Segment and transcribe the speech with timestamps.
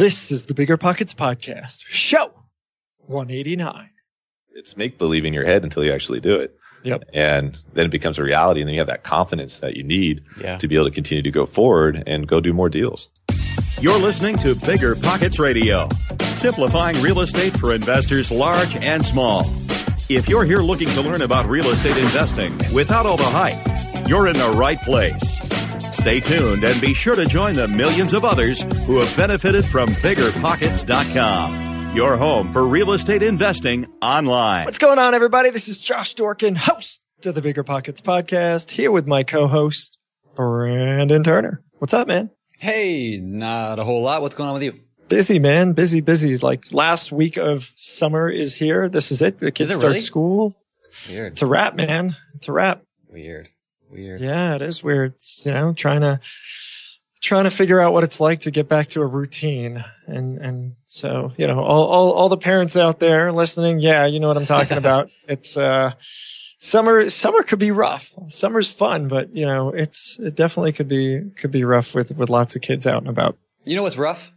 [0.00, 2.32] This is the Bigger Pockets Podcast, show
[3.00, 3.90] 189.
[4.54, 6.56] It's make believe in your head until you actually do it.
[6.84, 7.02] Yep.
[7.12, 8.62] And then it becomes a reality.
[8.62, 10.56] And then you have that confidence that you need Yeah.
[10.56, 13.10] to be able to continue to go forward and go do more deals.
[13.78, 15.86] You're listening to Bigger Pockets Radio,
[16.32, 19.42] simplifying real estate for investors large and small.
[20.08, 24.28] If you're here looking to learn about real estate investing without all the hype, you're
[24.28, 25.20] in the right place.
[26.00, 29.90] Stay tuned and be sure to join the millions of others who have benefited from
[29.90, 34.64] biggerpockets.com, your home for real estate investing online.
[34.64, 35.50] What's going on, everybody?
[35.50, 39.98] This is Josh Dorkin, host of the Bigger Pockets Podcast, here with my co-host,
[40.34, 41.62] Brandon Turner.
[41.80, 42.30] What's up, man?
[42.58, 44.22] Hey, not a whole lot.
[44.22, 44.72] What's going on with you?
[45.08, 45.74] Busy, man.
[45.74, 46.38] Busy, busy.
[46.38, 48.88] Like last week of summer is here.
[48.88, 49.36] This is it.
[49.36, 50.00] The kids it start really?
[50.00, 50.56] school.
[51.10, 51.32] Weird.
[51.32, 52.16] It's a wrap, man.
[52.36, 52.80] It's a wrap.
[53.10, 53.50] Weird.
[53.90, 54.20] Weird.
[54.20, 55.14] Yeah, it is weird.
[55.14, 56.20] It's, you know, trying to,
[57.20, 59.84] trying to figure out what it's like to get back to a routine.
[60.06, 63.80] And, and so, you know, all, all, all the parents out there listening.
[63.80, 64.06] Yeah.
[64.06, 65.10] You know what I'm talking about.
[65.28, 65.92] It's, uh,
[66.58, 68.12] summer, summer could be rough.
[68.28, 72.30] Summer's fun, but you know, it's, it definitely could be, could be rough with, with
[72.30, 73.36] lots of kids out and about.
[73.64, 74.32] You know what's rough?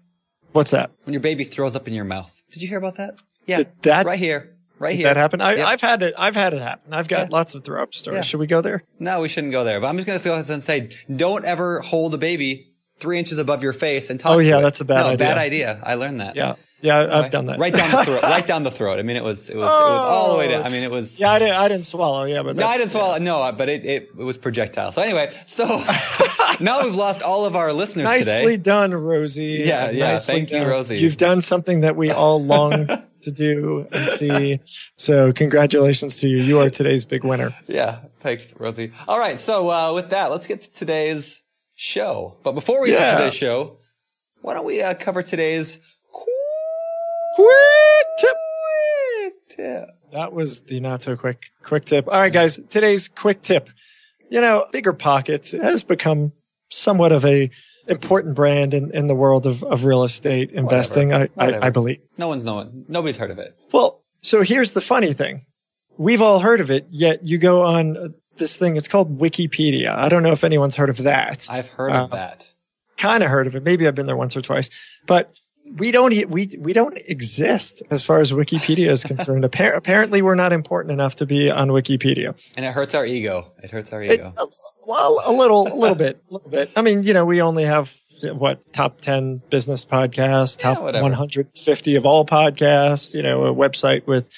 [0.52, 0.92] What's that?
[1.06, 2.44] When your baby throws up in your mouth.
[2.52, 3.22] Did you hear about that?
[3.48, 3.58] Yeah.
[3.58, 4.53] Did that- right here.
[4.84, 5.06] Right here.
[5.06, 5.42] that happened.
[5.42, 5.68] I, Yep.
[5.68, 6.14] I've had it.
[6.18, 6.94] I've had it happen.
[6.94, 7.28] I've got Yeah.
[7.32, 8.18] lots of throw up stories.
[8.18, 8.22] Yeah.
[8.24, 8.84] Should we go there?
[9.00, 9.80] No, we shouldn't go there.
[9.80, 13.18] But I'm just going to go ahead and say, don't ever hold a baby three
[13.20, 15.18] inches above your face and talk Oh, yeah, that's a bad no, idea.
[15.18, 15.80] bad idea.
[15.84, 16.36] I learned that.
[16.36, 16.56] Yeah.
[16.82, 17.08] Yeah.
[17.18, 17.60] I've done that.
[17.60, 18.24] Right down the throat.
[18.24, 19.00] right down the throat.
[19.00, 20.64] I mean, it was, it was, it was all the way down.
[20.64, 21.18] I mean, it was.
[21.18, 21.32] Yeah.
[21.32, 22.26] I didn't, I didn't swallow.
[22.26, 22.44] Yeah.
[22.44, 23.18] But No, I didn't swallow.
[23.20, 24.92] No, but it, it, it was projectile.
[24.92, 25.66] So anyway, so
[26.60, 28.58] now we've lost all of our listeners Nicely today.
[28.58, 29.64] done, Rosie.
[29.66, 30.64] Yeah, yeah, Nicely thank you.
[30.66, 30.98] Rosie.
[31.00, 32.88] You've done something that we all long
[33.24, 34.60] to do and see.
[34.98, 36.38] So congratulations to you.
[36.38, 37.52] You are today's big winner.
[37.68, 38.92] Yeah, thanks, Rosie.
[39.08, 41.42] All right, so uh, with that, let's get to today's
[41.76, 42.38] show.
[42.44, 43.12] But before we get Yeah.
[43.12, 43.78] to today's show,
[44.42, 45.80] why don't we uh, cover today's
[47.36, 48.36] Quick tip.
[49.20, 49.90] quick tip?
[50.12, 52.08] That was the not so quick, quick tip.
[52.08, 52.60] All right, guys.
[52.70, 53.70] Today's quick tip.
[54.30, 56.32] You know, Bigger Pockets has become
[56.70, 57.50] somewhat of a
[57.88, 61.14] important brand in, in the world of, of real estate investing.
[61.14, 61.66] I, I, Whatever.
[61.66, 62.00] I believe.
[62.18, 62.86] No one's knowing.
[62.88, 63.58] Nobody's heard of it.
[63.72, 65.46] Well, so here's the funny thing.
[65.98, 68.08] We've all heard of it, yet you go on uh,
[68.38, 68.78] this thing.
[68.78, 69.96] It's called Wikipedia.
[69.96, 71.46] I don't know if anyone's heard of that.
[71.50, 72.52] I've heard Uh, of that.
[72.98, 73.64] kind of heard of it.
[73.64, 74.70] Maybe I've been there once or twice,
[75.06, 75.34] but
[75.78, 79.44] we don't, we, we don't exist as far as Wikipedia is concerned.
[79.44, 82.36] Appar- apparently we're not important enough to be on Wikipedia.
[82.56, 83.52] And it hurts our ego.
[83.64, 84.34] It hurts our It- ego.
[84.86, 86.72] well, a little, a little bit, a little bit.
[86.76, 87.96] I mean, you know, we only have
[88.34, 91.04] what top 10 business podcasts, top whatever.
[91.04, 94.30] 150 of all podcasts, you know, a website with,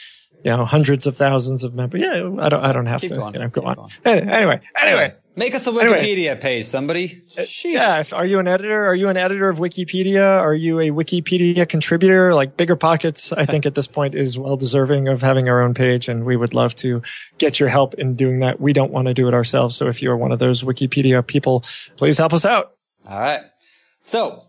[0.44, 2.02] you know, hundreds of thousands of members.
[2.02, 3.90] Yeah, I don't, I don't have Keep to, going, you know, go keep on.
[4.06, 4.30] going.
[4.30, 5.14] Anyway, anyway.
[5.38, 6.00] Make us a Anyway.
[6.00, 7.24] Wikipedia page, somebody.
[7.38, 7.74] Uh, Sheesh.
[7.74, 8.00] Yeah.
[8.00, 8.86] If, are you an editor?
[8.86, 10.40] Are you an editor of Wikipedia?
[10.40, 12.34] Are you a Wikipedia contributor?
[12.34, 15.74] Like Bigger Pockets, I think at this point is well deserving of having our own
[15.74, 16.08] page.
[16.08, 17.02] And we would love to
[17.38, 18.62] get your help in doing that.
[18.62, 19.76] We don't want to do it ourselves.
[19.76, 21.66] So if you're one of those Wikipedia people,
[21.98, 22.72] please help us out.
[23.08, 23.42] All right.
[24.04, 24.44] So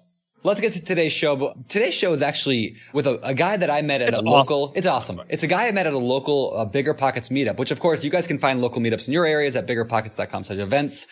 [0.46, 1.36] let's get to today's show.
[1.36, 4.22] But today's show is actually with a, a guy that I met at It's a
[4.22, 4.54] awesome.
[4.54, 4.72] local.
[4.74, 5.20] It's awesome.
[5.28, 8.04] It's a guy I met at a local uh, Bigger Pockets meetup, which of course
[8.04, 11.06] you guys can find local meetups in your areas at biggerpockets.com slash events.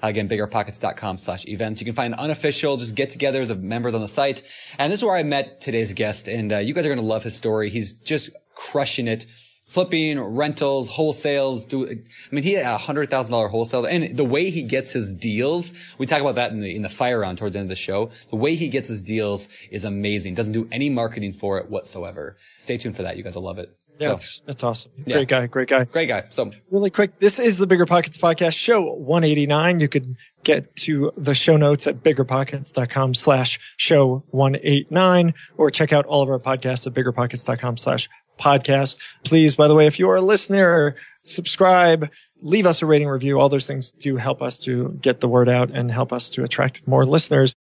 [0.00, 1.80] Again, biggerpockets.com slash events.
[1.80, 4.42] You can find unofficial, just get togethers of members on the site.
[4.78, 6.28] And this is where I met today's guest.
[6.28, 7.68] And uh, you guys are going to love his story.
[7.68, 9.26] He's just crushing it.
[9.68, 11.68] Flipping, rentals, wholesales.
[11.68, 11.94] Do, I
[12.34, 15.74] mean, he had a hundred thousand dollar wholesale, and the way he gets his deals,
[15.98, 17.76] we talk about that in the in the fire round towards the end of the
[17.76, 18.10] show.
[18.30, 20.34] The way he gets his deals is amazing.
[20.34, 22.38] Doesn't do any marketing for it whatsoever.
[22.60, 23.18] Stay tuned for that.
[23.18, 23.76] You guys will love it.
[23.98, 24.92] Yeah, So, it's, it's awesome.
[25.04, 25.16] Yeah.
[25.16, 25.46] Great guy.
[25.46, 25.84] Great guy.
[25.84, 26.24] great guy.
[26.30, 27.18] So Really quick.
[27.18, 29.80] This is the Bigger Pockets podcast show 189.
[29.80, 36.06] You could get to the show notes at biggerpockets.com slash show 189 or check out
[36.06, 38.98] all of our podcasts at biggerpockets.com slash podcast.
[39.24, 42.10] Please, by the way, if you are a listener, subscribe,
[42.40, 43.38] leave us a rating review.
[43.38, 46.44] All those things do help us to get the word out and help us to
[46.44, 47.54] attract more listeners.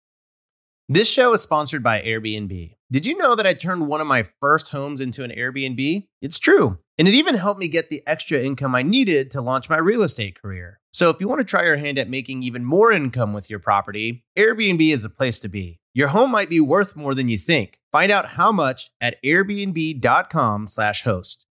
[0.87, 2.75] This show is sponsored by Airbnb.
[2.91, 6.05] Did you know that I turned one of my first homes into an Airbnb?
[6.21, 6.77] It's true.
[6.99, 10.03] And it even helped me get the extra income I needed to launch my real
[10.03, 10.79] estate career.
[10.95, 13.59] So if you want to try your hand at making even more income with your
[13.59, 15.81] property, Airbnb is the place to be.
[15.93, 17.79] Your home might be worth more than you think.
[17.91, 21.45] Find out how much at airbnb.com/slash host.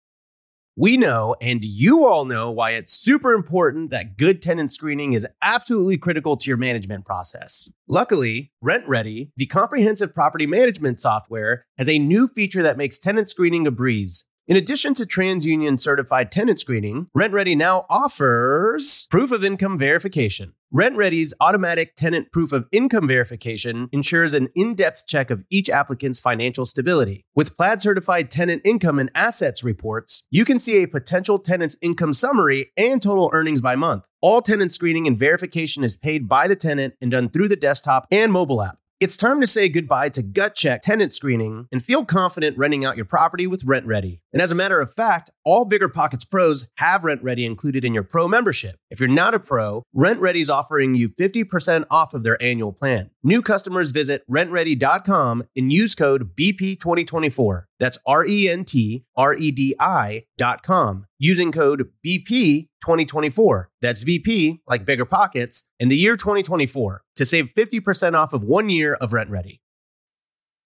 [0.76, 5.26] We know, and you all know, why it's super important that good tenant screening is
[5.42, 7.68] absolutely critical to your management process.
[7.86, 13.66] Luckily, RentRedi, the comprehensive property management software, has a new feature that makes tenant screening
[13.66, 14.24] a breeze.
[14.46, 20.52] In addition to TransUnion certified tenant screening, RentRedi now offers proof of income verification.
[20.70, 26.20] RentRedi's automatic tenant proof of income verification ensures an in depth check of each applicant's
[26.20, 27.24] financial stability.
[27.34, 32.12] With Plaid certified tenant income and assets reports, you can see a potential tenant's income
[32.12, 34.04] summary and total earnings by month.
[34.20, 38.06] All tenant screening and verification is paid by the tenant and done through the desktop
[38.10, 38.76] and mobile app.
[39.00, 42.96] It's time to say goodbye to gut check tenant screening and feel confident renting out
[42.96, 44.20] your property with RentRedi.
[44.34, 48.02] And as a matter of fact, all Bigger Pockets pros have RentRedi included in your
[48.02, 48.74] pro membership.
[48.90, 53.10] If you're not a pro, RentRedi is offering you 50% off of their annual plan.
[53.22, 57.66] New customers visit rentredi.com and use code BP2024.
[57.78, 63.66] That's R E N T R E D I.com using code BP2024.
[63.80, 68.68] That's BP, like bigger pockets, in the year 2024 to save 50% off of one
[68.68, 69.60] year of RentRedi.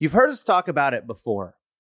[0.01, 1.57] You've heard us talk about it before.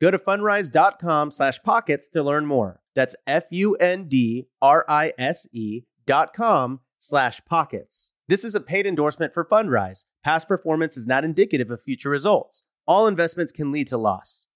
[0.00, 2.80] Go to fundrise.com slash pockets to learn more.
[2.94, 3.82] That's F-U-N-D-R-I-S-E
[6.06, 8.12] dot com slash pockets.
[8.28, 10.04] This is a paid endorsement for Fundrise.
[10.24, 12.62] Past performance is not indicative of future results.
[12.86, 14.46] All investments can lead to loss.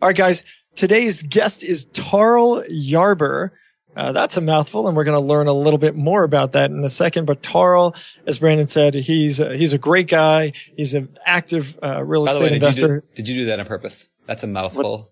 [0.00, 0.42] All right, guys.
[0.74, 3.50] Today's guest is Tarl Yarber.
[3.96, 6.70] Uh, that's a mouthful, and we're going to learn a little bit more about that
[6.70, 7.24] in a second.
[7.24, 7.96] But Tarl,
[8.26, 10.52] as Brandon said, he's a, he's a great guy.
[10.76, 13.00] He's an active uh, real By the estate way, did you, investor.
[13.00, 14.08] do, did you do that on purpose?
[14.28, 15.10] That's a mouthful.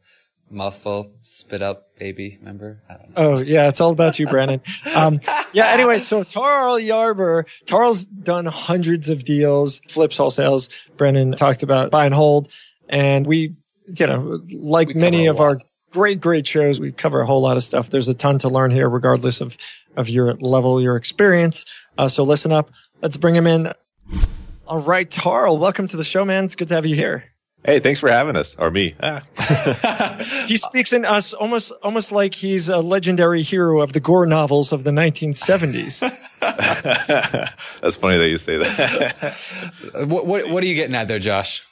[0.50, 1.14] Mouthful.
[1.22, 2.36] Spit up, baby.
[2.38, 2.82] Remember?
[2.88, 3.14] I don't know.
[3.16, 4.60] Oh yeah, it's all about you, Brandon.
[4.94, 5.20] Um,
[5.52, 5.68] yeah.
[5.68, 10.68] Anyway, so Tarl Yarber, Tarl's done hundreds of deals, flips, wholesales.
[10.98, 12.48] Brandon talked about buy and hold,
[12.90, 15.58] and we, you know, like We many of our
[15.90, 17.88] great, great shows, we cover a whole lot of stuff.
[17.88, 19.56] There's a ton to learn here, regardless of
[19.96, 21.64] of your level, your experience.
[21.96, 22.70] Uh, so listen up.
[23.00, 23.72] Let's bring him in.
[24.66, 26.44] All right, Tarl, welcome to the show, man.
[26.44, 27.32] It's good to have you here.
[27.66, 28.94] Hey, thanks for having us, or me.
[29.02, 29.22] Ah.
[30.46, 34.70] He speaks in us almost almost like he's a legendary hero of the Gor novels
[34.70, 35.98] of the 1970s.
[37.80, 39.34] That's funny that you say that.
[40.06, 41.66] what, what, what are you getting at there, Josh?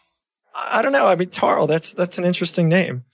[0.55, 1.07] I don't know.
[1.07, 3.05] I mean, Tarl, that's that's an interesting name.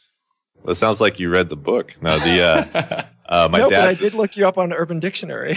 [0.62, 1.96] well, it sounds like you read the book.
[2.00, 3.80] No, the uh, uh, my no, dad.
[3.80, 5.54] but I did look you up on Urban Dictionary.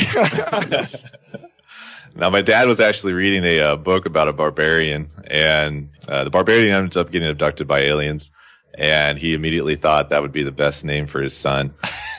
[2.15, 6.29] Now, my dad was actually reading a uh, book about a barbarian, and uh, the
[6.29, 8.31] barbarian ends up getting abducted by aliens.
[8.75, 11.73] And he immediately thought that would be the best name for his son.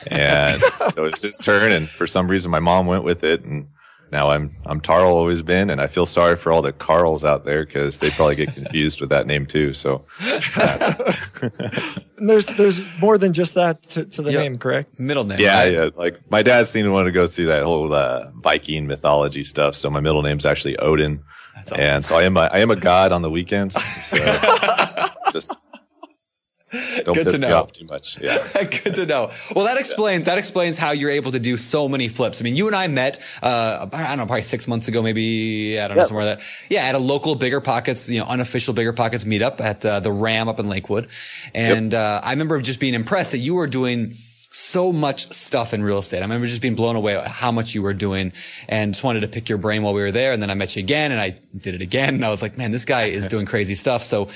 [0.09, 0.61] And
[0.91, 1.71] so it's his turn.
[1.71, 3.43] And for some reason, my mom went with it.
[3.43, 3.67] And
[4.11, 5.69] now I'm I'm Tarl, always been.
[5.69, 9.01] And I feel sorry for all the Carls out there because they probably get confused
[9.01, 9.73] with that name too.
[9.73, 10.05] So
[12.17, 14.39] And there's there's more than just that to, to the Yeah.
[14.41, 14.97] name, correct?
[14.99, 15.39] Middle name.
[15.39, 15.73] yeah, right?
[15.73, 15.89] yeah.
[15.95, 19.75] Like my dad seemed to want to go through that whole uh, Viking mythology stuff.
[19.75, 21.21] So my middle name's actually Odin.
[21.55, 21.83] That's awesome.
[21.83, 23.81] And so I am a, I am a god on the weekends.
[23.81, 24.17] So
[25.33, 25.55] just
[27.03, 27.57] don't Good to piss me know.
[27.57, 28.21] off too much.
[28.21, 28.37] Yeah.
[28.53, 29.31] Good to know.
[29.55, 32.41] Well, that explains that explains how you're able to do so many flips.
[32.41, 35.79] I mean, you and I met, uh, I don't know, probably six months ago, maybe
[35.79, 36.07] I don't know Yeah.
[36.07, 39.85] somewhere that, yeah, at a local Bigger Pockets, you know, unofficial Bigger Pockets meetup at
[39.85, 41.07] uh, the Ram up in Lakewood,
[41.53, 44.15] and uh, I remember just being impressed that you were doing
[44.51, 46.19] so much stuff in real estate.
[46.19, 48.31] I remember just being blown away at how much you were doing
[48.69, 50.31] and just wanted to pick your brain while we were there.
[50.31, 52.15] And then I met you again and I did it again.
[52.15, 54.01] And I was like, man, this guy is doing crazy stuff.
[54.01, 54.29] So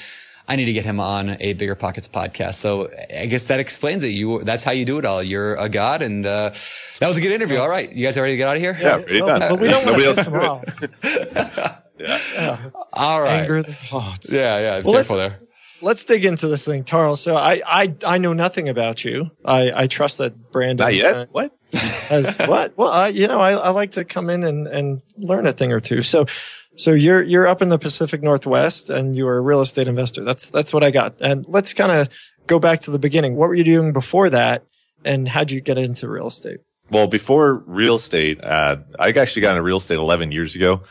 [0.49, 2.55] I need to get him on a Bigger Pockets podcast.
[2.55, 4.09] So I guess that explains it.
[4.09, 5.21] You, that's how you do it all.
[5.23, 6.01] You're a god.
[6.01, 6.49] And, uh,
[6.99, 7.57] that was a good interview.
[7.59, 7.89] All right.
[7.91, 8.75] You guys are ready to get out of here?
[8.81, 9.49] Yeah, pretty Well, done.
[9.51, 11.37] but we don't want to else piss can him do it.
[11.37, 11.83] off.
[11.99, 12.69] Yeah.
[12.93, 13.41] All right.
[13.41, 14.31] Anger the gods.
[14.31, 14.59] Yeah.
[14.59, 14.81] Yeah.
[14.83, 15.39] Well, careful there.
[15.81, 17.17] Let's dig into this thing, Tarl.
[17.17, 19.31] So I I I know nothing about you.
[19.45, 21.15] I I trust that Brandon Not yet.
[21.15, 21.51] uh, What?
[21.73, 22.77] has what?
[22.77, 25.71] Well, I, you know, I, I like to come in and, and learn a thing
[25.71, 26.01] or two.
[26.03, 26.25] So,
[26.79, 30.23] so you're you're up in the Pacific Northwest and you're a real estate investor.
[30.23, 31.17] That's that's what I got.
[31.19, 32.09] And let's kind of
[32.47, 33.35] go back to the beginning.
[33.35, 34.63] What were you doing before that,
[35.03, 36.59] and how'd you get into real estate?
[36.91, 40.81] Well, before real estate, uh, I actually got into real estate 11 years ago.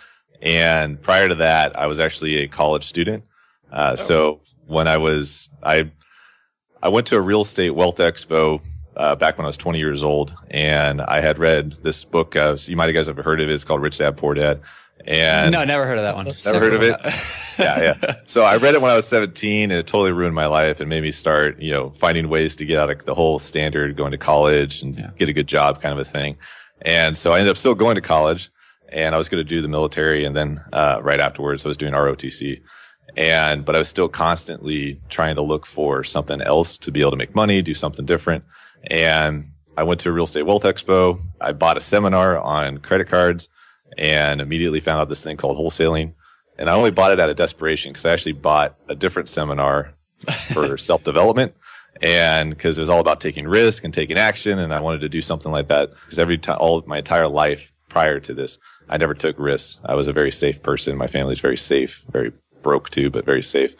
[0.41, 3.25] And prior to that, I was actually a college student.
[3.73, 5.91] Uh, so when I was, I,
[6.83, 8.65] I went to a real estate wealth expo
[8.97, 12.37] uh, back when I was 20 years old, and I had read this book.
[12.37, 13.53] Uh, so you might have guys have heard of it.
[13.53, 14.61] It's called Rich Dad Poor Dad.
[15.09, 16.27] And no, never heard of that one.
[16.45, 16.97] Never heard of it.
[17.59, 18.13] yeah, yeah.
[18.27, 20.89] So I read it when I was 17, and it totally ruined my life and
[20.91, 24.11] made me start, you know, finding ways to get out of the whole standard, going
[24.13, 25.11] to college and Yeah.
[25.19, 26.37] get a good job, kind of a thing.
[26.83, 28.51] And so I ended up still going to college,
[28.91, 31.79] and I was going to do the military, and then uh, right afterwards, I was
[31.79, 32.61] doing ROTC.
[33.17, 37.13] And but I was still constantly trying to look for something else to be able
[37.13, 38.45] to make money, do something different.
[38.91, 39.45] And
[39.77, 41.19] I went to a real estate wealth expo.
[41.41, 43.49] I bought a seminar on credit cards
[43.99, 46.15] and immediately found out this thing called wholesaling.
[46.57, 49.95] And I only bought it out of desperation because I actually bought a different seminar
[50.53, 51.55] for self development.
[52.01, 54.59] And because it was all about taking risk and taking action.
[54.59, 57.29] And I wanted to do something like that because every time, all of my entire
[57.29, 59.81] life prior to this, I never took risks.
[59.85, 60.97] I was a very safe person.
[60.97, 63.75] My family's very safe, very broke too, but very safe.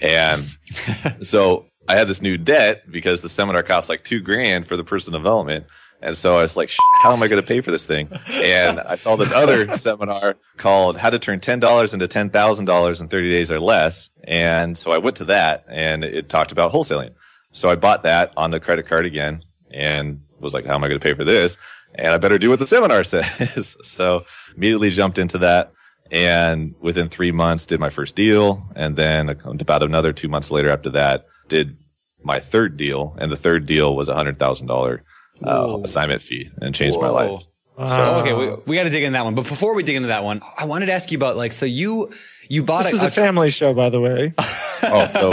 [0.00, 0.44] And
[1.20, 4.84] so I had this new debt because the seminar cost like two grand for the
[4.84, 5.66] personal development.
[6.04, 8.10] And so I was like, "Shit, how am I going to pay for this thing?
[8.30, 13.30] And I saw this other seminar called how to turn $10 into $10,000 in 30
[13.30, 14.10] days or less.
[14.24, 17.14] And so I went to that and it talked about wholesaling.
[17.52, 20.88] So I bought that on the credit card again and was like, how am I
[20.88, 21.56] going to pay for this?
[21.94, 23.76] And I better do what the seminar says.
[23.82, 25.72] so immediately jumped into that.
[26.10, 28.62] And within three months did my first deal.
[28.76, 31.78] And then about another two months later after that did
[32.22, 33.16] my third deal.
[33.18, 35.02] And the third deal was a hundred thousand dollar
[35.42, 37.34] uh, assignment fee and changed my Whoa.
[37.34, 37.46] life.
[37.76, 39.34] So, okay, we, we got to dig into that one.
[39.34, 41.66] But before we dig into that one, I wanted to ask you about like, so
[41.66, 42.12] you,
[42.48, 44.32] you bought This a, is a family show, by the way.
[44.38, 45.30] Oh, so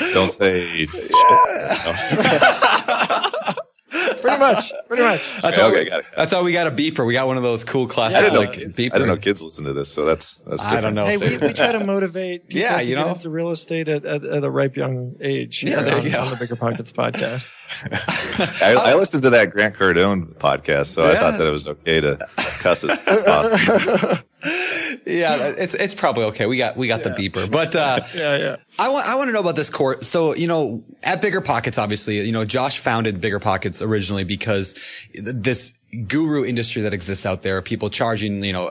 [0.14, 0.90] don't say shit.
[4.20, 4.72] pretty much.
[4.88, 5.36] Pretty much.
[5.42, 6.06] that's Okay, why okay, we, got it.
[6.16, 7.06] that's all we got a beeper.
[7.06, 8.78] We got one of those cool classic I didn't know like kids.
[8.78, 8.92] beeper.
[8.94, 10.62] I didn't know kids listen to this, so that's that's.
[10.64, 11.04] I don't know.
[11.06, 13.12] Hey, we, we try to motivate people Yeah, to you get know?
[13.12, 15.62] into real estate at, at, at a ripe young age.
[15.62, 16.20] Yeah, there on, you go.
[16.22, 17.52] on the Bigger Pockets podcast.
[18.62, 22.00] I, I listened to that Grant Cardone podcast, so I thought that it was okay
[22.00, 22.18] to
[22.60, 24.18] cuss as possible.
[25.08, 26.46] Yeah, it's it's probably okay.
[26.46, 28.56] We got we got the beeper, but uh, Yeah, yeah.
[28.78, 30.06] I want I want to know about this course.
[30.06, 34.74] So you know, at Bigger Pockets, obviously, you know, Josh founded Bigger Pockets originally because
[35.14, 35.72] this
[36.06, 38.70] guru industry that exists out there, people charging, you know,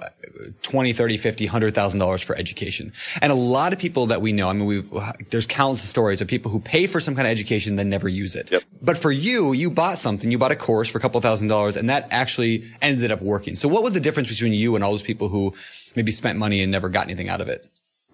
[0.62, 2.94] 20, 30, 50, 100,000 dollars for education.
[3.22, 4.92] And a lot of people that we know, I mean, we've,
[5.32, 8.36] there's countless stories of people who pay for some kind of education then never use
[8.36, 8.52] it.
[8.52, 8.64] Yep.
[8.82, 11.76] But for you, you bought something, you bought a course for a couple thousand dollars
[11.76, 13.56] and that actually ended up working.
[13.56, 15.54] So what was the difference between you and all those people who
[15.96, 17.68] maybe spent money and never got anything out of it?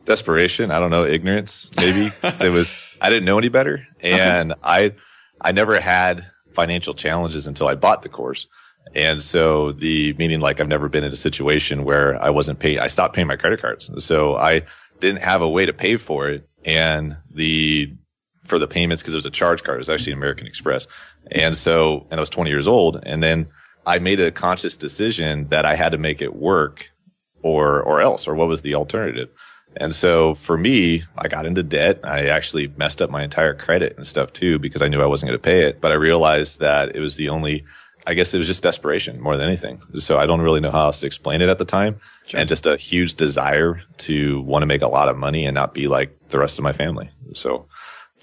[0.05, 0.71] desperation.
[0.71, 3.87] I don't know, ignorance, maybe it was, I didn't know any better.
[4.01, 4.93] And I,
[5.41, 8.47] I never had financial challenges until I bought the course.
[8.95, 12.79] And so the meaning like I've never been in a situation where I wasn't paying,
[12.79, 13.89] I stopped paying my credit cards.
[14.03, 14.63] So I
[14.99, 16.47] didn't have a way to pay for it.
[16.63, 17.93] And the,
[18.45, 20.87] for the payments, because it was a charge card, it was actually American Express.
[21.31, 23.01] And so, and I was 20 years old.
[23.03, 23.47] And then
[23.85, 26.91] I made a conscious decision that I had to make it work
[27.41, 29.29] or, or else, or what was the alternative?
[29.75, 31.99] And so for me, I got into debt.
[32.03, 35.29] I actually messed up my entire credit and stuff too because I knew I wasn't
[35.29, 35.81] going to pay it.
[35.81, 37.65] But I realized that it was the only,
[38.05, 39.81] I guess it was just desperation more than anything.
[39.97, 41.97] So I don't really know how else to explain it at the time.
[42.33, 45.73] And just a huge desire to want to make a lot of money and not
[45.73, 47.09] be like the rest of my family.
[47.33, 47.67] So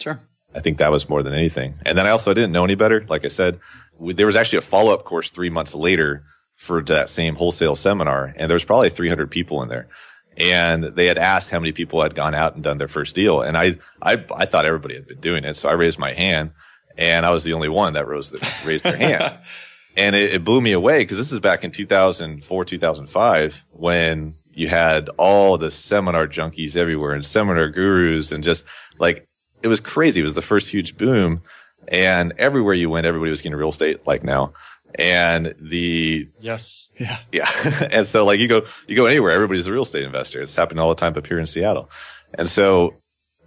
[0.01, 0.21] Sure.
[0.55, 1.75] I think that was more than anything.
[1.87, 3.05] And then I also didn't know any better.
[3.09, 3.61] Like I said,
[3.99, 6.25] we, there was actually a follow up course three months later
[6.57, 8.35] for that same wholesale seminar.
[8.37, 9.89] And there was probably 300 people in there.
[10.37, 13.43] And they had asked how many people had gone out and done their first deal.
[13.43, 15.57] And I, I, I thought everybody had been doing it.
[15.57, 16.51] So I raised my hand
[16.97, 19.39] and I was the only one that rose, the, raised their hand.
[19.97, 24.69] And it, it blew me away because this is back in 2004, 2005 when you
[24.69, 28.65] had all the seminar junkies everywhere and seminar gurus and just
[28.99, 29.27] like
[29.63, 30.21] it was crazy.
[30.21, 31.43] It was the first huge boom.
[31.89, 34.53] And everywhere you went, everybody was getting real estate like now.
[34.97, 36.89] And the, Yes.
[36.99, 37.17] yeah.
[37.33, 37.49] Yeah.
[37.91, 40.41] and so like you go, you go anywhere, everybody's a real estate investor.
[40.43, 41.91] It's happening all the time up here in Seattle.
[42.35, 42.95] And so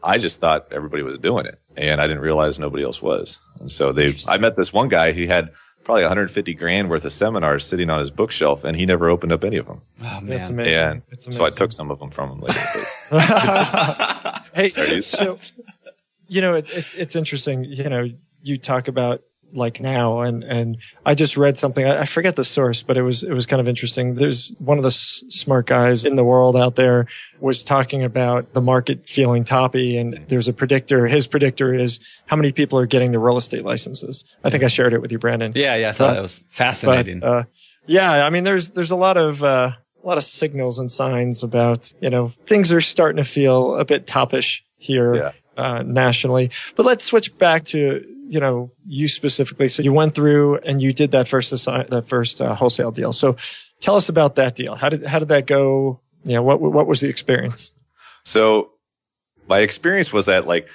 [0.03, 3.39] I just thought everybody was doing it and I didn't realize nobody else was.
[3.59, 5.51] And so they, I met this one guy, he had
[5.83, 9.43] probably 150 grand worth of seminars sitting on his bookshelf and he never opened up
[9.43, 9.81] any of them.
[10.03, 10.59] Oh That's man.
[10.59, 10.73] amazing.
[10.73, 12.59] And It's so I took some of them from him later.
[14.55, 14.69] Hey,
[15.01, 15.37] so
[16.27, 17.63] you know it, it's it's interesting.
[17.65, 18.07] You know,
[18.41, 19.21] you talk about
[19.53, 21.85] like now, and and I just read something.
[21.85, 24.15] I, I forget the source, but it was it was kind of interesting.
[24.15, 27.07] There's one of the s- smart guys in the world out there
[27.39, 31.07] was talking about the market feeling toppy, and there's a predictor.
[31.07, 34.25] His predictor is how many people are getting the real estate licenses.
[34.43, 35.53] I think I shared it with you, Brandon.
[35.55, 35.89] Yeah, yeah.
[35.89, 37.19] I So that was fascinating.
[37.19, 37.43] But, uh,
[37.85, 39.71] yeah, I mean, there's there's a lot of uh,
[40.03, 43.85] a lot of signals and signs about you know things are starting to feel a
[43.85, 45.15] bit toppish here.
[45.15, 45.31] Yeah.
[45.55, 46.49] uh, nationally.
[46.75, 49.67] But let's switch back to you know you specifically.
[49.67, 53.13] So you went through and you did that first assi- that first uh, wholesale deal.
[53.13, 53.35] So
[53.79, 54.75] tell us about that deal.
[54.75, 56.01] How did how did that go?
[56.23, 57.71] Yeah, what what was the experience?
[58.25, 58.71] So
[59.47, 60.69] my experience was that like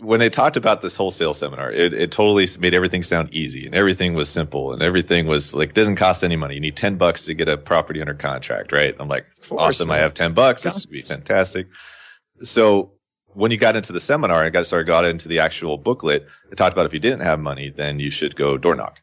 [0.00, 3.74] when they talked about this wholesale seminar, it, it totally made everything sound easy and
[3.74, 6.54] everything was simple and everything was like doesn't cost any money.
[6.54, 8.94] You need ten bucks to get a property under contract, right?
[8.98, 10.62] I'm like, awesome, I have ten bucks.
[10.62, 11.68] This would be fantastic.
[12.42, 12.92] So
[13.34, 16.56] when you got into the seminar and got started got into the actual booklet, it
[16.56, 19.00] talked about if you didn't have money, then you should go door knock.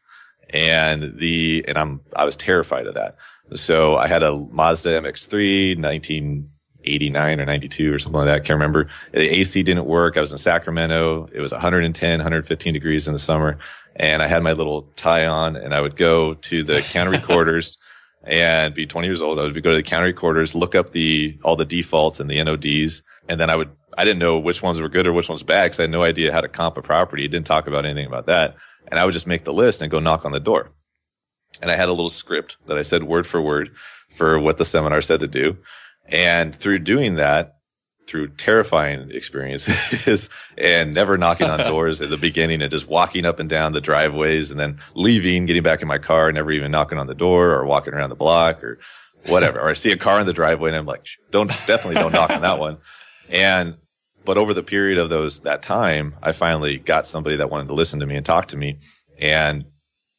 [0.50, 3.18] And the and I'm I was terrified of that.
[3.56, 8.36] So I had a Mazda MX3, 1989 or 92 or something like that.
[8.36, 8.88] I can't remember.
[9.14, 10.18] The AC didn't work.
[10.18, 11.30] I was in Sacramento.
[11.32, 13.58] It was 110, 115 degrees in the summer.
[13.96, 17.78] And I had my little tie on and I would go to the counter recorders
[18.24, 19.40] and be 20 years old.
[19.40, 22.38] I would go to the counter recorders, look up the, all the defaults and the
[22.38, 23.02] NODs.
[23.30, 25.66] And then I would, I didn't know which ones were good or which ones bad
[25.66, 27.26] because I had no idea how to comp a property.
[27.26, 28.56] It didn't talk about anything about that.
[28.90, 30.72] And I would just make the list and go knock on the door
[31.62, 33.72] and I had a little script that I said word for word
[34.16, 35.58] for what the seminar said to do.
[36.06, 37.56] And through doing that,
[38.08, 43.40] through terrifying experiences and never knocking on doors at the beginning and just walking up
[43.40, 46.98] and down the driveways and then leaving, getting back in my car, never even knocking
[46.98, 48.78] on the door or walking around the block or
[49.28, 49.60] whatever.
[49.60, 52.30] or I see a car in the driveway and I'm like, don't, definitely don't knock
[52.30, 52.78] on that one.
[53.30, 53.76] And,
[54.28, 57.74] but over the period of those, that time, I finally got somebody that wanted to
[57.74, 58.78] listen to me and talk to me.
[59.18, 59.64] And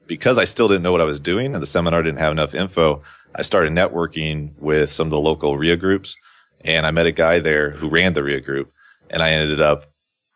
[0.06, 2.54] because I still didn't know what I was doing and the seminar didn't have enough
[2.54, 3.02] info,
[3.34, 6.16] I started networking with some of the local RIA groups
[6.62, 8.72] and I met a guy there who ran the RIA group
[9.10, 9.92] and I ended up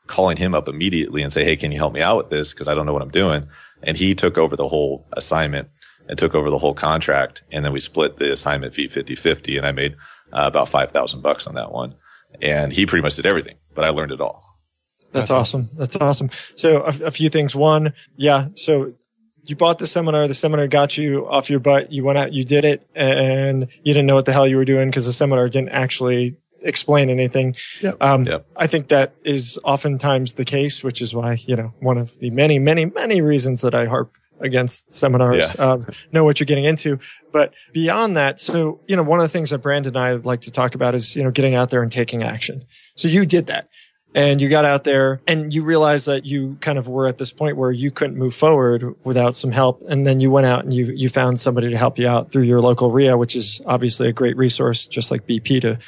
[0.07, 2.53] calling him up immediately and say, Hey, can you help me out with this?
[2.53, 3.49] Cause I don't know what I'm doing.
[3.83, 5.71] And he took over the whole assignment
[6.11, 7.43] and took over the whole contract.
[7.51, 9.97] And then we split the assignment fee 50 50 and I made
[10.31, 11.95] uh, about 5,000 bucks on that one.
[12.43, 14.45] And he pretty much did everything, but I learned it all.
[15.13, 15.63] That's, That's awesome.
[15.63, 15.79] awesome.
[15.79, 16.31] That's awesome.
[16.57, 17.55] So a, a few things.
[17.55, 18.49] One, yeah.
[18.55, 18.95] So
[19.45, 22.45] you bought the seminar, the seminar got you off your butt, you went out, you
[22.45, 25.49] did it, and you didn't know what the hell you were doing because the seminar
[25.49, 27.57] didn't actually explain anything.
[27.81, 27.97] Yep.
[28.01, 28.47] Um, yep.
[28.57, 32.31] I think that is oftentimes the case, which is why, you know, one of the
[32.31, 35.65] many, many, many reasons that I harp against seminars, yeah.
[35.65, 36.99] um, know what you're getting into.
[37.33, 40.43] But beyond that, so, you know, one of the things that Brandon and I like
[40.43, 42.65] to talk about is, you know, getting out there and taking action.
[42.97, 43.69] So you did that
[44.15, 47.33] and you got out there and you realized that you kind of were at this
[47.33, 49.83] point where you couldn't move forward without some help.
[49.89, 52.43] And then you went out and you, you found somebody to help you out through
[52.43, 55.79] your local RIA, which is obviously a great resource, just like BP to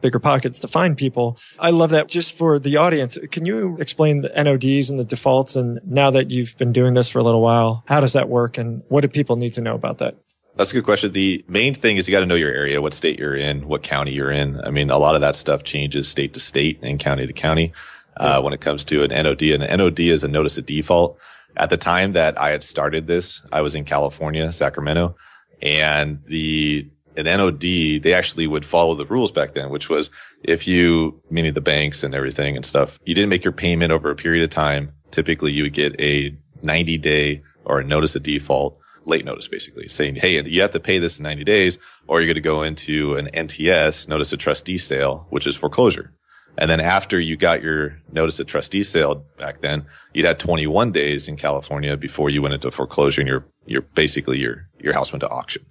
[0.00, 1.38] bigger pockets to find people.
[1.58, 2.08] I love that.
[2.08, 5.56] Just for the audience, can you explain the NODs and the defaults?
[5.56, 8.58] And now that you've been doing this for a little while, how does that work?
[8.58, 10.16] And what do people need to know about that?
[10.56, 11.12] That's a good question.
[11.12, 13.82] The main thing is you got to know your area, what state you're in, what
[13.82, 14.60] county you're in.
[14.60, 17.72] I mean, a lot of that stuff changes state to state and county to county.
[18.14, 21.18] Uh, when it comes to an NOD and an NOD is a notice of default.
[21.56, 25.16] At the time that I had started this, I was in California, Sacramento,
[25.62, 27.60] and the an NOD,
[28.02, 30.10] they actually would follow the rules back then, which was
[30.42, 34.10] if you, meaning the banks and everything and stuff, you didn't make your payment over
[34.10, 38.22] a period of time, typically you would get a 90 day or a notice of
[38.22, 42.20] default late notice, basically saying, Hey, you have to pay this in 90 days or
[42.20, 46.12] you're going to go into an NTS notice of trustee sale, which is foreclosure.
[46.58, 50.92] And then after you got your notice of trustee sale back then, you'd had 21
[50.92, 55.12] days in California before you went into foreclosure and your, your basically your, your house
[55.12, 55.64] went to auction.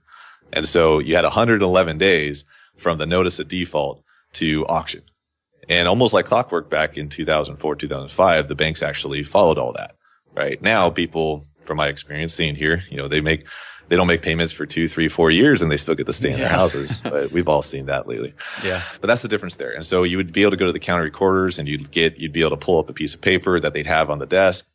[0.51, 5.03] And so you had 111 days from the notice of default to auction.
[5.69, 9.95] And almost like clockwork back in 2004, 2005, the banks actually followed all that.
[10.33, 13.45] Right now, people, from my experience seeing here, you know, they make,
[13.87, 16.31] they don't make payments for two, three, four years and they still get to stay
[16.31, 16.47] in yeah.
[16.47, 16.99] their houses.
[17.03, 18.33] But we've all seen that lately.
[18.63, 18.81] Yeah.
[19.01, 19.71] But that's the difference there.
[19.71, 22.17] And so you would be able to go to the county recorders and you'd get,
[22.17, 24.25] you'd be able to pull up a piece of paper that they'd have on the
[24.25, 24.65] desk.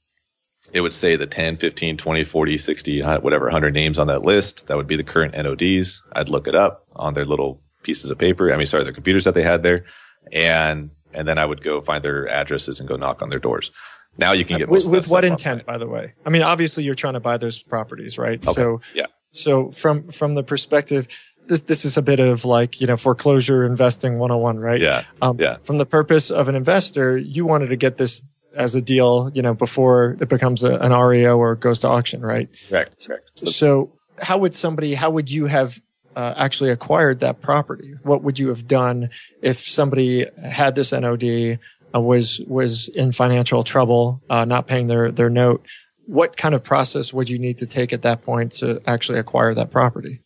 [0.72, 4.22] It would say the 10, 15, 20, 40, 60, uh, whatever, 100 names on that
[4.22, 4.66] list.
[4.66, 6.00] That would be the current NODs.
[6.12, 8.52] I'd look it up on their little pieces of paper.
[8.52, 9.84] I mean, sorry, the computers that they had there.
[10.32, 13.70] And, and then I would go find their addresses and go knock on their doors.
[14.18, 16.14] Now you can get with, with what intent, by the way?
[16.24, 18.42] I mean, obviously you're trying to buy those properties, right?
[18.42, 18.52] Okay.
[18.52, 19.06] So yeah.
[19.32, 21.06] So from from the perspective,
[21.46, 24.80] this this is a bit of like you know foreclosure investing 101, right?
[24.80, 25.04] Yeah.
[25.20, 25.56] Um, yeah.
[25.58, 28.24] From the purpose of an investor, you wanted to get this
[28.54, 32.22] as a deal, you know, before it becomes a, an REO or goes to auction,
[32.22, 32.48] right?
[32.68, 33.06] Correct.
[33.06, 33.30] Correct.
[33.34, 34.94] So, so how would somebody?
[34.94, 35.80] How would you have
[36.16, 37.94] uh, actually acquired that property?
[38.02, 39.10] What would you have done
[39.42, 41.58] if somebody had this NOD,
[41.96, 45.66] uh, was was in financial trouble, uh, not paying their their note?
[46.06, 49.54] What kind of process would you need to take at that point to actually acquire
[49.54, 50.22] that property?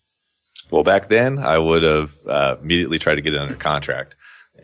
[0.71, 4.15] Well, back then I would have uh, immediately tried to get it under contract,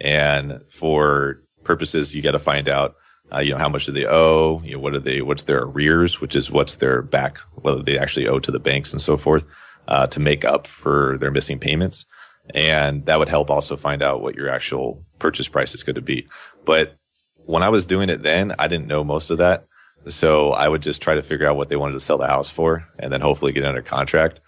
[0.01, 2.95] and for purposes, you got to find out,
[3.33, 4.63] uh, you know, how much do they owe?
[4.65, 7.99] You know, what are they, what's their arrears, which is what's their back, whether they
[7.99, 9.45] actually owe to the banks and so forth,
[9.89, 12.07] uh, to make up for their missing payments.
[12.55, 16.01] And that would help also find out what your actual purchase price is going to
[16.01, 16.29] be.
[16.67, 16.97] But
[17.47, 19.67] when I was doing it then, I didn't know most of that.
[20.09, 22.51] So I would just try to figure out what they wanted to sell the house
[22.51, 24.41] for and then hopefully get under contract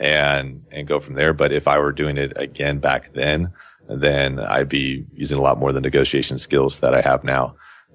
[0.00, 1.32] and, and go from there.
[1.32, 3.52] But if I were doing it again back then,
[3.88, 7.54] then I'd be using a lot more of the negotiation skills that I have now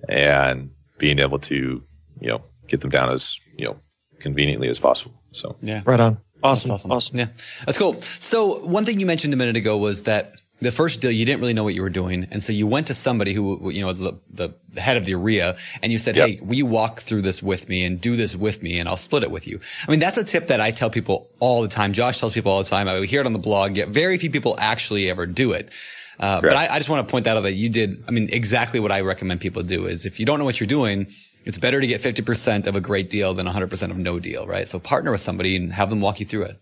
[0.09, 1.83] and being able to,
[2.19, 3.77] you know, get them down as, you know,
[4.19, 5.21] conveniently as possible.
[5.31, 5.81] So Yeah.
[5.85, 6.17] Right on.
[6.43, 6.69] Awesome.
[6.69, 6.91] That's awesome.
[6.91, 7.19] awesome.
[7.19, 7.27] Yeah.
[7.65, 8.01] That's cool.
[8.01, 11.41] So one thing you mentioned a minute ago was that the first deal, you didn't
[11.41, 12.27] really know what you were doing.
[12.31, 15.57] And so you went to somebody who, you know, the, the head of the area
[15.81, 16.27] and you said, Yep.
[16.27, 18.95] Hey, will you walk through this with me and do this with me and I'll
[18.95, 19.59] split it with you?
[19.87, 21.93] I mean, that's a tip that I tell people all the time.
[21.93, 22.87] Josh tells people all the time.
[22.87, 25.73] I hear it on the blog, yet very few people actually ever do it.
[26.19, 28.03] Uh, but I, I just want to point that out that you did.
[28.07, 30.67] I mean, exactly what I recommend people do is if you don't know what you're
[30.67, 31.07] doing,
[31.45, 34.67] it's better to get 50% of a great deal than 100% of no deal, right?
[34.67, 36.61] So partner with somebody and have them walk you through it.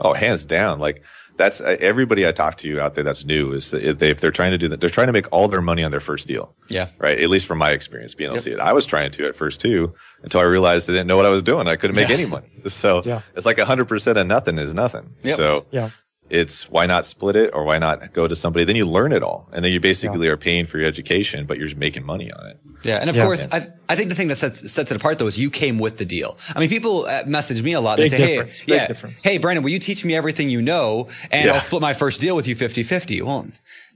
[0.00, 0.80] Oh, hands down.
[0.80, 1.04] Like
[1.36, 4.30] that's uh, everybody I talk to out there that's new is, is they, if they're
[4.30, 6.54] trying to do that, they're trying to make all their money on their first deal.
[6.68, 6.88] Yeah.
[6.98, 7.18] Right.
[7.20, 8.60] At least from my experience being able to see it.
[8.60, 11.30] I was trying to at first too until I realized I didn't know what I
[11.30, 11.66] was doing.
[11.68, 12.48] I couldn't make any money.
[12.66, 13.22] So Yeah.
[13.34, 15.14] it's like a hundred percent of nothing is nothing.
[15.22, 15.36] Yep.
[15.36, 15.90] So Yeah.
[16.30, 18.64] it's why not split it or why not go to somebody?
[18.64, 21.58] Then you learn it all and then you basically are paying for your education, but
[21.58, 22.58] you're just making money on it.
[22.84, 23.24] Yeah, and of Yeah.
[23.24, 25.78] course, I, I think the thing that sets sets it apart though is you came
[25.78, 26.36] with the deal.
[26.54, 27.96] I mean, people uh, message me a lot.
[27.98, 28.58] Big they say, difference.
[28.60, 29.22] "Hey, Big yeah, difference.
[29.22, 31.54] hey, Brandon, will you teach me everything you know, and Yeah.
[31.54, 33.22] I'll split my first deal with you 50-50?
[33.22, 33.46] Well,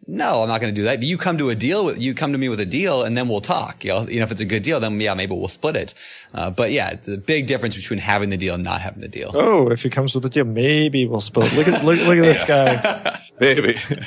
[0.09, 0.99] no, I'm not going to do that.
[1.01, 3.16] But you come to a deal with you come to me with a deal, and
[3.16, 3.85] then we'll talk.
[3.85, 5.94] You know, you know, if it's a good deal, then yeah, maybe we'll split it.
[6.33, 9.09] Uh, but yeah, it's a big difference between having the deal and not having the
[9.09, 9.33] deal.
[9.35, 11.53] Oh, if he comes with a deal, maybe we'll split.
[11.53, 11.57] it.
[11.57, 13.20] Look at look, look at this guy.
[13.40, 13.70] Maybe.
[13.70, 13.99] If you're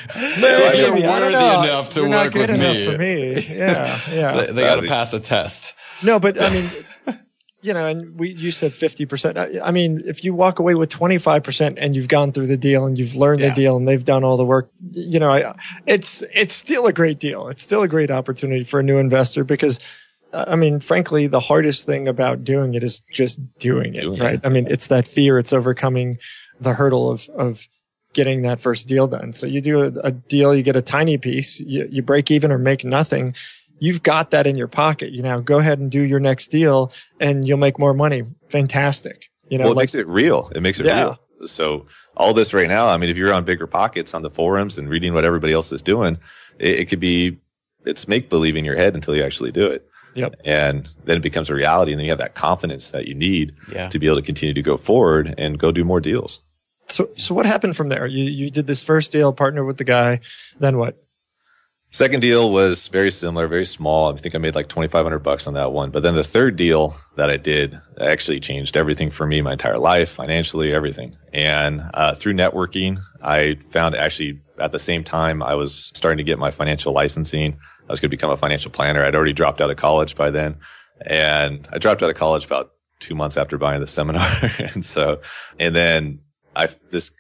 [0.42, 2.92] Maybe, I don't worthy enough to You're work not good with enough me.
[2.92, 3.58] for me.
[3.58, 4.32] Yeah, yeah.
[4.46, 5.76] They, they got to pass a test.
[6.04, 6.66] No, but I mean,
[7.62, 9.38] you know, and we you said fifty percent.
[9.38, 12.48] I, I mean, if you walk away with twenty five percent and you've gone through
[12.48, 13.50] the deal and you've learned Yeah.
[13.50, 16.94] the deal and they've done all the work, you know, I, it's it's still a
[16.94, 17.50] great deal.
[17.50, 19.80] It's still a great opportunity for a new investor because.
[20.32, 24.16] uh, I mean, frankly, the hardest thing about doing it is just doing it, Doing
[24.16, 24.22] it.
[24.24, 24.40] right?
[24.44, 25.40] I mean, it's that fear.
[25.40, 26.18] It's overcoming
[26.62, 27.68] the hurdle of, of
[28.14, 29.34] getting that first deal done.
[29.34, 32.52] So you do a, a deal, you get a tiny piece, you, you break even
[32.52, 33.36] or make nothing.
[33.80, 35.12] You've got that in your pocket.
[35.12, 38.24] You know, go ahead and do your next deal and you'll make more money.
[38.50, 39.30] Fantastic.
[39.50, 40.52] You know, well, it like, makes it real.
[40.54, 41.00] It makes it Yeah.
[41.02, 41.20] real.
[41.46, 41.86] So
[42.18, 44.90] all this right now, I mean, if you're on bigger pockets on the forums and
[44.90, 46.18] reading what everybody else is doing,
[46.58, 47.38] it, it could be,
[47.86, 49.88] it's make believe in your head until you actually do it.
[50.16, 50.36] Yep.
[50.44, 51.94] And then it becomes a reality.
[51.94, 53.88] And then you have that confidence that you need Yeah.
[53.90, 56.42] to be able to continue to go forward and go do more deals.
[56.90, 58.06] So, so what happened from there?
[58.06, 60.20] You, you did this first deal, partnered with the guy.
[60.60, 61.02] Then what?
[61.92, 64.14] Second deal was very similar, very small.
[64.14, 65.90] I think I made like 2,500 bucks on that one.
[65.90, 69.80] But then the third deal that I did actually changed everything for me, my entire
[69.80, 71.16] life, financially, everything.
[71.34, 76.24] And, uh, through networking, I found actually at the same time I was starting to
[76.24, 77.58] get my financial licensing.
[77.88, 79.04] I was going to become a financial planner.
[79.04, 80.58] I'd already dropped out of college by then.
[81.04, 84.30] And I dropped out of college about two months after buying the seminar.
[84.60, 85.22] and so,
[85.58, 86.20] and then
[86.56, 87.12] I, this,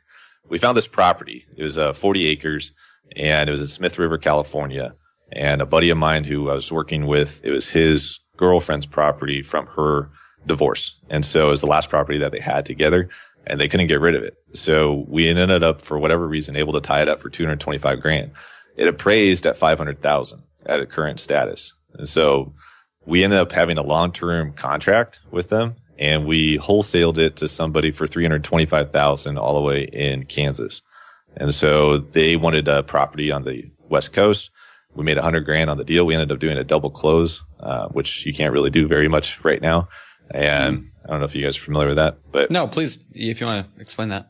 [0.47, 1.45] we found this property.
[1.55, 2.71] It was, uh, 40 acres
[3.15, 4.95] and it was in Smith River, California.
[5.31, 9.43] And a buddy of mine who I was working with, it was his girlfriend's property
[9.43, 10.09] from her
[10.45, 10.95] divorce.
[11.09, 13.09] And so it was the last property that they had together
[13.45, 14.35] and they couldn't get rid of it.
[14.53, 18.31] So we ended up, for whatever reason, able to tie it up for 225 grand.
[18.75, 21.73] It appraised at 500,000 at a current status.
[21.93, 22.53] And so
[23.05, 27.91] we ended up having a long-term contract with them and we wholesaled it to somebody
[27.91, 30.81] for 325,000 all the way in Kansas.
[31.35, 34.49] And so they wanted a property on the West Coast.
[34.95, 36.05] We made a hundred grand on the deal.
[36.05, 39.43] We ended up doing a double close, uh, which you can't really do very much
[39.43, 39.89] right now.
[40.31, 43.41] And I don't know if you guys are familiar with that, but No, please, if
[43.41, 44.29] you want to explain that.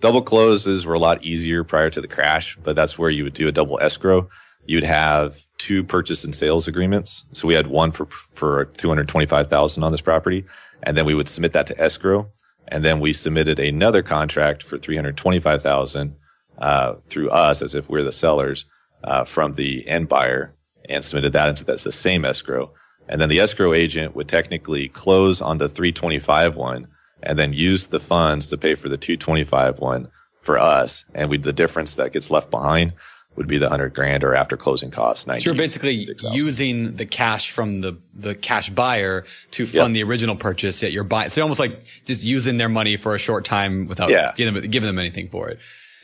[0.00, 3.34] double closes were a lot easier prior to the crash, but that's where you would
[3.34, 4.28] do a double escrow.
[4.66, 7.24] You'd have two purchase and sales agreements.
[7.32, 10.44] So we had one for, for 225,000 on this property.
[10.82, 12.30] And then we would submit that to escrow.
[12.68, 16.14] And then we submitted another contract for 325,000,
[16.58, 18.64] uh, through us as if we're the sellers,
[19.02, 20.54] uh, from the end buyer
[20.88, 22.72] and submitted that into that's the same escrow.
[23.08, 26.88] And then the escrow agent would technically close on the 325 one
[27.22, 30.08] and then use the funds to pay for the 225 one
[30.42, 31.04] for us.
[31.14, 32.92] And we, the difference that gets left behind
[33.36, 35.26] would be the 100 grand or after closing costs.
[35.26, 36.36] 90, So you're basically 6,000.
[36.36, 41.04] using the cash from the, the cash buyer to fund the original purchase yet you're
[41.04, 41.30] buying.
[41.30, 44.32] So almost like just using their money for a short time without Yeah.
[44.36, 45.58] giving, them, giving them anything for it.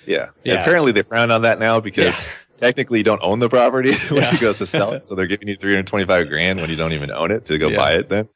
[0.07, 0.31] Yeah.
[0.45, 0.63] Yeah.
[0.63, 2.15] Apparently they frown on that now because
[2.59, 4.31] technically you don't own the property when yeah.
[4.31, 5.05] he goes to sell it.
[5.05, 7.77] So they're giving you 325 grand when you don't even own it to go yeah.
[7.77, 8.29] buy it then.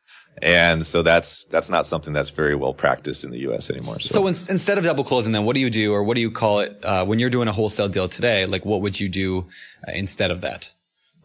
[0.42, 3.70] And so that's, that's not something that's very well practiced in the U.S.
[3.70, 4.00] anymore.
[4.00, 6.20] So, so in, instead of double closing, then what do you do, or what do
[6.20, 8.46] you call it uh, when you're doing a wholesale deal today?
[8.46, 9.46] Like, what would you do
[9.87, 10.72] uh, instead of that?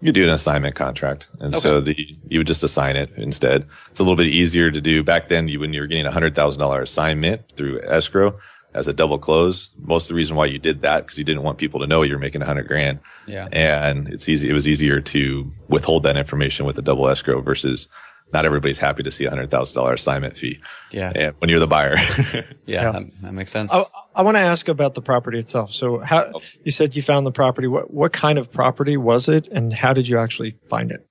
[0.02, 1.62] You do an assignment contract, and okay.
[1.62, 1.96] so the,
[2.28, 3.66] you would just assign it instead.
[3.90, 5.04] It's a little bit easier to do.
[5.04, 8.38] Back then, you, when you were getting a hundred thousand dollar assignment through escrow,
[8.76, 9.70] as a double close.
[9.80, 12.04] Most of the reason why you did that because you didn't want people to know
[12.04, 13.00] you're making a hundred grand.
[13.26, 13.48] Yeah.
[13.52, 14.50] And it's easy.
[14.50, 17.88] It was easier to withhold that information with a double escrow versus
[18.36, 20.60] not everybody's happy to see a hundred thousand dollar assignment fee.
[20.92, 21.14] Yeah.
[21.16, 21.96] And when you're the buyer.
[22.26, 22.92] yeah, yeah.
[22.92, 23.72] That, that, makes sense.
[23.72, 25.72] I, I want to ask about the property itself.
[25.72, 26.42] So how oh.
[26.66, 27.70] you said you found the property.
[27.70, 31.08] What what kind of property was it, and how did you actually find it?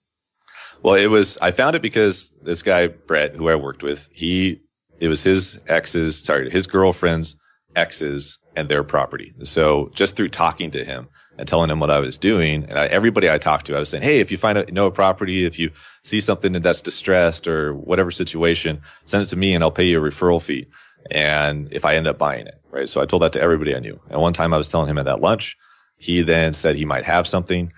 [0.82, 1.38] Well, it was.
[1.38, 4.60] I found it because this guy Brett, who I worked with, he
[5.00, 7.36] it was his ex's, sorry, his girlfriend's
[7.74, 9.32] exes and their property.
[9.44, 12.86] So just through talking to him and telling him what I was doing, and I,
[12.86, 15.44] everybody I talked to, I was saying, Hey, if you find a, know a property,
[15.44, 15.70] if you
[16.02, 20.04] see something that's distressed or whatever situation, send it to me and I'll pay you
[20.04, 20.66] a referral fee.
[21.10, 22.88] And if I end up buying it, right?
[22.88, 24.00] So I told that to everybody I knew.
[24.08, 25.56] And one time I was telling him at that lunch,
[25.96, 27.72] he then said he might have something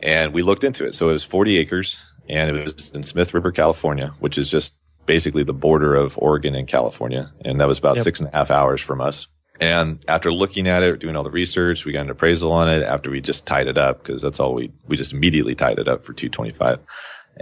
[0.00, 0.94] and we looked into it.
[0.94, 4.74] So it was 40 acres and it was in Smith River, California, which is just
[5.06, 7.32] basically the border of Oregon and California.
[7.44, 8.04] And that was about yep.
[8.04, 9.26] six and a half hours from us.
[9.60, 12.82] And after looking at it, doing all the research, we got an appraisal on it
[12.82, 15.88] after we just tied it up because that's all we, we just immediately tied it
[15.88, 16.80] up for 225.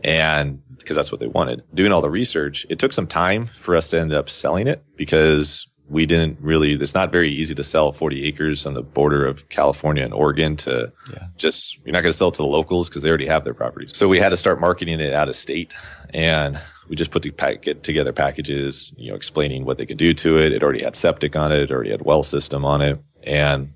[0.04, 1.64] And because that's what they wanted.
[1.74, 4.84] Doing all the research, it took some time for us to end up selling it
[4.96, 9.26] because we didn't really, it's not very easy to sell 40 acres on the border
[9.26, 11.24] of California and Oregon to yeah.
[11.36, 13.54] just, you're not going to sell it to the locals because they already have their
[13.54, 13.90] properties.
[13.94, 15.74] So we had to start marketing it out of state
[16.14, 19.96] and we just put the pack, get together packages, you know, explaining what they could
[19.96, 20.52] do to it.
[20.52, 21.60] It already had septic on it.
[21.60, 22.98] It already had well system on it.
[23.22, 23.72] And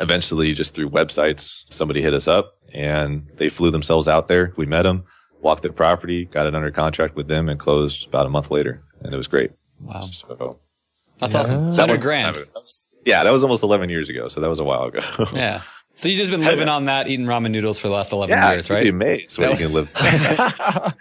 [0.00, 4.54] eventually just through websites, somebody hit us up and they flew themselves out there.
[4.56, 5.04] We met them,
[5.42, 8.82] walked the property, got it under contract with them and closed about a month later.
[9.02, 9.50] And it was great.
[9.78, 10.08] Wow.
[10.10, 10.58] So
[11.20, 11.40] that's yeah.
[11.40, 11.76] awesome.
[11.76, 12.38] That was grand.
[13.04, 14.28] yeah, that was almost 11 years ago.
[14.28, 15.00] So that was a while ago.
[15.34, 15.60] yeah.
[15.94, 18.52] So you've just been living on that, eating ramen noodles for the last 11 yeah,
[18.52, 18.82] years, right?
[18.82, 19.92] Be amazed what you can live.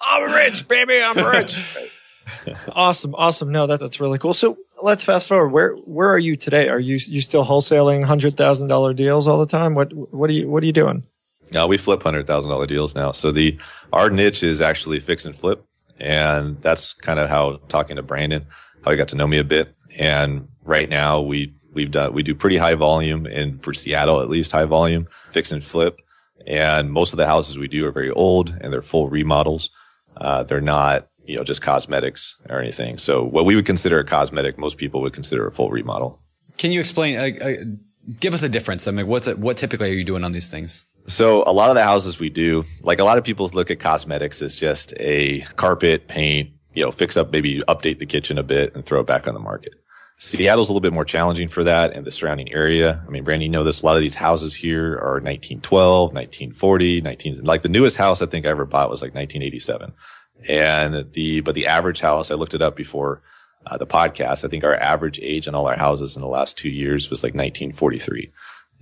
[0.00, 1.00] I'm rich, baby.
[1.02, 1.76] I'm rich.
[2.72, 3.14] awesome.
[3.14, 3.50] Awesome.
[3.50, 4.34] No, that's, that's really cool.
[4.34, 5.48] So let's fast forward.
[5.48, 6.68] Where, where are you today?
[6.68, 9.74] Are you, you still wholesaling hundred thousand dollar deals all the time?
[9.74, 11.04] What, what are you, what are you doing?
[11.52, 13.12] No, we flip hundred thousand dollar deals now.
[13.12, 13.58] So the,
[13.92, 15.64] our niche is actually fix and flip.
[15.98, 18.46] And that's kind of how talking to Brandon,
[18.84, 19.74] how he got to know me a bit.
[19.96, 24.28] And right now we, we've done, we do pretty high volume and for Seattle, at
[24.28, 25.98] least high volume, fix and flip.
[26.46, 29.70] And most of the houses we do are very old and they're full remodels.
[30.18, 32.98] Uh, they're not, you know, just cosmetics or anything.
[32.98, 36.20] So what we would consider a cosmetic, most people would consider a full remodel.
[36.56, 37.52] Can you explain, uh, uh,
[38.20, 38.88] give us a difference?
[38.88, 40.84] I mean, what's it, what typically are you doing on these things?
[41.06, 43.78] So a lot of the houses we do, like a lot of people look at
[43.78, 48.42] cosmetics as just a carpet, paint, you know, fix up, maybe update the kitchen a
[48.42, 49.74] bit and throw it back on the market.
[50.18, 53.04] Seattle's a little bit more challenging for that and the surrounding area.
[53.06, 53.82] I mean, Brandon, you know this.
[53.82, 58.26] A lot of these houses here are 1912, 1940, 19, like the newest house I
[58.26, 59.92] think I ever bought was like 1987.
[60.48, 63.22] And the, but the average house, I looked it up before
[63.66, 64.44] uh, the podcast.
[64.44, 67.22] I think our average age on all our houses in the last two years was
[67.22, 68.30] like 1943.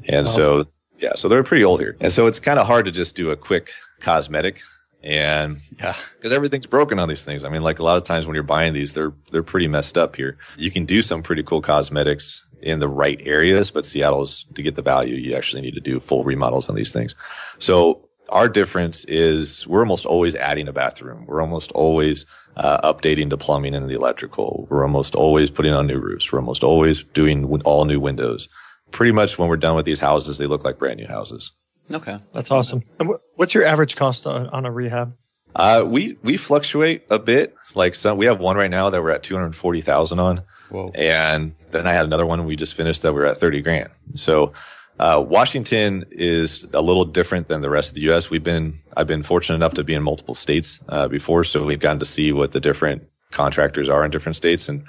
[0.08, 0.32] And wow.
[0.32, 0.66] so
[0.98, 1.96] yeah, so they're pretty old here.
[2.00, 4.62] And so it's kind of hard to just do a quick cosmetic.
[5.06, 7.44] And yeah, because everything's broken on these things.
[7.44, 9.96] I mean, like a lot of times when you're buying these, they're, they're pretty messed
[9.96, 10.36] up here.
[10.58, 14.74] You can do some pretty cool cosmetics in the right areas, but Seattle's to get
[14.74, 17.14] the value, you actually need to do full remodels on these things.
[17.60, 21.24] So our difference is we're almost always adding a bathroom.
[21.26, 24.66] We're almost always uh, updating the plumbing and the electrical.
[24.68, 26.32] We're almost always putting on new roofs.
[26.32, 28.48] We're almost always doing all new windows
[28.90, 31.52] pretty much when we're done with these houses, they look like brand new houses.
[31.92, 32.18] Okay.
[32.32, 32.82] That's awesome.
[32.98, 35.16] And what's your average cost on, on a rehab?
[35.54, 37.54] Uh, we, we fluctuate a bit.
[37.74, 40.42] Like some, we have one right now that we're at 240,000 on.
[40.70, 40.90] Whoa.
[40.94, 43.90] And then I had another one we just finished that we're at 30 grand.
[44.14, 44.52] So,
[44.98, 48.30] uh, Washington is a little different than the rest of the U.S.
[48.30, 51.44] We've been, I've been fortunate enough to be in multiple states, uh, before.
[51.44, 54.70] So we've gotten to see what the different contractors are in different states.
[54.70, 54.84] And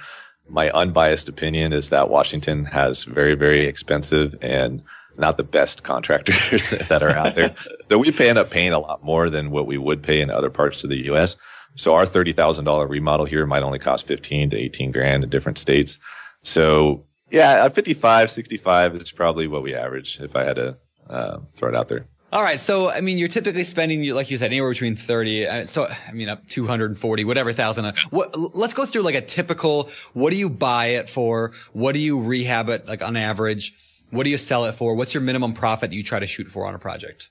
[0.50, 4.82] my unbiased opinion is that Washington has very, very expensive and
[5.18, 7.56] not the best contractors that are out there.
[7.86, 10.50] so we end up paying a lot more than what we would pay in other
[10.50, 11.36] parts of the U.S.
[11.76, 16.00] So our $30,000 remodel here might only cost 15 to 18 grand in different states.
[16.44, 20.78] So yeah, 55, 65 is probably what we average if I had to
[21.10, 22.06] uh, throw it out there.
[22.34, 22.60] All right.
[22.60, 25.48] So, I mean, you're typically spending, like you said, anywhere between 30.
[25.48, 27.96] Uh, so, I mean, up 240, whatever thousand.
[28.10, 31.54] What, let's go through like a typical, what do you buy it for?
[31.72, 33.74] What do you rehab it like on average?
[34.12, 34.96] What do you sell it for?
[34.96, 37.30] What's your minimum profit that you try to shoot for on a project?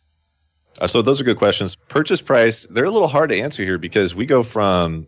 [0.78, 1.74] Uh, so those are good questions.
[1.74, 5.06] Purchase price, they're a little hard to answer here because we go from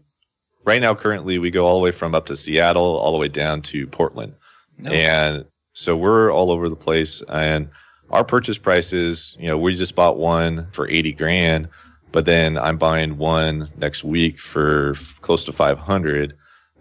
[0.64, 3.28] right now currently we go all the way from up to Seattle all the way
[3.28, 4.34] down to Portland.
[4.78, 4.90] No.
[4.90, 7.70] And so we're all over the place and
[8.10, 11.68] our purchase prices, you know, we just bought one for 80 grand,
[12.10, 16.34] but then I'm buying one next week for close to 500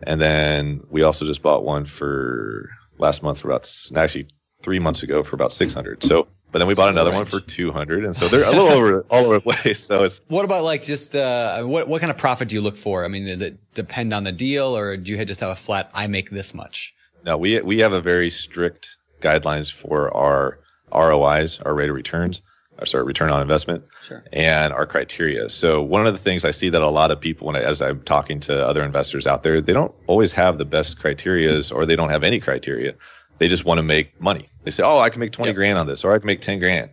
[0.03, 4.27] and then we also just bought one for last month for about actually
[4.61, 6.03] 3 months ago for about 600.
[6.03, 9.05] So but then we bought another one for 200 and so they're a little over
[9.09, 9.79] all over the place.
[9.79, 12.77] So it's what about like just uh what what kind of profit do you look
[12.77, 13.05] for?
[13.05, 15.91] I mean does it depend on the deal or do you just have a flat
[15.93, 20.59] i make this much no we we have a very strict guidelines for our
[20.91, 22.41] rois our rate of returns
[22.79, 24.23] or sorry return on investment sure.
[24.31, 25.49] and our criteria.
[25.49, 27.81] So one of the things i see that a lot of people when I, as
[27.81, 31.85] i'm talking to other investors out there they don't always have the best criterias or
[31.85, 32.93] they don't have any criteria
[33.37, 34.47] they just want to make money.
[34.63, 35.55] They say, "Oh, I can make 20 yep.
[35.55, 36.89] grand on this or I can make 10 grand."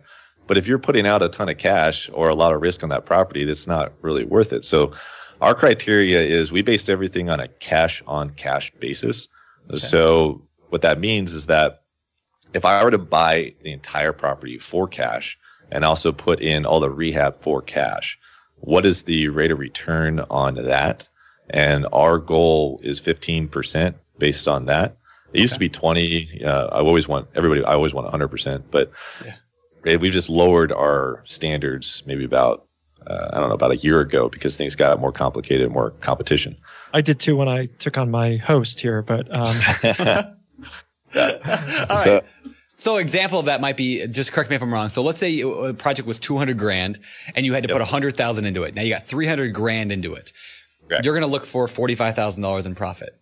[0.47, 2.89] But if you're putting out a ton of cash or a lot of risk on
[2.89, 4.63] that property, that's not really worth it.
[4.63, 4.91] So
[5.41, 9.27] our criteria is we based everything on a cash on cash basis.
[9.69, 9.79] Okay.
[9.79, 11.81] So what that means is that
[12.53, 15.37] if I were to buy the entire property for cash
[15.71, 18.17] and also put in all the rehab for cash,
[18.57, 21.07] what is the rate of return on that?
[21.49, 24.97] And our goal is 15% based on that.
[25.33, 26.43] It used to be 20.
[26.43, 28.91] Uh, I always want everybody, I always want 100%, but
[29.85, 29.97] yeah.
[29.97, 32.67] we've just lowered our standards maybe about,
[33.05, 36.55] uh, I don't know, about a year ago because things got more complicated, more competition.
[36.93, 39.27] I did too when I took on my host here, but.
[39.33, 39.55] Um...
[41.15, 42.03] All right.
[42.03, 42.23] So,
[42.75, 44.89] so example of that might be just correct me if I'm wrong.
[44.89, 46.99] So let's say a project was 200 grand
[47.35, 47.75] and you had to yep.
[47.75, 48.75] put 100,000 into it.
[48.75, 50.33] Now you got 300 grand into it.
[50.87, 51.05] Correct.
[51.05, 53.17] You're going to look for $45,000 in profit.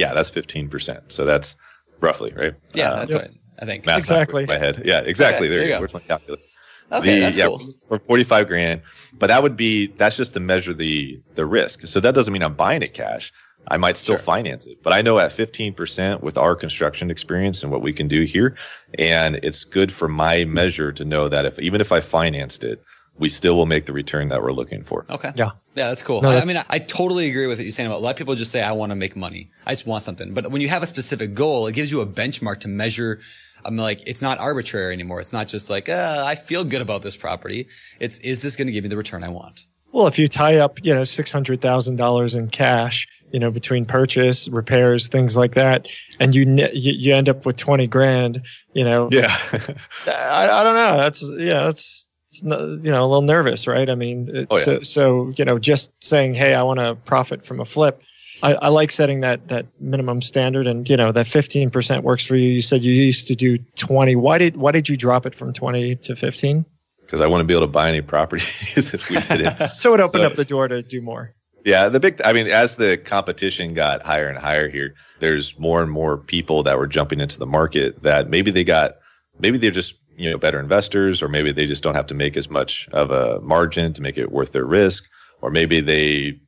[0.00, 1.12] Yeah, that's 15%.
[1.12, 1.56] So that's
[2.00, 2.54] roughly, right?
[2.72, 3.22] Yeah, uh, that's yep.
[3.22, 3.30] right.
[3.60, 3.84] I think.
[3.84, 4.46] Math exactly.
[4.46, 4.82] My head.
[4.84, 5.48] Yeah, exactly.
[5.48, 5.80] Okay, there, you go.
[5.80, 6.42] Where's my calculator?
[6.90, 7.60] Okay, the, that's yeah, cool.
[7.88, 8.80] For 45 grand.
[9.18, 11.86] But that would be, that's just to measure the, the risk.
[11.86, 13.32] So that doesn't mean I'm buying it cash.
[13.68, 14.24] I might still sure.
[14.24, 18.08] finance it, but I know at 15% with our construction experience and what we can
[18.08, 18.56] do here.
[18.98, 22.82] And it's good for my measure to know that if, even if I financed it,
[23.20, 25.04] we still will make the return that we're looking for.
[25.10, 25.30] Okay.
[25.36, 25.50] Yeah.
[25.76, 26.22] Yeah, that's cool.
[26.22, 28.16] No, I, I, mean, I totally agree with what you're saying about a lot of
[28.16, 29.50] people just say, I want to make money.
[29.66, 30.34] I just want something.
[30.34, 33.20] But when you have a specific goal, it gives you a benchmark to measure.
[33.64, 35.20] I'm like, it's not arbitrary anymore.
[35.20, 37.68] It's not just like, uh, I feel good about this property.
[38.00, 39.66] It's, is this going to give me the return I want?
[39.92, 45.08] Well, if you tie up, you know, $600,000 in cash, you know, between purchase, repairs,
[45.08, 49.08] things like that, and you, you, you end up with 20 grand, you know.
[49.10, 49.36] Yeah.
[50.06, 50.96] I, I don't know.
[50.96, 53.88] That's, yeah, that's, you know a little nervous, right?
[53.88, 54.64] I mean, oh, yeah.
[54.64, 58.02] so, so you know, just saying, "Hey, I want to profit from a flip."
[58.42, 62.24] I, I, like setting that that minimum standard, and you know that fifteen percent works
[62.24, 62.48] for you.
[62.48, 64.16] You said you used to do twenty.
[64.16, 66.64] Why did why did you drop it from twenty to fifteen?
[67.02, 68.46] Because I want to be able to buy any properties
[68.94, 69.68] if we did it.
[69.76, 71.32] so it opened so, up the door to do more.
[71.64, 72.20] Yeah, the big.
[72.24, 76.62] I mean, as the competition got higher and higher here, there's more and more people
[76.62, 78.96] that were jumping into the market that maybe they got,
[79.38, 82.36] maybe they're just you know better investors or maybe they just don't have to make
[82.36, 85.08] as much of a margin to make it worth their risk
[85.40, 86.38] or maybe they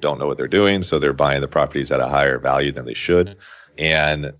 [0.00, 2.86] don't know what they're doing so they're buying the properties at a higher value than
[2.86, 3.36] they should.
[3.76, 4.32] And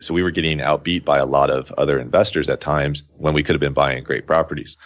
[0.00, 3.42] so we were getting outbeat by a lot of other investors at times when we
[3.42, 4.76] could have been buying great properties.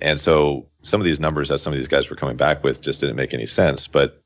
[0.00, 2.80] And so some of these numbers that some of these guys were coming back with
[2.80, 3.88] just didn't make any sense.
[3.88, 4.20] But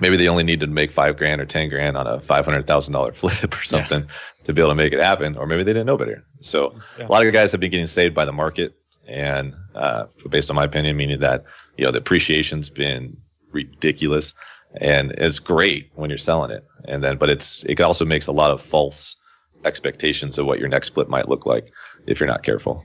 [0.00, 2.66] maybe they only needed to make five grand or ten grand on a five hundred
[2.66, 4.44] thousand dollar flip or something yeah.
[4.44, 6.24] to be able to make it happen, or maybe they didn't know better.
[6.40, 7.06] So yeah.
[7.06, 8.74] a lot of guys have been getting saved by the market,
[9.06, 11.44] and uh, based on my opinion, meaning that
[11.76, 13.16] you know the appreciation's been
[13.52, 14.34] ridiculous,
[14.76, 18.32] and it's great when you're selling it, and then but it's it also makes a
[18.32, 19.16] lot of false
[19.64, 21.72] expectations of what your next flip might look like
[22.06, 22.82] if you're not careful.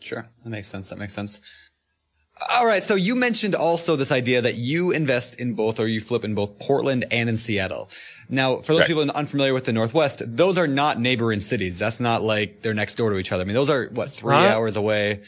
[0.00, 0.90] Sure, that makes sense.
[0.90, 1.40] That makes sense.
[2.50, 2.82] All right.
[2.82, 6.34] So you mentioned also this idea that you invest in both or you flip in
[6.34, 7.90] both Portland and in Seattle.
[8.28, 8.86] Now, for those right.
[8.86, 11.78] people unfamiliar with the Northwest, those are not neighboring cities.
[11.78, 13.42] That's not like they're next door to each other.
[13.42, 15.22] I mean, those are what, three hours away?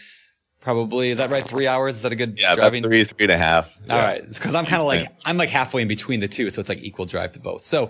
[0.61, 1.11] Probably.
[1.11, 1.42] Is that right?
[1.42, 1.96] Three hours?
[1.96, 2.83] Is that a good yeah, driving?
[2.83, 3.75] three, three and a half.
[3.88, 4.05] All yeah.
[4.05, 4.41] right.
[4.41, 6.51] Cause I'm kind of like, I'm like halfway in between the two.
[6.51, 7.64] So it's like equal drive to both.
[7.64, 7.89] So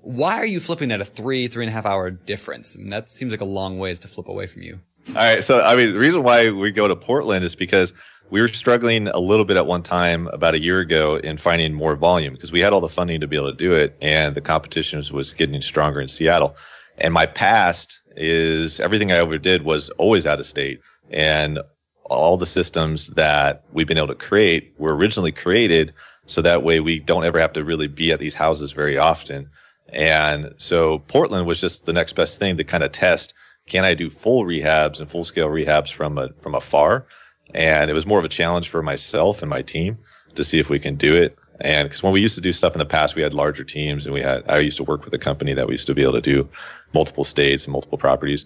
[0.00, 2.76] why are you flipping at a three, three and a half hour difference?
[2.76, 4.78] I mean, that seems like a long ways to flip away from you.
[5.08, 5.44] All right.
[5.44, 7.92] So, I mean, the reason why we go to Portland is because
[8.30, 11.72] we were struggling a little bit at one time about a year ago in finding
[11.72, 14.34] more volume because we had all the funding to be able to do it and
[14.34, 16.56] the competition was getting stronger in Seattle.
[16.98, 21.60] And my past is everything I ever did was always out of state and
[22.04, 25.92] all the systems that we've been able to create were originally created
[26.26, 29.48] so that way we don't ever have to really be at these houses very often.
[29.88, 33.34] And so Portland was just the next best thing to kind of test
[33.68, 37.06] can I do full rehabs and full scale rehabs from a, from afar?
[37.54, 39.98] And it was more of a challenge for myself and my team
[40.34, 41.38] to see if we can do it.
[41.60, 44.04] And because when we used to do stuff in the past, we had larger teams
[44.04, 46.02] and we had, I used to work with a company that we used to be
[46.02, 46.48] able to do
[46.92, 48.44] multiple states and multiple properties.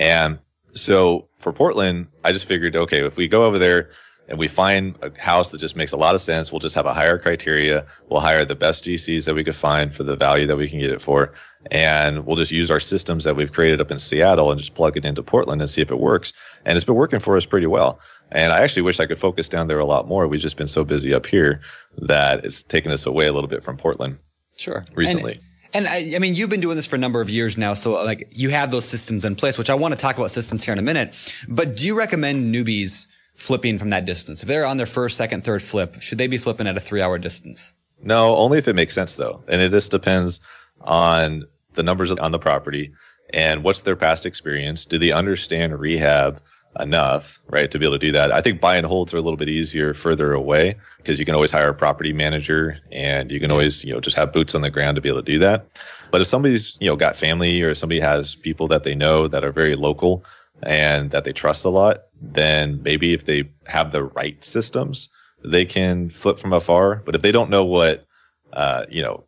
[0.00, 0.38] And
[0.72, 3.90] so for Portland, I just figured, okay, if we go over there
[4.28, 6.86] and we find a house that just makes a lot of sense, we'll just have
[6.86, 7.86] a higher criteria.
[8.08, 10.80] We'll hire the best GCs that we could find for the value that we can
[10.80, 11.32] get it for.
[11.70, 14.96] And we'll just use our systems that we've created up in Seattle and just plug
[14.96, 16.32] it into Portland and see if it works.
[16.64, 18.00] And it's been working for us pretty well.
[18.32, 20.26] And I actually wish I could focus down there a lot more.
[20.26, 21.60] We've just been so busy up here
[21.98, 24.18] that it's taken us away a little bit from Portland.
[24.56, 24.84] Sure.
[24.94, 25.34] Recently.
[25.34, 25.42] And-
[25.74, 27.74] and I, I, mean, you've been doing this for a number of years now.
[27.74, 30.64] So like you have those systems in place, which I want to talk about systems
[30.64, 31.14] here in a minute.
[31.48, 34.42] But do you recommend newbies flipping from that distance?
[34.42, 37.00] If they're on their first, second, third flip, should they be flipping at a three
[37.00, 37.74] hour distance?
[38.02, 39.42] No, only if it makes sense though.
[39.48, 40.40] And it just depends
[40.82, 42.92] on the numbers on the property
[43.32, 44.84] and what's their past experience.
[44.84, 46.40] Do they understand rehab?
[46.80, 48.32] enough, right, to be able to do that.
[48.32, 51.34] I think buy and holds are a little bit easier further away because you can
[51.34, 54.62] always hire a property manager and you can always, you know, just have boots on
[54.62, 55.66] the ground to be able to do that.
[56.10, 59.44] But if somebody's, you know, got family or somebody has people that they know that
[59.44, 60.24] are very local
[60.62, 65.08] and that they trust a lot, then maybe if they have the right systems,
[65.44, 67.02] they can flip from afar.
[67.04, 68.04] But if they don't know what,
[68.52, 69.24] uh, you know,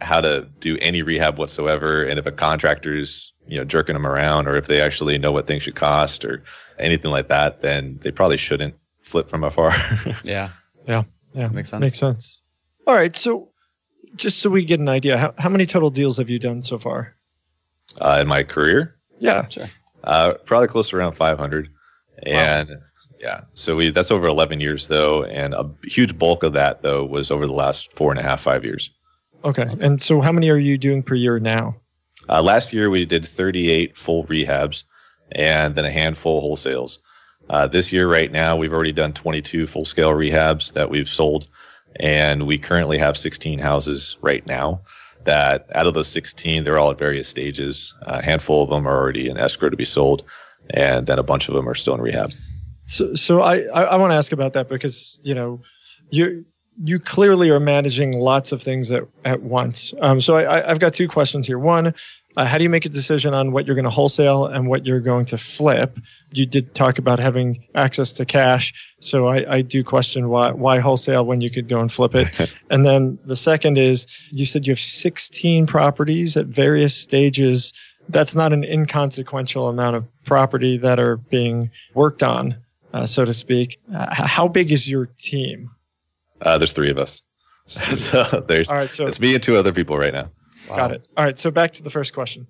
[0.00, 4.48] how to do any rehab whatsoever, and if a contractor's you know jerking them around,
[4.48, 6.42] or if they actually know what things should cost, or
[6.78, 9.72] anything like that, then they probably shouldn't flip from afar.
[10.24, 10.50] yeah,
[10.86, 11.80] yeah, yeah, makes sense.
[11.80, 12.40] Makes sense.
[12.86, 13.52] All right, so
[14.16, 16.78] just so we get an idea, how, how many total deals have you done so
[16.78, 17.14] far?
[18.00, 18.96] Uh, in my career?
[19.18, 19.66] Yeah, sure.
[20.04, 21.68] Uh, probably close to around 500,
[22.24, 22.76] and wow.
[23.20, 27.04] yeah, so we that's over 11 years though, and a huge bulk of that though
[27.04, 28.90] was over the last four and a half, five years.
[29.44, 29.66] Okay.
[29.80, 31.76] And so how many are you doing per year now?
[32.28, 34.84] Uh, last year we did 38 full rehabs
[35.32, 36.98] and then a handful wholesales.
[37.50, 41.48] Uh, this year, right now, we've already done 22 full scale rehabs that we've sold.
[41.96, 44.80] And we currently have 16 houses right now
[45.24, 47.94] that out of those 16, they're all at various stages.
[48.02, 50.24] A handful of them are already in escrow to be sold.
[50.70, 52.32] And then a bunch of them are still in rehab.
[52.86, 55.60] So, so I, I, I want to ask about that because, you know,
[56.10, 56.44] you
[56.82, 59.92] you clearly are managing lots of things at, at once.
[60.00, 61.58] Um, so I, have got two questions here.
[61.58, 61.94] One,
[62.36, 64.86] uh, how do you make a decision on what you're going to wholesale and what
[64.86, 65.98] you're going to flip?
[66.32, 70.78] You did talk about having access to cash, so I, I do question why why
[70.78, 72.54] wholesale when you could go and flip it.
[72.70, 77.72] and then the second is you said you have 16 properties at various stages.
[78.08, 82.56] That's not an inconsequential amount of property that are being worked on,
[82.94, 83.78] uh, so to speak.
[83.94, 85.70] Uh, how big is your team?
[86.40, 87.20] Uh, there's three of us.
[87.66, 90.30] so there's All right, so it's me and two other people right now.
[90.68, 90.76] Wow.
[90.76, 91.08] Got it.
[91.16, 91.38] All right.
[91.38, 92.46] So back to the first question.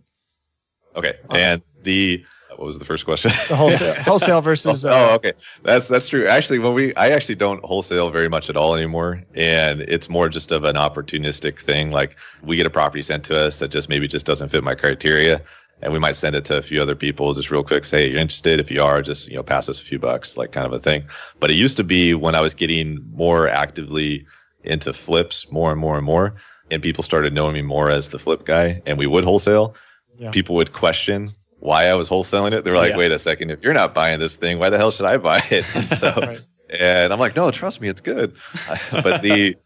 [0.95, 1.17] Okay.
[1.31, 2.25] And the
[2.57, 3.31] what was the first question?
[3.49, 4.85] The wholesale, wholesale versus.
[4.85, 5.33] Uh, oh, okay.
[5.63, 6.27] That's that's true.
[6.27, 10.29] Actually, when we I actually don't wholesale very much at all anymore, and it's more
[10.29, 11.91] just of an opportunistic thing.
[11.91, 14.75] Like we get a property sent to us that just maybe just doesn't fit my
[14.75, 15.43] criteria,
[15.81, 17.85] and we might send it to a few other people just real quick.
[17.85, 18.61] Say you're interested.
[18.61, 20.79] If you are, just you know pass us a few bucks, like kind of a
[20.79, 21.05] thing.
[21.41, 24.27] But it used to be when I was getting more actively
[24.63, 26.37] into flips, more and more and more
[26.71, 29.75] and people started knowing me more as the flip guy and we would wholesale,
[30.19, 30.31] yeah.
[30.31, 32.65] people would question why I was wholesaling it.
[32.65, 32.99] They were like, yeah.
[32.99, 35.43] wait a second, if you're not buying this thing, why the hell should I buy
[35.51, 35.65] it?
[35.77, 36.41] And so, right.
[36.69, 38.35] and I'm like, no, trust me, it's good.
[38.91, 39.57] but the,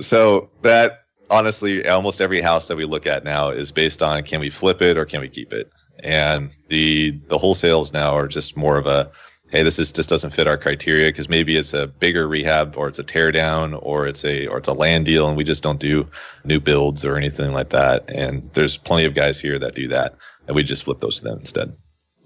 [0.00, 4.40] so that honestly, almost every house that we look at now is based on can
[4.40, 5.72] we flip it or can we keep it?
[6.00, 9.10] And the, the wholesales now are just more of a,
[9.50, 12.88] hey, this is just doesn't fit our criteria because maybe it's a bigger rehab or
[12.88, 15.62] it's a tear down or it's a or it's a land deal and we just
[15.62, 16.06] don't do
[16.44, 18.08] new builds or anything like that.
[18.08, 20.14] And there's plenty of guys here that do that,
[20.46, 21.76] and we just flip those to them instead.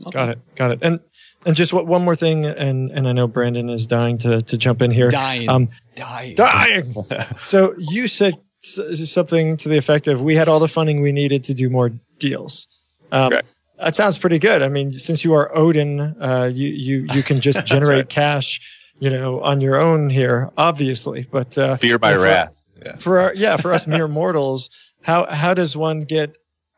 [0.06, 0.10] Okay.
[0.10, 0.54] Got it.
[0.56, 0.78] Got it.
[0.82, 1.00] And
[1.44, 4.82] and just one more thing, and and I know Brandon is dying to to jump
[4.82, 5.08] in here.
[5.08, 5.48] Dying.
[5.48, 6.34] Um, dying.
[6.34, 6.84] Dying.
[7.42, 11.44] so you said something to the effect of we had all the funding we needed
[11.44, 12.68] to do more deals.
[13.10, 13.40] Um,
[13.82, 14.62] that sounds pretty good.
[14.62, 18.08] I mean, since you are Odin, uh, you you you can just generate right.
[18.08, 18.60] cash,
[18.98, 21.26] you know, on your own here, obviously.
[21.30, 22.68] But uh, fear by for, wrath.
[22.84, 22.96] Yeah.
[22.96, 24.70] For our, yeah, for us mere mortals,
[25.02, 26.36] how how does one get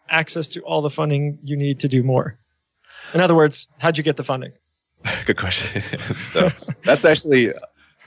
[0.08, 2.38] access to all the funding you need to do more?
[3.12, 4.52] In other words, how'd you get the funding?
[5.26, 5.82] Good question.
[6.16, 6.50] so
[6.84, 7.52] that's actually,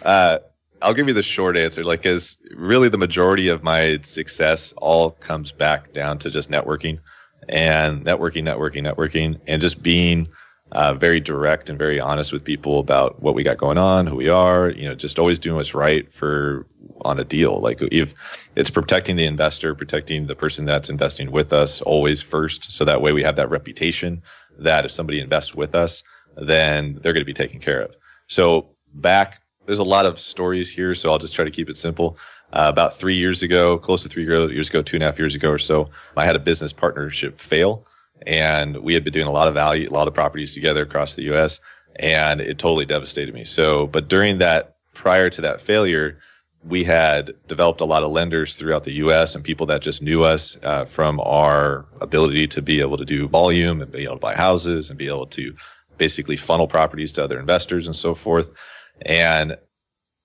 [0.02, 0.40] uh,
[0.82, 1.84] I'll give you the short answer.
[1.84, 7.00] Like, is really the majority of my success all comes back down to just networking
[7.50, 10.28] and networking, networking, networking, and just being
[10.74, 14.16] uh, very direct and very honest with people about what we got going on, who
[14.16, 14.70] we are.
[14.70, 16.66] You know, just always doing what's right for
[17.02, 17.60] on a deal.
[17.60, 18.14] Like if
[18.56, 23.02] it's protecting the investor, protecting the person that's investing with us always first, so that
[23.02, 24.22] way we have that reputation
[24.60, 26.04] that if somebody invests with us,
[26.36, 27.96] then they're going to be taken care of.
[28.28, 31.78] So back, there's a lot of stories here, so I'll just try to keep it
[31.78, 32.18] simple.
[32.54, 35.36] Uh, about three years ago, close to three years ago, two and a half years
[35.36, 37.86] ago or so, I had a business partnership fail,
[38.26, 41.16] and we had been doing a lot of value, a lot of properties together across
[41.16, 41.60] the U.S.,
[41.98, 43.44] and it totally devastated me.
[43.44, 46.18] So, but during that, prior to that failure,
[46.64, 49.36] we had developed a lot of lenders throughout the U.S.
[49.36, 53.28] and people that just knew us uh, from our ability to be able to do
[53.28, 55.54] volume and be able to buy houses and be able to
[55.98, 58.52] basically funnel properties to other investors and so forth.
[59.02, 59.58] And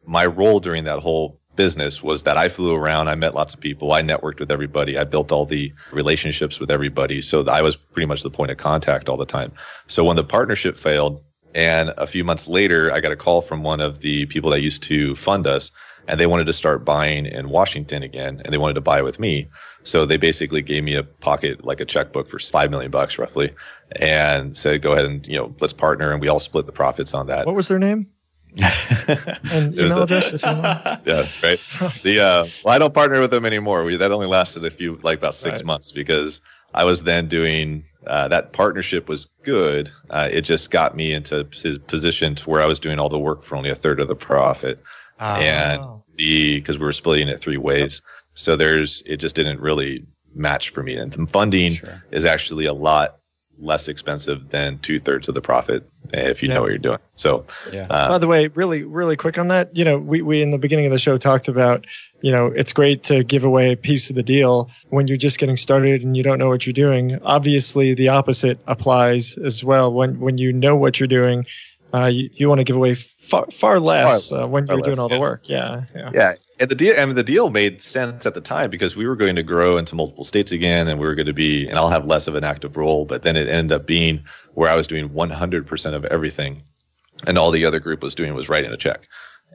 [0.04, 3.60] my role during that whole business was that I flew around, I met lots of
[3.60, 7.20] people, I networked with everybody, I built all the relationships with everybody.
[7.20, 9.52] So I was pretty much the point of contact all the time.
[9.86, 11.22] So when the partnership failed,
[11.54, 14.62] and a few months later, I got a call from one of the people that
[14.62, 15.70] used to fund us
[16.08, 19.18] and they wanted to start buying in Washington again, and they wanted to buy with
[19.18, 19.48] me.
[19.84, 23.54] So they basically gave me a pocket, like a checkbook for five million bucks roughly,
[23.96, 27.14] and said, "Go ahead and you know, let's partner," and we all split the profits
[27.14, 27.46] on that.
[27.46, 28.08] What was their name?
[28.56, 30.82] And email address if you want.
[31.06, 31.58] Yeah, right.
[32.02, 33.84] The uh, well, I don't partner with them anymore.
[33.84, 35.64] We that only lasted a few, like about six right.
[35.64, 36.40] months, because
[36.74, 39.90] I was then doing uh, that partnership was good.
[40.10, 43.18] Uh, it just got me into his position to where I was doing all the
[43.18, 44.82] work for only a third of the profit
[45.18, 46.02] and oh.
[46.16, 48.02] the because we were splitting it three ways.
[48.34, 50.96] So there's it just didn't really match for me.
[50.96, 52.02] And some funding sure.
[52.10, 53.18] is actually a lot
[53.62, 56.56] less expensive than two thirds of the profit if you yeah.
[56.56, 56.98] know what you're doing.
[57.14, 57.86] So, yeah.
[57.88, 60.58] Uh, by the way, really, really quick on that, you know, we, we in the
[60.58, 61.86] beginning of the show talked about,
[62.20, 65.38] you know, it's great to give away a piece of the deal when you're just
[65.38, 67.18] getting started and you don't know what you're doing.
[67.22, 69.92] Obviously, the opposite applies as well.
[69.92, 71.46] When when you know what you're doing,
[71.94, 74.98] uh, you, you want to give away far far less far, uh, when you're doing
[74.98, 75.42] all the work.
[75.44, 76.34] Yeah, yeah, yeah.
[76.58, 79.16] And the deal, I mean, the deal made sense at the time because we were
[79.16, 81.88] going to grow into multiple states again, and we were going to be, and I'll
[81.88, 83.04] have less of an active role.
[83.04, 84.24] But then it ended up being
[84.54, 86.62] where I was doing 100% of everything,
[87.26, 89.08] and all the other group was doing was writing a check,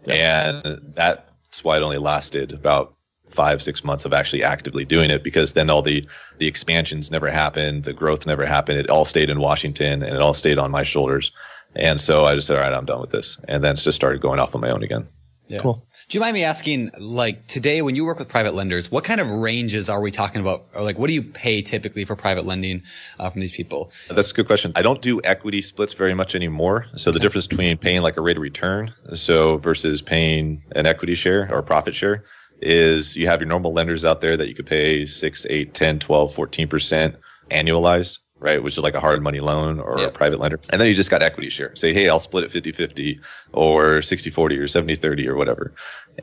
[0.06, 0.62] yeah.
[0.64, 2.94] and that's why it only lasted about
[3.30, 6.06] five six months of actually actively doing it because then all the
[6.38, 10.22] the expansions never happened the growth never happened it all stayed in washington and it
[10.22, 11.32] all stayed on my shoulders
[11.76, 13.40] and so I just said, all right, I'm done with this.
[13.48, 15.06] And then it's just started going off on my own again.
[15.48, 15.60] Yeah.
[15.60, 15.84] Cool.
[16.10, 19.22] Do you mind me asking, like today, when you work with private lenders, what kind
[19.22, 20.66] of ranges are we talking about?
[20.74, 22.84] Or like, what do you pay typically for private lending
[23.20, 23.92] uh, from these people?
[24.10, 24.72] That's a good question.
[24.76, 26.86] I don't do equity splits very much anymore.
[26.96, 31.16] So the difference between paying like a rate of return, so versus paying an equity
[31.16, 32.24] share or profit share
[32.62, 36.00] is you have your normal lenders out there that you could pay 6, 8, 10,
[36.00, 37.16] 12, 14%
[37.52, 38.62] annualized right?
[38.62, 40.60] Which is like a hard money loan or a private lender.
[40.70, 41.76] And then you just got equity share.
[41.76, 43.20] Say, hey, I'll split it 50 50
[43.52, 45.74] or 60 40 or 70 30 or whatever.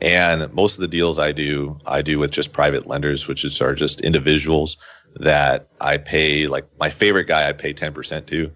[0.01, 3.59] And most of the deals I do, I do with just private lenders, which is,
[3.61, 4.77] are just individuals
[5.15, 8.51] that I pay, like my favorite guy, I pay 10% to.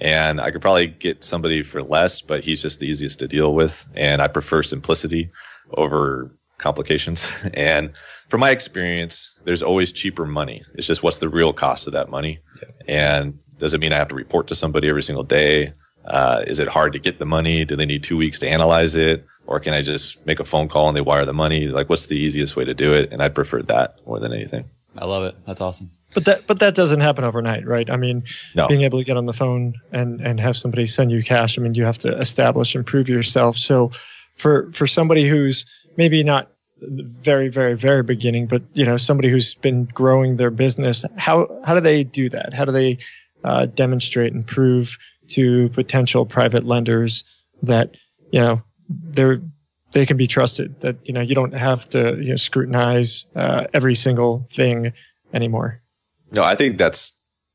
[0.00, 3.54] And I could probably get somebody for less, but he's just the easiest to deal
[3.54, 3.86] with.
[3.94, 5.30] And I prefer simplicity
[5.72, 6.30] over
[6.60, 7.30] complications.
[7.54, 7.92] And
[8.28, 10.62] from my experience, there's always cheaper money.
[10.74, 12.38] It's just what's the real cost of that money.
[12.62, 12.70] Yeah.
[12.88, 15.72] And does it mean I have to report to somebody every single day?
[16.04, 17.64] Uh, is it hard to get the money?
[17.64, 19.26] Do they need two weeks to analyze it?
[19.46, 21.66] Or can I just make a phone call and they wire the money?
[21.66, 23.12] Like, what's the easiest way to do it?
[23.12, 24.64] And I'd prefer that more than anything.
[24.96, 25.34] I love it.
[25.46, 25.90] That's awesome.
[26.14, 27.88] But that but that doesn't happen overnight, right?
[27.88, 28.24] I mean,
[28.56, 28.66] no.
[28.66, 31.58] being able to get on the phone and and have somebody send you cash.
[31.58, 33.56] I mean, you have to establish and prove yourself.
[33.56, 33.92] So,
[34.36, 35.64] for for somebody who's
[35.96, 40.50] maybe not the very very very beginning but you know somebody who's been growing their
[40.50, 42.54] business how how do they do that?
[42.54, 42.98] How do they
[43.44, 47.24] uh, demonstrate and prove to potential private lenders
[47.62, 47.96] that
[48.32, 49.40] you know they're
[49.92, 53.66] they can be trusted that you know you don't have to you know, scrutinize uh,
[53.72, 54.92] every single thing
[55.32, 55.80] anymore?
[56.32, 57.12] No i think that's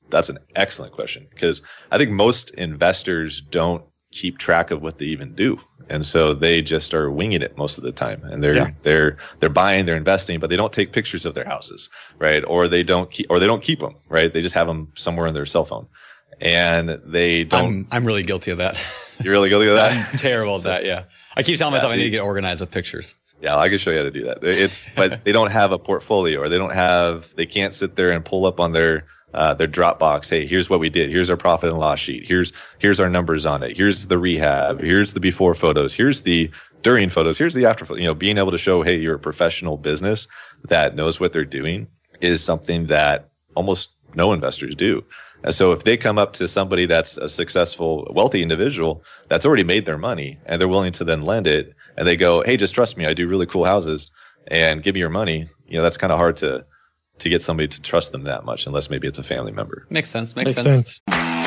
[0.10, 1.62] that's an excellent question because
[1.92, 5.60] i think most investors don't keep track of what they even do
[5.90, 8.24] and so they just are winging it most of the time.
[8.26, 8.72] And they're yeah.
[8.84, 12.44] they're they're buying they're investing but they don't take pictures of their houses right?
[12.46, 14.32] Or they don't keep or they don't keep them right?
[14.32, 15.88] They just have them somewhere in their cell phone.
[16.42, 18.76] And they don't i'm, I'm really guilty of that.
[19.24, 20.12] You're really guilty of that?
[20.14, 21.06] I'm terrible at that yeah.
[21.38, 23.16] I keep telling myself i need to get organized with pictures.
[23.42, 24.44] Yeah, I can show you how to do that.
[24.44, 28.12] It's, but they don't have a portfolio or they don't have, they can't sit there
[28.12, 29.06] and pull up on their
[29.36, 30.30] uh, their Dropbox.
[30.30, 31.12] Hey, here's what we did.
[31.12, 32.26] Here's our profit and loss sheet.
[32.26, 33.78] Here's here's our numbers on it.
[33.78, 34.82] Here's the rehab.
[34.82, 35.94] Here's the before photos.
[35.94, 36.50] Here's the
[36.82, 37.38] during photos.
[37.38, 37.86] Here's the after.
[37.98, 40.28] You know, being able to show, hey, you're a professional business
[40.70, 41.88] that knows what they're doing
[42.22, 45.04] is something that almost no investors do.
[45.44, 49.64] And so if they come up to somebody that's a successful, wealthy individual that's already
[49.64, 52.74] made their money and they're willing to then lend it and they go, Hey, just
[52.74, 53.06] trust me.
[53.06, 54.12] I do really cool houses
[54.48, 55.48] and give me your money.
[55.68, 56.66] You know, that's kind of hard to,
[57.20, 59.86] to get somebody to trust them that much, unless maybe it's a family member.
[59.89, 60.36] Makes sense.
[60.36, 61.01] Makes, makes sense.
[61.07, 61.45] sense.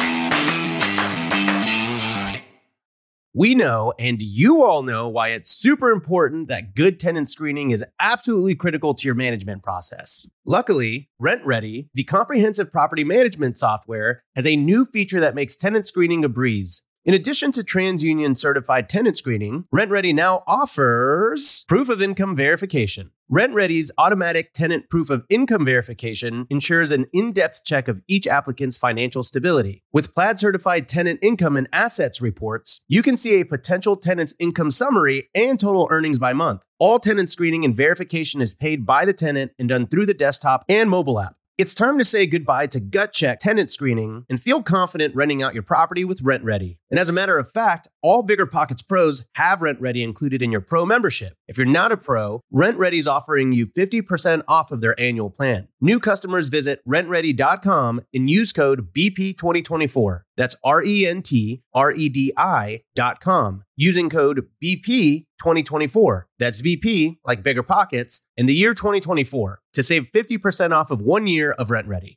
[3.34, 7.84] We know, and you all know, why it's super important that good tenant screening is
[8.00, 10.26] absolutely critical to your management process.
[10.44, 16.24] Luckily, RentRedi, the comprehensive property management software, has a new feature that makes tenant screening
[16.24, 16.82] a breeze.
[17.08, 23.12] In addition to TransUnion certified tenant screening, RentRedi now offers proof of income verification.
[23.32, 28.76] RentRedi's automatic tenant proof of income verification ensures an in depth check of each applicant's
[28.76, 29.82] financial stability.
[29.90, 34.70] With Plaid certified tenant income and assets reports, you can see a potential tenant's income
[34.70, 36.66] summary and total earnings by month.
[36.78, 40.62] All tenant screening and verification is paid by the tenant and done through the desktop
[40.68, 41.37] and mobile app.
[41.58, 45.54] It's time to say goodbye to gut check tenant screening and feel confident renting out
[45.54, 46.78] your property with RentRedi.
[46.88, 50.60] And as a matter of fact, all Bigger Pockets pros have RentRedi included in your
[50.60, 51.34] pro membership.
[51.48, 55.66] If you're not a pro, RentRedi is offering you 50% off of their annual plan.
[55.80, 60.20] New customers visit rentredi.com and use code BP2024.
[60.38, 66.22] That's R E N T R E D I.com using code BP2024.
[66.38, 71.26] That's BP, like bigger pockets, in the year 2024 to save 50% off of one
[71.26, 72.16] year of RentRedi.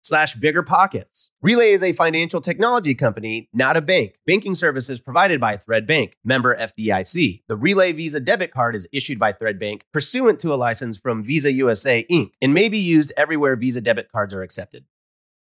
[0.01, 1.31] slash bigger pockets.
[1.41, 4.15] Relay is a financial technology company, not a bank.
[4.25, 7.43] Banking services provided by Thread Bank, member FDIC.
[7.47, 11.23] The Relay Visa debit card is issued by Thread Bank pursuant to a license from
[11.23, 12.31] Visa USA Inc.
[12.41, 14.85] and may be used everywhere Visa debit cards are accepted.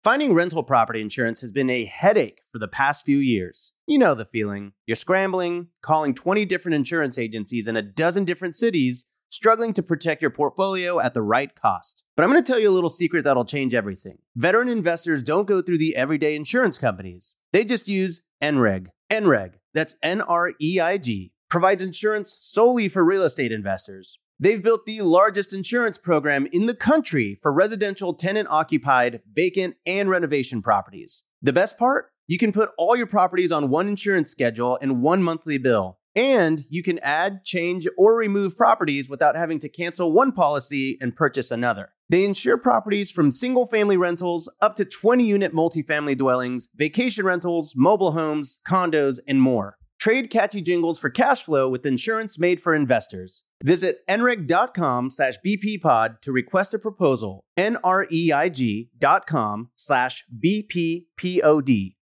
[0.02, 3.72] Finding rental property insurance has been a headache for the past few years.
[3.86, 4.72] You know the feeling.
[4.86, 10.20] You're scrambling, calling 20 different insurance agencies in a dozen different cities, struggling to protect
[10.20, 12.04] your portfolio at the right cost.
[12.16, 14.18] But I'm going to tell you a little secret that'll change everything.
[14.36, 18.88] Veteran investors don't go through the everyday insurance companies, they just use NREIG.
[19.10, 24.18] NREIG, that's N R E I G, provides insurance solely for real estate investors.
[24.38, 30.08] They've built the largest insurance program in the country for residential tenant occupied, vacant, and
[30.08, 31.22] renovation properties.
[31.42, 32.10] The best part?
[32.26, 35.98] You can put all your properties on one insurance schedule and one monthly bill.
[36.16, 41.14] And you can add, change, or remove properties without having to cancel one policy and
[41.14, 41.90] purchase another.
[42.08, 47.74] They insure properties from single family rentals up to 20 unit multifamily dwellings, vacation rentals,
[47.76, 49.76] mobile homes, condos, and more.
[50.00, 53.44] Trade catchy jingles for cash flow with insurance made for investors.
[53.62, 57.44] Visit nreig.com slash bppod to request a proposal.
[57.58, 61.94] N-R-E-I-G dot com slash bppod.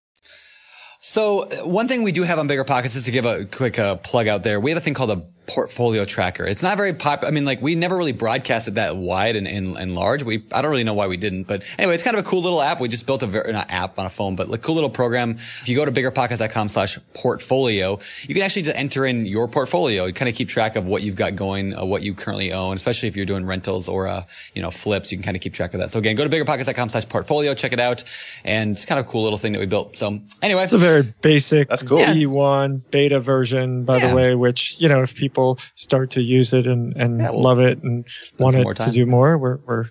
[1.01, 3.79] So uh, one thing we do have on Bigger Pockets is to give a quick
[3.79, 4.61] uh, plug out there.
[4.61, 6.45] We have a thing called a portfolio tracker.
[6.45, 7.31] It's not very popular.
[7.31, 10.23] I mean, like we never really broadcasted that wide and, and, and, large.
[10.23, 12.43] We, I don't really know why we didn't, but anyway, it's kind of a cool
[12.43, 12.81] little app.
[12.81, 15.33] We just built a very, not app on a phone, but a cool little program.
[15.33, 20.05] If you go to biggerpockets.com slash portfolio, you can actually just enter in your portfolio.
[20.05, 22.75] You kind of keep track of what you've got going, uh, what you currently own,
[22.75, 24.25] especially if you're doing rentals or, uh,
[24.55, 25.91] you know, flips, you can kind of keep track of that.
[25.91, 28.05] So again, go to biggerpockets.com slash portfolio, check it out.
[28.45, 29.97] And it's kind of a cool little thing that we built.
[29.97, 30.65] So anyway.
[30.65, 31.99] It's a very basic That's cool.
[31.99, 34.11] V1 beta version, by Yeah.
[34.11, 35.38] the way, which, you know, if people
[35.75, 38.07] start to use it and, and Yeah, we'll love it and
[38.39, 39.87] want it to do more, we're, we're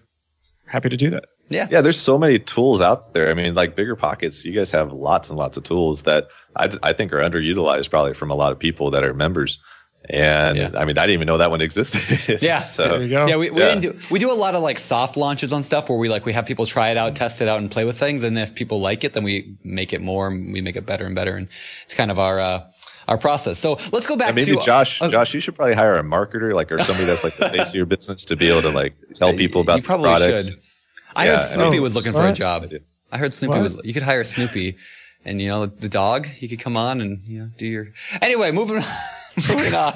[0.65, 1.25] happy to do that.
[1.49, 1.67] yeah.
[1.71, 3.29] Yeah, there's so many tools out there.
[3.31, 6.69] I mean, like bigger pockets, you guys have lots and lots of tools that I,
[6.83, 9.59] I think are underutilized probably from a lot of people that are members.
[10.09, 10.69] And Yeah.
[10.75, 12.01] I mean, I didn't even know that one existed.
[12.41, 12.61] Yeah.
[12.61, 13.27] so There you go.
[13.27, 13.75] Yeah, we, we Yeah.
[13.75, 16.25] didn't do we do a lot of like soft launches on stuff where we like
[16.25, 18.53] we have people try it out, test it out, and play with things, and if
[18.55, 21.35] people like it, then we make it more, and we make it better and better,
[21.35, 21.47] and
[21.83, 22.61] it's kind of our uh,
[23.07, 23.57] our process.
[23.59, 26.03] So let's go back And maybe to Josh, uh, Josh, you should probably hire a
[26.03, 28.69] marketer, like, or somebody that's like the face of your business to be able to
[28.69, 30.45] like tell people about you the probably products.
[30.47, 30.59] should.
[31.15, 32.65] I Yeah, heard Snoopy oh, was looking for a job.
[33.11, 33.63] I heard Snoopy What?
[33.63, 33.81] was.
[33.83, 34.75] You could hire Snoopy,
[35.25, 36.25] and you know the dog.
[36.25, 37.87] He could come on and you know do your.
[38.21, 38.83] Anyway, moving on.
[39.49, 39.93] moving on.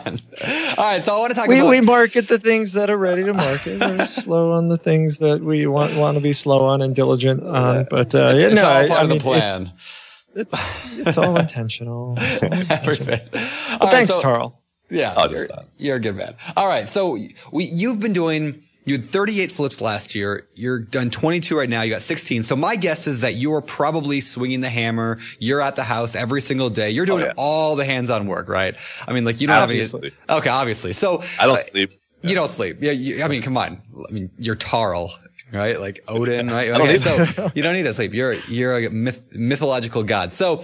[0.77, 1.69] All right, so I want to talk We, about.
[1.71, 3.79] we market the things that are ready to market.
[3.81, 7.43] We're slow on the things that we want want to be slow on and diligent
[7.43, 7.85] on.
[7.89, 9.71] But uh, it's yeah, it's no, all part I of the mean, it's- plan.
[9.75, 12.15] it's, it's all intentional.
[12.17, 13.19] It's all intentional.
[13.33, 14.53] Well, All right, thanks, so- Tarl.
[14.89, 15.65] Yeah, I'll just you're, stop.
[15.77, 16.33] you're a good man.
[16.57, 17.17] All right, so
[17.53, 20.47] we you've been doing you had 38 flips last year.
[20.55, 21.83] You're done 22 right now.
[21.83, 22.43] You got 16.
[22.43, 25.17] So my guess is that you're probably swinging the hammer.
[25.39, 26.89] You're at the house every single day.
[26.89, 27.33] You're doing Oh, yeah.
[27.37, 28.75] all the hands-on work, right?
[29.07, 30.09] I mean, like you don't Obviously.
[30.09, 30.39] have any.
[30.39, 30.91] Okay, obviously.
[30.93, 31.91] So I don't uh, sleep.
[32.23, 32.77] You don't sleep.
[32.81, 32.91] Yeah.
[32.91, 33.81] You, I mean, come on.
[34.09, 35.09] I mean, you're Tarl,
[35.51, 35.79] right?
[35.79, 36.69] Like Odin, right?
[36.81, 38.13] Okay, so you don't need to sleep.
[38.13, 40.33] You're you're a myth, mythological god.
[40.33, 40.63] So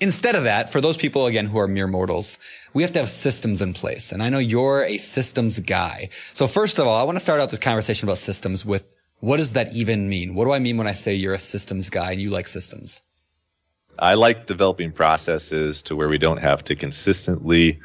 [0.00, 2.38] instead of that, for those people again who are mere mortals,
[2.74, 4.12] we have to have systems in place.
[4.12, 6.10] And I know you're a systems guy.
[6.34, 9.38] So first of all, I want to start out this conversation about systems with what
[9.38, 10.34] does that even mean?
[10.34, 13.00] What do I mean when I say you're a systems guy and you like systems?
[13.98, 17.80] I like developing processes to where we don't have to consistently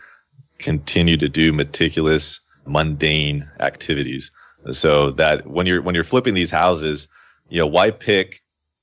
[0.58, 4.30] continue to do meticulous, mundane activities.
[4.72, 7.08] So that when you're when you're flipping these houses,
[7.50, 8.42] you know, why pick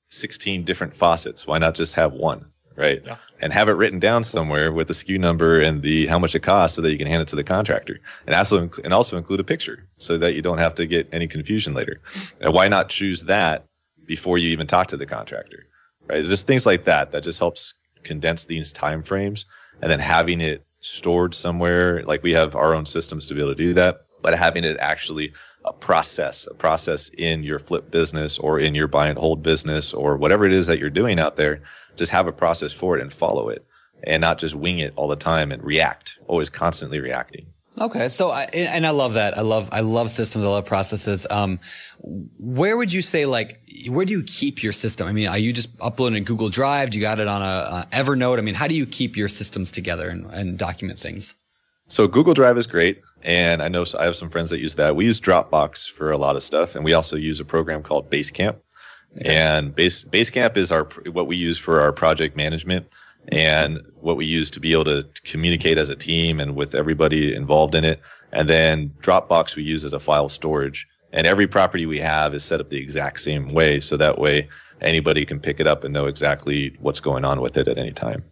[0.09, 1.47] 16 different faucets?
[1.47, 3.01] Why not just have one, right?
[3.05, 3.17] Yeah.
[3.41, 6.41] And have it written down somewhere with the SKU number and the how much it
[6.41, 9.17] costs, so that you can hand it to the contractor, and also inc- and also
[9.17, 11.97] include a picture, so that you don't have to get any confusion later.
[12.41, 13.65] And why not choose that
[14.05, 15.65] before you even talk to the contractor?
[16.09, 16.25] right?
[16.25, 17.73] Just things like that that just helps
[18.03, 19.45] condense these time frames,
[19.81, 22.03] and then having it stored somewhere.
[22.03, 24.77] Like we have our own systems to be able to do that, but having it
[24.79, 25.33] actually
[25.65, 29.93] a process, a process in your flip business or in your buy and hold business
[29.93, 31.59] or whatever it is that you're doing out there,
[31.95, 33.65] just have a process for it and follow it,
[34.03, 37.45] and not just wing it all the time and react, always constantly reacting.
[37.79, 39.37] Okay, so I, and I love that.
[39.37, 40.43] I love I love systems.
[40.43, 41.25] I love processes.
[41.29, 41.59] Um,
[42.01, 45.07] where would you say like where do you keep your system?
[45.07, 46.89] I mean, are you just uploading in Google Drive?
[46.89, 48.37] Do you got it on a, a Evernote?
[48.37, 51.35] I mean, how do you keep your systems together and, and document things?
[51.89, 54.95] So Google Drive is great, and I know I have some friends that use that.
[54.95, 58.11] We use Dropbox for a lot of stuff, and we also use a program called
[58.11, 58.57] Basecamp.
[59.25, 62.87] And Base Basecamp is our what we use for our project management
[63.29, 67.33] and what we use to be able to communicate as a team and with everybody
[67.33, 67.99] involved in it.
[68.31, 70.87] And then Dropbox we use as a file storage.
[71.11, 74.47] And every property we have is set up the exact same way, so that way
[74.79, 77.93] anybody can pick it up and know exactly what's going on with it at any
[77.93, 78.23] time.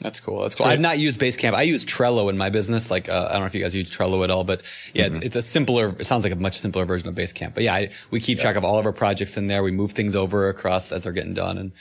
[0.00, 0.40] That's cool.
[0.40, 0.66] That's cool.
[0.66, 1.52] I've not used Basecamp.
[1.54, 2.90] I use Trello in my business.
[2.90, 4.62] Like, uh, I don't know if you guys use Trello at all, but
[4.94, 7.54] yeah, it's, it's a simpler, it sounds like a much simpler version of Basecamp.
[7.54, 9.62] But yeah, I, we keep track of all of our projects in there.
[9.62, 11.72] We move things over across as they're getting done and,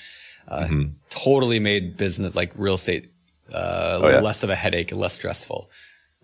[0.49, 0.67] uh,
[1.09, 3.11] totally made business like real estate,
[3.53, 4.19] uh, Oh, yeah.
[4.19, 5.69] less of a headache and less stressful.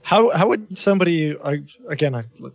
[0.02, 2.14] How how would somebody I, again?
[2.14, 2.54] I you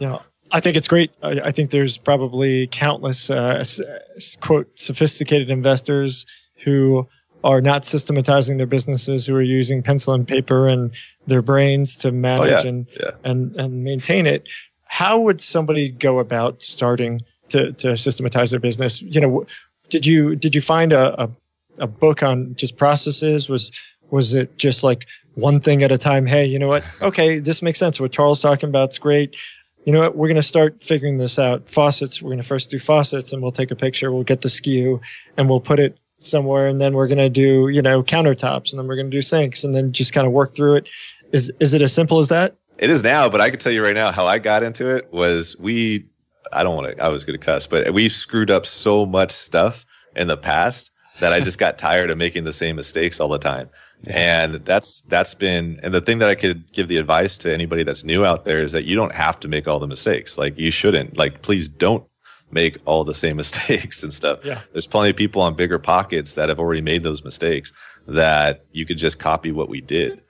[0.00, 0.22] know
[0.52, 1.12] I think it's great.
[1.22, 3.80] I, I think there's probably countless uh, s-
[4.16, 6.24] s- quote sophisticated investors
[6.64, 7.06] who
[7.44, 10.90] are not systematizing their businesses, who are using pencil and paper and
[11.26, 13.10] their brains to manage and Yeah.
[13.24, 14.48] and and maintain it.
[14.84, 17.20] How would somebody go about starting
[17.50, 19.00] to to systematize their business?
[19.02, 19.46] You know,
[19.88, 21.30] did you did you find a a,
[21.78, 23.48] a book on just processes?
[23.48, 23.70] Was
[24.10, 26.26] was it just like one thing at a time?
[26.26, 26.82] Hey, you know what?
[27.02, 28.00] Okay, this makes sense.
[28.00, 29.36] What Tarl's talking about is great.
[29.84, 30.16] You know what?
[30.16, 31.70] We're going to start figuring this out.
[31.70, 32.20] Faucets.
[32.20, 34.10] We're going to first do faucets, and we'll take a picture.
[34.12, 35.00] We'll get the SKU
[35.36, 38.78] and we'll put it somewhere, and then we're going to do you know countertops, and
[38.78, 40.88] then we're going to do sinks, and then just kind of work through it.
[41.32, 42.56] Is is it as simple as that?
[42.78, 45.12] It is now, but I can tell you right now how I got into it
[45.12, 46.06] was we.
[46.50, 47.02] I don't want to.
[47.02, 49.84] I was going to cuss, but we screwed up so much stuff
[50.16, 53.38] in the past that I just got tired of making the same mistakes all the
[53.38, 53.68] time.
[54.08, 57.82] And that's that's been and the thing that I could give the advice to anybody
[57.82, 60.38] that's new out there is that you don't have to make all the mistakes.
[60.38, 61.16] Like you shouldn't.
[61.16, 62.04] Like please don't
[62.50, 64.44] make all the same mistakes and stuff.
[64.44, 64.60] Yeah.
[64.72, 67.72] There's plenty of people on bigger pockets that have already made those mistakes
[68.06, 70.20] that you could just copy what we did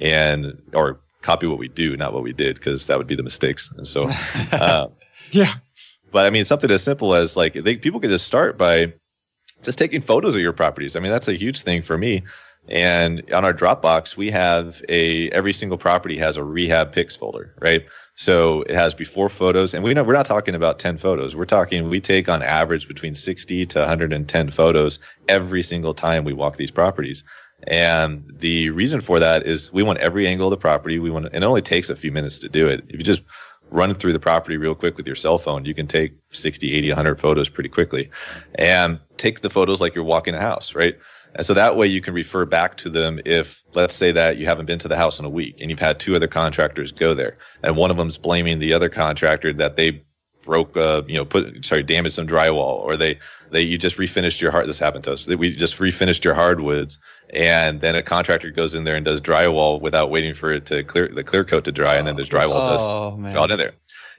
[0.00, 3.22] and or copy what we do, not what we did, because that would be the
[3.22, 3.70] mistakes.
[3.76, 4.08] And so,
[4.52, 4.88] uh,
[5.30, 5.54] Yeah.
[6.12, 8.92] but I mean, something as simple as like they, people could just start by
[9.62, 10.94] just taking photos of your properties.
[10.94, 12.22] I mean, that's a huge thing for me.
[12.68, 17.54] And on our Dropbox, we have a every single property has a rehab pics folder,
[17.60, 17.84] right?
[18.16, 21.36] So it has before photos, and we know we're not talking about 10 photos.
[21.36, 24.98] We're talking we take on average between 60 to 110 photos
[25.28, 27.24] every single time we walk these properties.
[27.66, 30.98] And the reason for that is we want every angle of the property.
[30.98, 32.84] We want, and it only takes a few minutes to do it.
[32.88, 33.22] If you just
[33.70, 36.88] run through the property real quick with your cell phone, you can take 60, 80,
[36.90, 38.10] 100 photos pretty quickly
[38.56, 40.96] and take the photos like you're walking a house, right?
[41.36, 44.46] And so that way you can refer back to them if, let's say that you
[44.46, 47.12] haven't been to the house in a week and you've had two other contractors go
[47.14, 50.02] there and one of them's blaming the other contractor that they
[50.44, 53.16] broke, uh, you know, put, sorry, damaged some drywall or they,
[53.50, 55.24] they, you just refinished your hard, this happened to us.
[55.24, 56.98] that We just refinished your hardwoods
[57.30, 60.84] and then a contractor goes in there and does drywall without waiting for it to
[60.84, 61.96] clear the clear coat to dry.
[61.96, 63.36] And then there's drywall dust Oh, man.
[63.36, 63.72] all in there.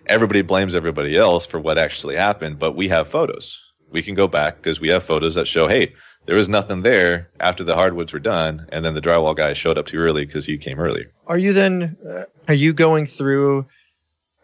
[0.08, 3.60] Everybody blames everybody else for what actually happened, but we have photos.
[3.92, 5.94] We can go back because we have photos that show, hey,
[6.26, 9.78] there was nothing there after the hardwoods were done, and then the drywall guy showed
[9.78, 11.06] up too early because he came early.
[11.28, 11.98] Are you then?
[12.08, 13.66] Uh, are you going through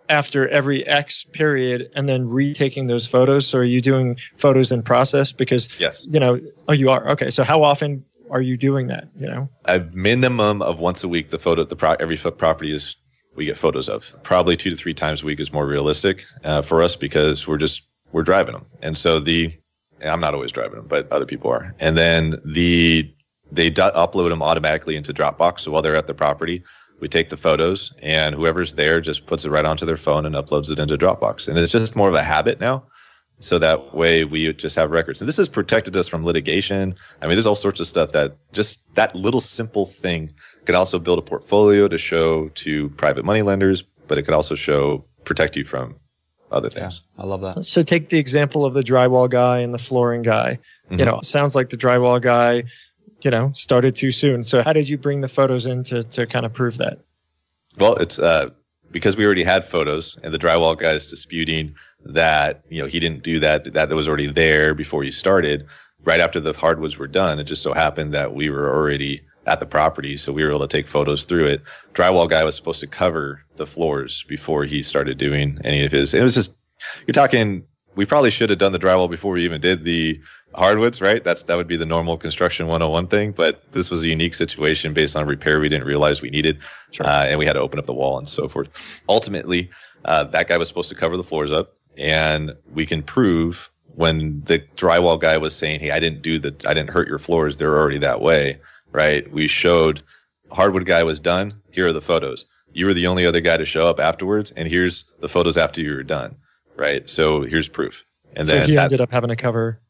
[0.09, 3.47] after every X period and then retaking those photos?
[3.47, 5.31] So are you doing photos in process?
[5.31, 7.31] Because Yes, you know, oh, you are okay.
[7.31, 9.07] So how often are you doing that?
[9.15, 11.29] You know, a minimum of once a week.
[11.29, 12.95] The photo, the pro- every property is
[13.35, 14.11] we get photos of.
[14.23, 17.57] Probably two to three times a week is more realistic uh, for us because we're
[17.57, 19.51] just we're driving them, and so the
[20.03, 23.11] I'm not always driving them, but other people are, and then the
[23.51, 25.61] they do- upload them automatically into Dropbox.
[25.61, 26.63] So while they're at the property,
[27.01, 30.35] we take the photos, and whoever's there just puts it right onto their phone and
[30.35, 32.83] uploads it into Dropbox, and it's just more of a habit now.
[33.39, 35.19] So that way we just have records.
[35.19, 36.93] And this has protected us from litigation.
[37.21, 40.31] I mean, there's all sorts of stuff that just that little simple thing
[40.65, 44.53] could also build a portfolio to show to private money lenders, but it could also
[44.53, 45.95] show protect you from
[46.51, 47.01] other Yeah, things.
[47.17, 47.65] I love that.
[47.65, 50.59] so take the example of the drywall guy and the flooring guy.
[50.89, 51.05] You Mhm.
[51.05, 52.63] know, sounds like the drywall guy,
[53.21, 54.43] you know, started too soon.
[54.43, 56.99] So how did you bring the photos in to to kind of prove that?
[57.77, 58.49] Well, it's uh,
[58.91, 61.75] because we already had photos, and the drywall guy is disputing
[62.05, 63.71] that you know he didn't do that.
[63.73, 65.65] That was already there before he started.
[66.03, 69.59] Right after the hardwoods were done, it just so happened that we were already at
[69.59, 71.61] the property, so we were able to take photos through it.
[71.93, 76.13] Drywall guy was supposed to cover the floors before he started doing any of his.
[76.13, 76.51] It was just
[77.07, 77.63] you're talking.
[77.93, 80.21] We probably should have done the drywall before we even did the
[80.55, 81.21] hardwoods, right?
[81.23, 84.93] That's that would be the normal construction 101 thing, but this was a unique situation
[84.93, 86.59] based on repair we didn't realize we needed,
[86.91, 87.05] Sure.
[87.05, 89.01] uh, and we had to open up the wall and so forth.
[89.09, 89.69] Ultimately,
[90.05, 94.41] uh, that guy was supposed to cover the floors up, and we can prove when
[94.45, 97.57] the drywall guy was saying, "Hey, I didn't do the, I didn't hurt your floors;
[97.57, 98.59] they're already that way."
[98.91, 99.29] Right?
[99.31, 100.01] We showed
[100.51, 101.61] hardwood guy was done.
[101.71, 102.45] Here are the photos.
[102.73, 105.81] You were the only other guy to show up afterwards, and here's the photos after
[105.81, 106.35] you were done.
[106.75, 107.09] Right?
[107.09, 108.03] So here's proof.
[108.35, 109.81] And so then he that, ended up having to cover.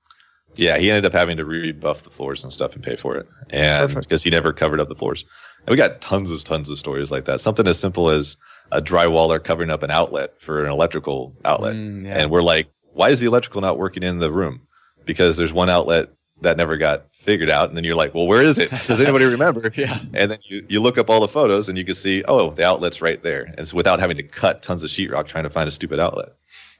[0.55, 3.27] yeah, he ended up having to rebuff the floors and stuff and pay for it,
[3.51, 5.23] and because he never covered up the floors.
[5.59, 7.39] And we got tons of tons of stories like that.
[7.39, 8.37] Something as simple as
[8.71, 12.17] a drywaller covering up an outlet for an electrical outlet, Mm, yeah.
[12.17, 14.61] and we're like, why is the electrical not working in the room?
[15.05, 16.09] Because there's one outlet
[16.41, 18.69] that never got figured out, and then you're like, well, where is it?
[18.71, 19.71] Does anybody remember?
[19.75, 19.97] Yeah.
[20.13, 22.63] And then you, you look up all the photos and you can see, oh, the
[22.65, 25.67] outlet's right there, and so without having to cut tons of sheetrock trying to find
[25.67, 26.29] a stupid outlet.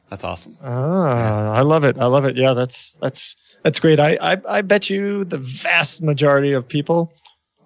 [0.10, 0.58] That's awesome.
[0.64, 1.98] Ah, I love it.
[1.98, 2.36] I love it.
[2.36, 4.00] Yeah, that's that's that's great.
[4.00, 7.14] I, I I bet you the vast majority of people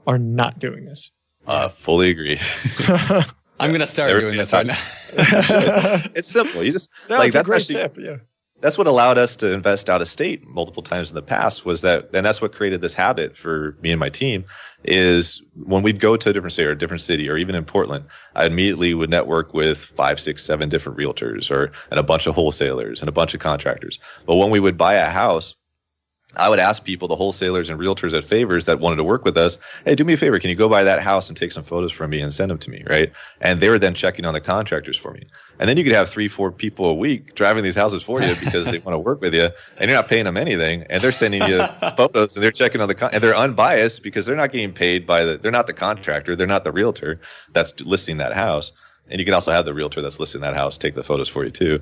[0.06, 1.10] are not doing this.
[1.48, 2.40] Uh, fully agree.
[3.60, 4.78] I'm gonna start Every- doing this right now.
[6.14, 6.64] it's simple.
[6.64, 7.98] You just No, like it's a that's great actually tip.
[7.98, 8.18] Yeah.
[8.66, 11.82] That's what allowed us to invest out of state multiple times in the past was
[11.82, 14.44] that and that's what created this habit for me and my team
[14.84, 17.64] is when we'd go to a different state or a different city or even in
[17.64, 22.26] portland i immediately would network with five six seven different realtors or and a bunch
[22.26, 24.00] of wholesalers and a bunch of contractors.
[24.26, 25.56] But when we would buy a house
[26.38, 29.38] I would ask people, the wholesalers and realtors at Favors that wanted to work with
[29.38, 30.40] us, hey, do me a favor.
[30.40, 32.58] Can you go by that house and take some photos from me and send them
[32.60, 32.84] to me?
[32.88, 33.12] Right.
[33.42, 35.28] And they were then checking on the contractors for me.
[35.60, 38.36] And then you could have three, four people a week driving these houses for you
[38.40, 40.84] because they want to work with you and you're not paying them anything.
[40.90, 41.62] And they're sending you
[41.98, 45.06] photos and they're checking on the, con- and they're unbiased because they're not getting paid
[45.06, 46.36] by the, they're not the contractor.
[46.36, 47.20] They're not the realtor
[47.54, 48.72] that's listing that house.
[49.10, 51.46] And you can also have the realtor that's listing that house take the photos for
[51.46, 51.82] you too.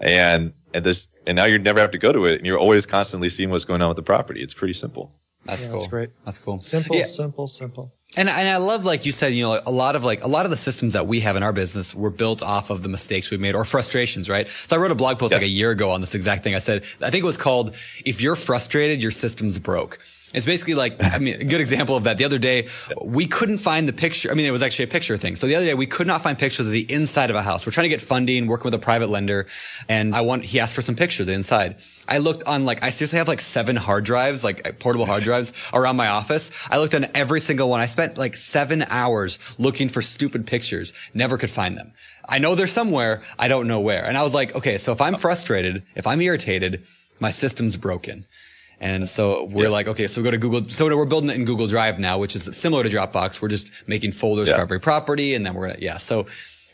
[0.00, 2.86] And, and this, and now you never have to go to it and you're always
[2.86, 4.42] constantly seeing what's going on with the property.
[4.42, 5.10] It's pretty simple.
[5.44, 5.80] That's Yeah, cool.
[5.80, 6.10] that's great.
[6.24, 6.60] That's cool.
[6.60, 7.04] Simple, Yeah.
[7.06, 7.92] simple, simple.
[8.16, 10.44] And and I love like you said, you know, a lot of like a lot
[10.44, 13.30] of the systems that we have in our business were built off of the mistakes
[13.30, 14.48] we made or frustrations, right?
[14.48, 15.40] So I wrote a blog post Yes.
[15.42, 16.54] like a year ago on this exact thing.
[16.54, 17.74] I said I think it was called
[18.04, 19.98] "If You're Frustrated, Your System's Broke."
[20.36, 22.18] It's basically like, I mean, a good example of that.
[22.18, 22.68] The other day,
[23.02, 24.30] we couldn't find the picture.
[24.30, 25.34] I mean, it was actually a picture thing.
[25.34, 27.64] So the other day, we could not find pictures of the inside of a house.
[27.64, 29.46] We're trying to get funding, working with a private lender,
[29.88, 31.76] and I want, he asked for some pictures inside.
[32.06, 35.24] I looked on like, I seriously have like seven hard drives, like uh, portable hard
[35.24, 36.52] drives around my office.
[36.70, 37.80] I looked on every single one.
[37.80, 40.92] I spent like seven hours looking for stupid pictures.
[41.14, 41.92] Never could find them.
[42.28, 43.22] I know they're somewhere.
[43.38, 44.04] I don't know where.
[44.04, 46.84] And I was like, okay, so if I'm frustrated, if I'm irritated,
[47.20, 48.26] my system's broken.
[48.80, 49.72] And so we're Yes.
[49.72, 50.68] like, okay, so we go to Google.
[50.68, 53.40] So we're building it in Google Drive now, which is similar to Dropbox.
[53.40, 54.56] We're just making folders Yeah.
[54.56, 55.34] for every property.
[55.34, 55.96] And then we're going to, yeah.
[55.96, 56.26] So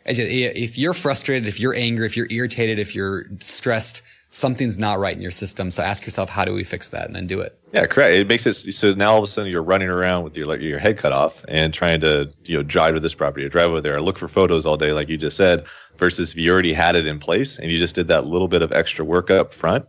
[0.05, 5.15] if you're frustrated, if you're angry, if you're irritated, if you're stressed, something's not right
[5.15, 5.71] in your system.
[5.71, 7.07] So ask yourself, how do we fix that?
[7.07, 7.57] And then do it.
[7.73, 8.15] Yeah, correct.
[8.15, 10.61] It makes it so now all of a sudden you're running around with your like
[10.61, 13.69] your head cut off and trying to you know drive to this property or drive
[13.71, 15.65] over there or look for photos all day like you just said.
[15.99, 18.63] Versus if you already had it in place and you just did that little bit
[18.63, 19.85] of extra work up front,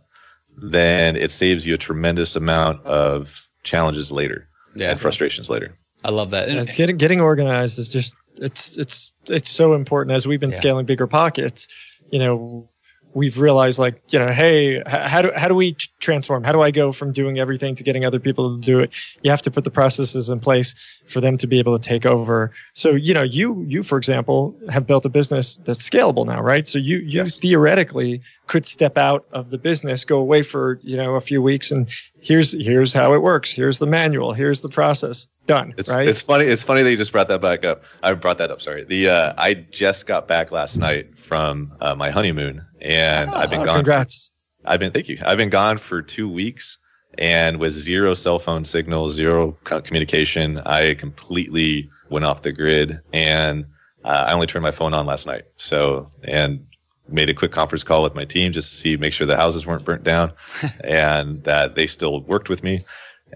[0.56, 4.90] then it saves you a tremendous amount of challenges later Yeah.
[4.92, 5.76] and frustrations later.
[6.04, 6.48] I love that.
[6.48, 10.50] And And, getting getting organized is just it's it's it's so important as we've been
[10.50, 10.56] Yeah.
[10.56, 11.68] scaling bigger pockets.
[12.10, 12.68] You know,
[13.14, 16.70] we've realized like you know hey how do how do we transform how do i
[16.72, 18.92] go from doing everything to getting other people to do it
[19.22, 20.74] you have to put the processes in place
[21.06, 24.54] for them to be able to take over so you know you you for example
[24.68, 27.36] have built a business that's scalable now right so you you yes.
[27.36, 31.70] theoretically could step out of the business go away for you know a few weeks
[31.70, 31.88] and
[32.20, 36.20] here's here's how it works here's the manual here's the process done it's, right it's
[36.20, 38.84] funny it's funny that you just brought that back up i brought that up sorry
[38.84, 43.50] the uh, i just got back last night from uh, my honeymoon and oh, I've
[43.50, 43.76] been gone.
[43.76, 44.30] Congrats.
[44.62, 45.18] For, I've been thank you.
[45.24, 46.78] I've been gone for two weeks,
[47.18, 53.64] and with zero cell phone signal, zero communication, I completely went off the grid, and
[54.04, 55.44] uh, I only turned my phone on last night.
[55.56, 56.66] So and
[57.08, 59.66] made a quick conference call with my team just to see make sure the houses
[59.66, 60.32] weren't burnt down,
[60.84, 62.80] and that they still worked with me.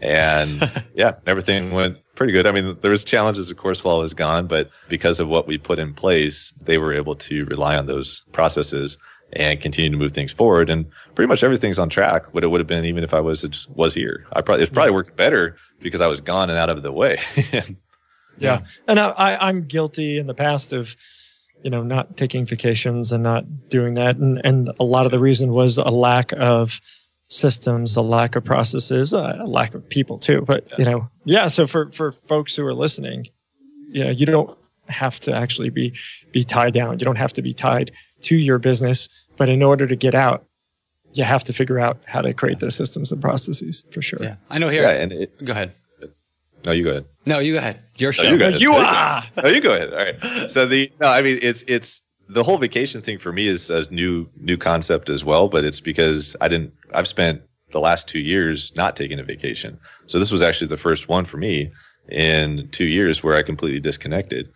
[0.01, 2.47] And yeah, everything went pretty good.
[2.47, 5.47] I mean, there was challenges, of course, while I was gone, but because of what
[5.47, 8.99] we put in place, they were able to rely on those processes
[9.33, 10.71] and continue to move things forward.
[10.71, 12.33] And pretty much everything's on track.
[12.33, 14.27] What it would have been even if I was was here.
[14.33, 17.19] I probably it probably worked better because I was gone and out of the way.
[18.39, 20.97] yeah, and I, I'm guilty in the past of
[21.63, 25.19] you know not taking vacations and not doing that, and and a lot of the
[25.19, 26.81] reason was a lack of
[27.29, 30.43] systems, a lack of processes, a lack of people too.
[30.43, 31.49] But you know, yeah.
[31.49, 33.29] So for for folks who are listening,
[33.89, 34.57] you know, you don't
[34.89, 35.95] have to actually be
[36.33, 36.99] be tied down.
[36.99, 37.93] You don't have to be tied
[38.23, 39.09] to your business.
[39.37, 40.45] But in order to get out,
[41.13, 44.19] you have to figure out how to create those systems and processes for sure.
[44.23, 44.83] Yeah, I know here.
[44.83, 45.73] Yeah, and it, go ahead.
[46.65, 47.07] No, you go ahead.
[47.27, 47.81] No, you go ahead.
[47.97, 48.25] Your show.
[48.25, 48.61] No, you, go ahead.
[48.61, 49.23] you are.
[49.43, 49.93] no, you go ahead.
[49.93, 50.51] All right.
[50.51, 53.91] So the no, I mean it's it's the whole vacation thing for me is a
[53.93, 56.73] new new concept as well, but it's because I didn't.
[56.95, 60.77] I've spent the last two years not taking a vacation, so this was actually the
[60.77, 61.71] first one for me
[62.09, 64.51] in two years where I completely disconnected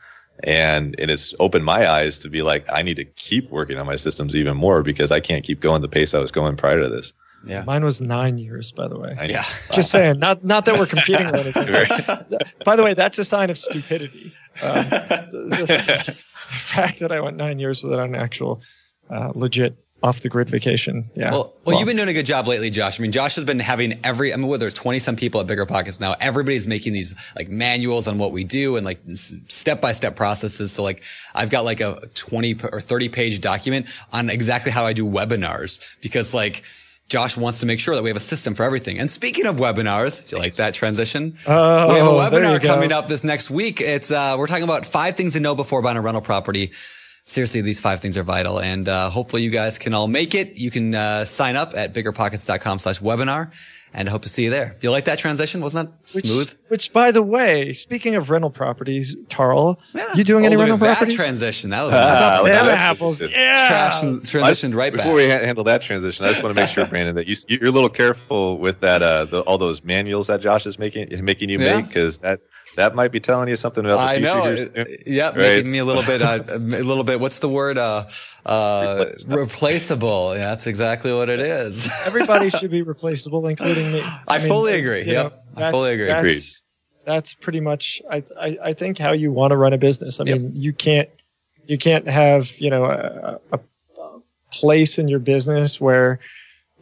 [0.44, 3.86] and and it's opened my eyes to be like I need to keep working on
[3.86, 6.80] my systems even more because I can't keep going the pace I was going prior
[6.80, 7.12] to this.
[7.44, 9.16] Yeah, mine was nine years, by the way.
[9.28, 10.18] Yeah, just saying.
[10.18, 12.38] Not not that we're competing or anything.
[12.64, 14.32] by the way, that's a sign of stupidity.
[14.62, 16.16] Um, the, the,
[16.52, 18.62] fact that I went nine years without an actual
[19.10, 21.08] uh, legit off the grid vacation.
[21.14, 21.30] Yeah.
[21.30, 22.98] Well, well, well, you've been doing a good job lately, Josh.
[22.98, 25.46] I mean, Josh has been having every, I mean, whether it's 20 some people at
[25.46, 29.00] Bigger Pockets now, everybody's making these like manuals on what we do and like
[29.48, 30.72] step by step processes.
[30.72, 34.92] So like I've got like a 20 or 30 page document on exactly how I
[34.92, 36.64] do webinars because like,
[37.12, 38.98] Josh wants to make sure that we have a system for everything.
[38.98, 41.36] And speaking of webinars, do you like that transition?
[41.46, 43.82] Oh, we have a webinar coming up this next week.
[43.82, 46.72] It's uh, we're talking about five things to know before buying a rental property
[47.24, 48.60] seriously, these five things are vital.
[48.60, 50.58] And uh, hopefully you guys can all make it.
[50.58, 53.52] You can uh, sign up at biggerpockets.com slash webinar.
[53.94, 54.74] And I hope to see you there.
[54.80, 55.60] You like that transition?
[55.60, 56.48] Wasn't that smooth?
[56.48, 60.14] Which, which by the way, speaking of rental properties, Tarl, yeah.
[60.14, 61.14] you doing oh, any rental that properties?
[61.14, 61.70] transition.
[61.70, 63.20] That was uh, banana apples.
[63.20, 63.68] Yeah.
[63.68, 67.14] Trash, transitioned right Before we handle that transition, I just want to make sure, Brandon,
[67.16, 70.64] that you, you're a little careful with that, uh, the, all those manuals that Josh
[70.64, 71.76] is making, making you yeah.
[71.76, 72.40] make, because that,
[72.76, 74.30] that might be telling you something about the future.
[74.30, 74.84] I know.
[74.84, 75.36] Here yeah, right?
[75.36, 77.20] making me a little bit, uh, a little bit.
[77.20, 77.78] What's the word?
[77.78, 78.06] Uh,
[78.46, 79.36] uh, replaceable.
[79.38, 80.34] replaceable.
[80.34, 81.90] Yeah, that's exactly what it is.
[82.06, 84.00] Everybody should be replaceable, including me.
[84.02, 85.02] I, I mean, fully agree.
[85.02, 86.06] Yep, know, I fully agree.
[86.06, 86.62] That's,
[87.04, 88.00] that's pretty much.
[88.10, 90.20] I, I, I think how you want to run a business.
[90.20, 90.40] I yep.
[90.40, 91.08] mean, you can't
[91.66, 93.60] you can't have you know a, a
[94.50, 96.20] place in your business where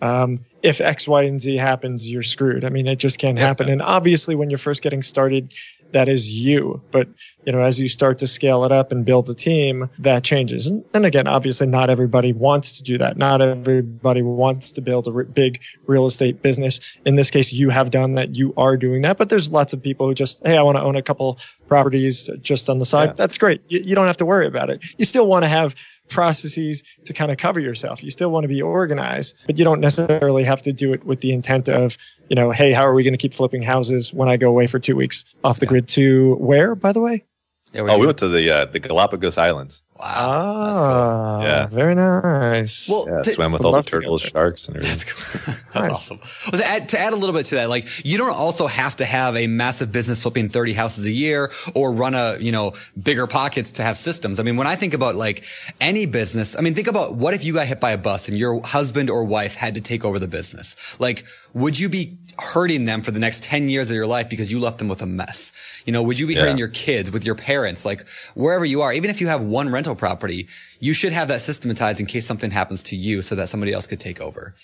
[0.02, 2.64] um, if X, Y, and Z happens, you're screwed.
[2.64, 3.68] I mean, it just can't happen.
[3.68, 5.52] And obviously, when you're first getting started,
[5.92, 6.80] that is you.
[6.90, 7.08] But,
[7.44, 10.66] you know, as you start to scale it up and build a team, that changes.
[10.66, 13.16] And, and again, obviously, not everybody wants to do that.
[13.16, 16.80] Not everybody wants to build a r- big real estate business.
[17.04, 18.34] In this case, you have done that.
[18.34, 19.18] You are doing that.
[19.18, 21.38] But there's lots of people who just, hey, I want to own a couple
[21.68, 23.10] properties just on the side.
[23.10, 23.14] Yeah.
[23.14, 23.62] That's great.
[23.68, 24.84] You, you don't have to worry about it.
[24.98, 25.74] You still want to have
[26.10, 28.02] processes to kind of cover yourself.
[28.02, 31.20] You still want to be organized, but you don't necessarily have to do it with
[31.20, 31.96] the intent of,
[32.28, 34.66] you know, hey, how are we going to keep flipping houses when I go away
[34.66, 37.24] for two weeks off the grid to where, by the way?
[37.72, 39.82] Yeah, oh, we went to the uh, the Galapagos Islands.
[40.00, 41.46] Wow, ah, cool.
[41.46, 42.88] yeah, very nice.
[42.88, 44.96] Well, yeah, to, swam with all the turtles, sharks, and everything.
[44.96, 45.54] That's, cool.
[45.74, 45.90] That's nice.
[45.90, 46.20] awesome.
[46.50, 48.96] Well, to add, to add a little bit to that, like you don't also have
[48.96, 52.72] to have a massive business flipping thirty houses a year or run a you know
[53.02, 54.40] bigger pockets to have systems.
[54.40, 55.44] I mean, when I think about like
[55.82, 58.38] any business, I mean, think about what if you got hit by a bus and
[58.38, 60.98] your husband or wife had to take over the business?
[60.98, 64.50] Like, would you be hurting them for the next 10 years of your life because
[64.50, 65.52] you left them with a mess?
[65.84, 66.42] You know, would you be yeah.
[66.42, 69.68] hurting your kids with your parents, like wherever you are, even if you have one
[69.68, 70.48] rental property,
[70.80, 73.86] you should have that systematized in case something happens to you so that somebody else
[73.86, 74.54] could take over.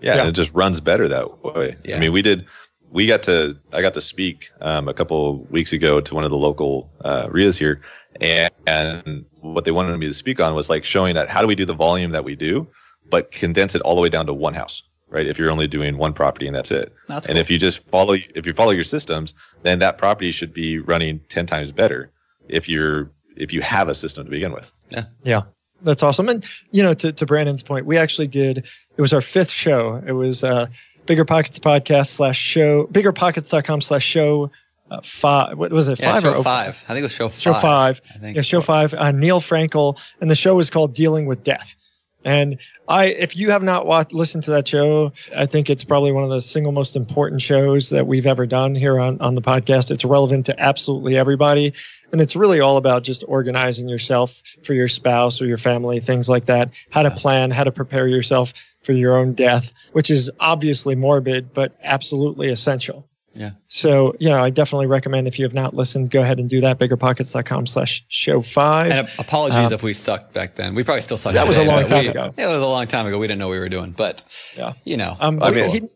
[0.00, 0.16] Yeah.
[0.16, 0.28] yeah.
[0.28, 1.76] it just runs better that way.
[1.84, 1.96] Yeah.
[1.96, 2.46] I mean, we did,
[2.90, 6.30] we got to, I got to speak, um, a couple weeks ago to one of
[6.30, 7.80] the local, uh, RIAs here
[8.20, 11.46] and, and what they wanted me to speak on was like showing that how do
[11.46, 12.68] we do the volume that we do
[13.10, 14.82] but condense it all the way down to one house,
[15.14, 15.26] right?
[15.26, 16.92] If you're only doing one property and that's it.
[17.06, 17.40] That's and cool.
[17.40, 21.20] if you just follow, if you follow your systems, then that property should be running
[21.30, 22.10] 10 times better
[22.48, 24.70] if you're, if you have a system to begin with.
[24.90, 25.42] Yeah, Yeah.
[25.82, 26.28] that's awesome.
[26.28, 28.58] And you know, to, to Brandon's point, we actually did.
[28.58, 30.02] It was our fifth show.
[30.06, 30.66] It was uh,
[31.06, 34.50] Bigger Pockets podcast slash show biggerpockets.com slash show
[34.90, 35.56] uh, five.
[35.58, 35.98] What was it?
[35.98, 36.82] Yeah, Five show or five?
[36.88, 37.40] I think it was show five.
[37.40, 38.00] Show five.
[38.14, 38.36] I think.
[38.36, 38.94] Yeah, show five.
[38.94, 41.76] Uh, Neil Frankel, and the show was called Dealing with Death.
[42.24, 42.58] And
[42.88, 46.24] I, if you have not watched, listened to that show, I think it's probably one
[46.24, 49.90] of the single most important shows that we've ever done here on, on the podcast.
[49.90, 51.74] It's relevant to absolutely everybody.
[52.12, 56.28] And it's really all about just organizing yourself for your spouse or your family, things
[56.28, 60.30] like that, how to plan, how to prepare yourself for your own death, which is
[60.40, 63.08] obviously morbid, but absolutely essential.
[63.34, 63.50] Yeah.
[63.68, 66.60] So, you know, I definitely recommend if you have not listened, go ahead and do
[66.60, 66.78] that.
[66.78, 68.92] Biggerpockets.com slash show five.
[68.92, 70.74] And apologies Um, if we sucked back then.
[70.74, 71.32] We probably still suck.
[71.34, 72.32] That was a long time we- ago.
[72.36, 73.18] It was a long time ago.
[73.18, 74.24] We didn't know what we were doing, but
[74.56, 74.74] Yeah.
[74.84, 75.16] you know.
[75.20, 75.88] Um, I but mean- he-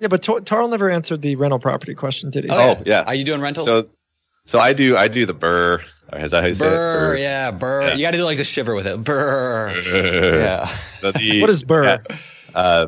[0.00, 2.50] yeah, but Tar- Tarl never answered the rental property question, did he?
[2.52, 3.02] Oh, yeah.
[3.06, 3.66] Are you doing rentals?
[3.66, 3.88] So,
[4.44, 5.80] so I do, I do the burr.
[6.12, 7.82] Or Is that how you say burr, yeah, burr.
[7.88, 7.94] Yeah.
[7.94, 9.02] You got to do like the shiver with it.
[9.02, 9.74] Burr.
[9.74, 9.80] Burr.
[10.38, 10.66] yeah.
[10.66, 11.84] So the- What is burr?
[11.84, 11.98] yeah,
[12.54, 12.86] uh,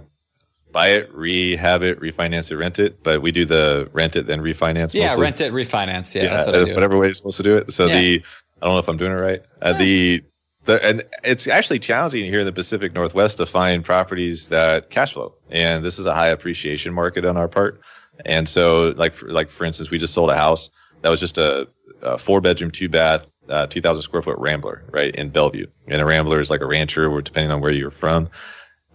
[0.79, 3.03] buy it, rehab it, refinance it, rent it.
[3.03, 4.95] But we do the rent it, then refinance.
[4.95, 5.23] Yeah, mostly.
[5.23, 6.15] rent it, refinance.
[6.15, 6.75] Yeah, that's what I uh, do.
[6.75, 7.73] Whatever way you're supposed to do it.
[7.73, 8.01] So Yeah.
[8.01, 8.23] the,
[8.63, 9.43] I don't know if I'm doing it right.
[9.61, 10.23] Uh, the,
[10.67, 15.15] the, and it's actually challenging here in the Pacific Northwest to find properties that cash
[15.15, 15.35] flow.
[15.51, 17.81] And this is a high appreciation market on our part.
[18.25, 20.71] And so, like, for, like for instance, we just sold a house
[21.03, 21.67] that was just a,
[22.03, 25.67] a four bedroom, two bath, uh, 2,000 square foot Rambler, right in Bellevue.
[25.89, 28.29] And a Rambler is like a rancher, depending on where you're from.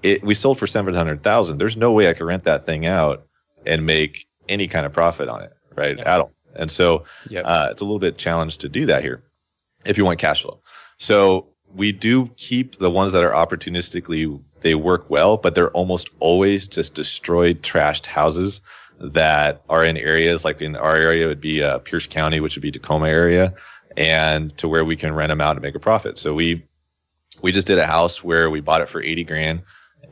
[0.04, 1.58] It, we sold for 700,000.
[1.58, 3.26] There's no way I could rent that thing out
[3.66, 5.97] and make any kind of profit on it, right?
[5.97, 6.32] At all.
[6.56, 7.43] And so, Yep.
[7.47, 9.22] uh, it's a little bit challenged to do that here
[9.86, 10.60] if you want cash flow.
[10.97, 16.10] So we do keep the ones that are opportunistically, they work well, but they're almost
[16.20, 18.62] always just destroyed, trashed houses
[18.99, 22.62] that are in areas like in our area would be uh, Pierce County, which would
[22.62, 23.54] be Tacoma area,
[23.97, 26.20] and to where we can rent them out and make a profit.
[26.20, 26.64] So we
[27.41, 29.62] we just did a house where we bought it for 80 grand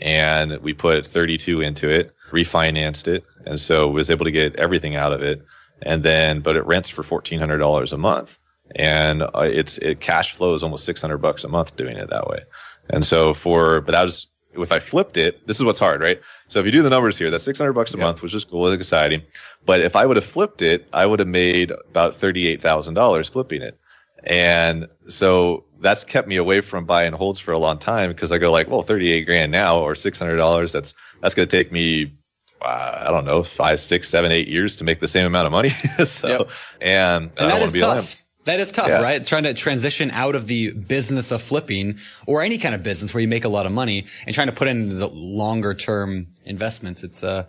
[0.01, 4.95] and we put 32 into it, refinanced it, and so was able to get everything
[4.95, 5.41] out of it.
[5.83, 8.39] And then, but it rents for $1,400 a month
[8.75, 12.41] and uh, it's, it cash flows almost 600 bucks a month doing it that way.
[12.89, 16.21] And so for, but that was, if I flipped it, this is what's hard, right?
[16.47, 18.03] So if you do the numbers here, that's 600 bucks a Yeah.
[18.05, 19.23] month, which is cool, it's exciting.
[19.65, 23.77] But if I would have flipped it, I would have made about $38,000 flipping it.
[24.23, 28.37] And so that's kept me away from buying holds for a long time because I
[28.37, 30.71] go like, well, 38 grand now or $600.
[30.71, 32.13] That's, that's going to take me,
[32.61, 35.51] uh, I don't know, five, six, seven, eight years to make the same amount of
[35.51, 35.69] money.
[36.05, 36.49] so, Yep.
[36.81, 38.15] and, And I don't that is be tough.
[38.45, 39.01] That is tough, Yeah.
[39.01, 39.23] right?
[39.23, 43.21] Trying to transition out of the business of flipping or any kind of business where
[43.21, 47.03] you make a lot of money and trying to put in the longer term investments.
[47.03, 47.45] It's, uh,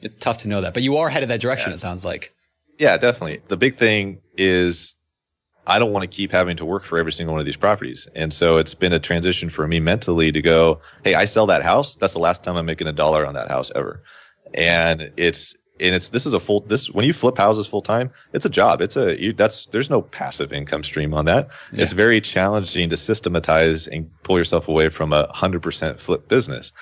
[0.00, 1.72] it's tough to know that, but you are headed that direction.
[1.72, 2.34] It sounds like.
[2.78, 3.42] Yeah, definitely.
[3.46, 4.94] The big thing is
[5.66, 8.08] I don't want to keep having to work for every single one of these properties.
[8.14, 11.62] And so it's been a transition for me mentally to go, Hey, I sell that
[11.62, 11.94] house.
[11.94, 14.02] That's the last time I'm making a dollar on that house ever.
[14.52, 18.10] And it's, and it's, this is a full, this, when you flip houses full time,
[18.32, 18.80] it's a job.
[18.80, 21.50] It's a, you, that's, there's no passive income stream on that.
[21.72, 26.72] It's very challenging to systematize and pull yourself away from a hundred percent flip business.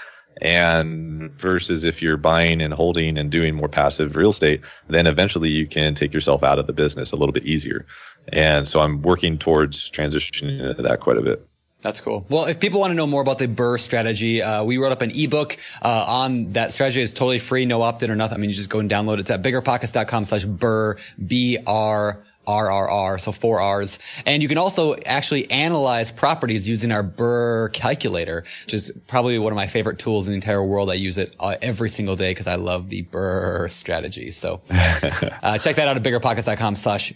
[0.41, 5.51] And versus if you're buying and holding and doing more passive real estate, then eventually
[5.51, 7.87] you can take yourself out of the business a little bit easier.
[8.29, 11.47] And so I'm working towards transitioning into that quite a bit.
[11.83, 12.25] That's cool.
[12.29, 15.03] Well, if people want to know more about the Burr strategy, uh, we wrote up
[15.03, 17.03] an ebook uh, on that strategy.
[17.03, 18.39] It's totally free, no opt-in or nothing.
[18.39, 19.21] I mean, you just go and download it.
[19.21, 20.97] It's at biggerpockets.com slash Burr,
[21.27, 23.99] B-R, RRR, so four R's.
[24.27, 29.53] And you can also actually analyze properties using our Burr calculator, which is probably one
[29.53, 30.91] of my favorite tools in the entire world.
[30.91, 34.31] I use it uh, every single day because I love the Burr strategy.
[34.31, 37.13] So uh, check that out at biggerpockets.com slash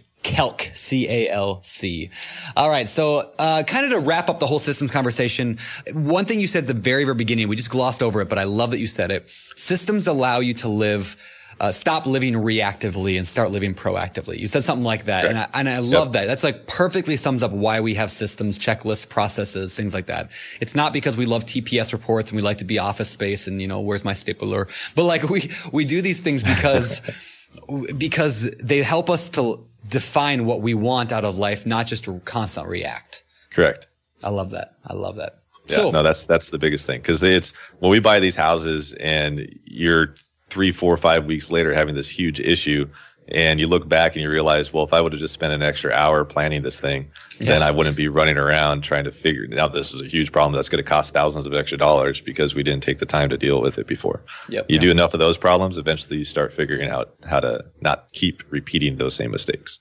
[0.74, 2.10] C-A-L-C.
[2.56, 2.88] All right.
[2.88, 5.58] So, uh, kind of to wrap up the whole systems conversation,
[5.92, 8.38] one thing you said at the very, very beginning, we just glossed over it, but
[8.38, 9.28] I love that you said it.
[9.54, 11.16] Systems allow you to live,
[11.60, 14.38] uh, stop living reactively and start living proactively.
[14.38, 15.24] You said something like that.
[15.24, 16.26] And I, and I love that.
[16.26, 20.30] That's like perfectly sums up why we have systems, checklists, processes, things like that.
[20.60, 23.62] It's not because we love TPS reports and we like to be office space and,
[23.62, 24.68] you know, where's my stapler?
[24.94, 27.00] But like we, we do these things because,
[27.96, 32.68] because they help us to define what we want out of life, not just constant
[32.68, 33.24] react.
[33.50, 33.86] Correct.
[34.24, 34.74] I love that.
[34.86, 35.36] I love that.
[35.66, 38.92] Yeah, so no, that's that's the biggest thing because it's when we buy these houses
[38.94, 40.14] and you're
[40.48, 42.88] three, four, five weeks later having this huge issue,
[43.28, 45.62] and you look back and you realize, well, if I would have just spent an
[45.62, 47.52] extra hour planning this thing, yeah.
[47.52, 50.54] then I wouldn't be running around trying to figure out this is a huge problem
[50.54, 53.36] that's going to cost thousands of extra dollars because we didn't take the time to
[53.36, 54.22] deal with it before.
[54.48, 54.66] Yep.
[54.68, 58.42] You do enough of those problems, eventually you start figuring out how to not keep
[58.50, 59.80] repeating those same mistakes.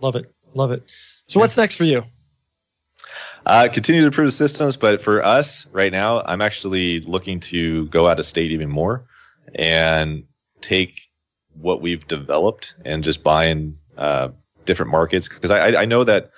[0.00, 0.32] Love it.
[0.54, 0.90] Love it.
[1.26, 2.04] So what's next for you?
[3.46, 7.86] Uh, continue to improve the systems, but for us right now, I'm actually looking to
[7.86, 9.06] go out of state even more
[9.54, 10.24] and
[10.60, 11.09] take
[11.60, 14.28] what we've developed and just buy in uh,
[14.64, 16.30] different markets because I, I know that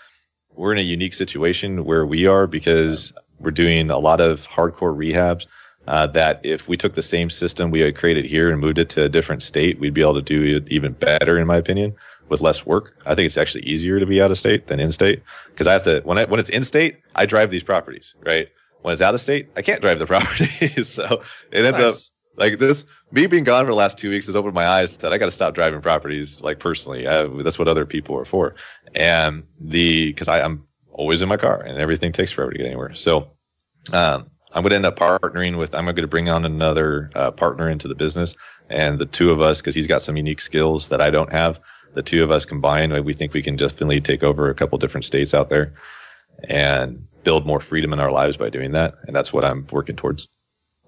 [0.55, 4.97] we're in a unique situation where we are because we're doing a lot of hardcore
[4.97, 5.47] rehabs.
[5.89, 8.89] Uh, that if we took the same system we had created here and moved it
[8.89, 11.93] to a different state, we'd be able to do it even better, in my opinion,
[12.29, 12.97] with less work.
[13.05, 15.73] I think it's actually easier to be out of state than in state because I
[15.73, 18.49] have to when I, when it's in state, I drive these properties, right?
[18.83, 22.13] When it's out of state, I can't drive the properties, so it ends nice.
[22.13, 24.97] up like this me being gone for the last two weeks has opened my eyes
[24.97, 27.07] that I got to stop driving properties like personally.
[27.07, 28.55] I, that's what other people are for.
[28.95, 32.67] And the, cause I, I'm always in my car and everything takes forever to get
[32.67, 32.95] anywhere.
[32.95, 33.31] So,
[33.93, 37.31] um, I'm going to end up partnering with, I'm going to bring on another uh,
[37.31, 38.35] partner into the business
[38.69, 41.61] and the two of us, cause he's got some unique skills that I don't have.
[41.95, 45.05] The two of us combined, we think we can definitely take over a couple different
[45.05, 45.75] states out there
[46.45, 48.95] and build more freedom in our lives by doing that.
[49.07, 50.29] And that's what I'm working towards.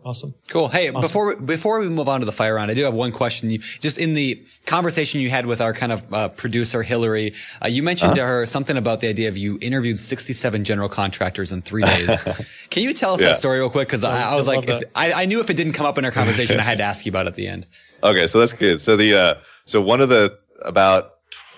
[0.05, 0.35] Awesome.
[0.49, 0.69] Cool.
[0.69, 1.01] Hey, awesome.
[1.01, 3.51] before we, before we move on to the fire round, I do have one question.
[3.51, 7.33] You, just in the conversation you had with our kind of uh, producer Hillary,
[7.63, 8.21] uh, you mentioned uh-huh.
[8.21, 12.23] to her something about the idea of you interviewed 67 general contractors in three days.
[12.71, 13.29] Can you tell us yeah.
[13.29, 13.89] that story real quick?
[13.89, 16.05] Because I, I, was like, if, I, I, knew if it didn't come up in
[16.05, 17.67] our conversation, I had to ask you about it at the end.
[18.03, 18.83] Okay, so that's good.
[18.83, 21.15] So the uh, so one of the about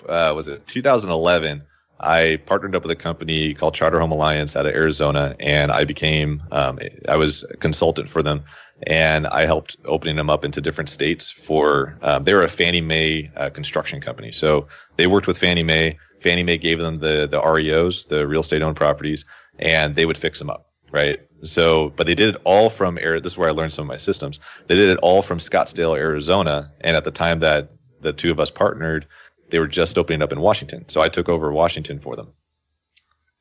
[0.07, 1.63] uh, was it 2011
[1.99, 5.83] I partnered up with a company called Charter Home Alliance out of Arizona, and I
[5.83, 8.43] became um, I was a consultant for them,
[8.85, 11.29] and I helped opening them up into different states.
[11.29, 15.63] For um, they were a Fannie Mae uh, construction company, so they worked with Fannie
[15.63, 15.97] Mae.
[16.21, 19.25] Fannie Mae gave them the the REOs, the real estate owned properties,
[19.57, 21.19] and they would fix them up, right?
[21.43, 23.97] So, but they did it all from This is where I learned some of my
[23.97, 24.39] systems.
[24.67, 27.71] They did it all from Scottsdale, Arizona, and at the time that
[28.01, 29.07] the two of us partnered
[29.49, 30.85] they were just opening up in Washington.
[30.89, 32.29] So I took over Washington for them.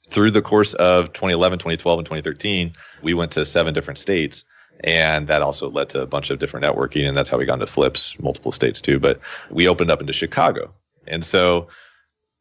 [0.09, 2.73] Through the course of 2011, 2012, and 2013,
[3.03, 4.45] we went to seven different states.
[4.81, 7.09] And that also led to a bunch of different networking.
[7.09, 9.01] And that's how we got into flips, multiple states too.
[9.01, 9.21] But
[9.51, 10.71] we opened up into Chicago.
[11.07, 11.69] And so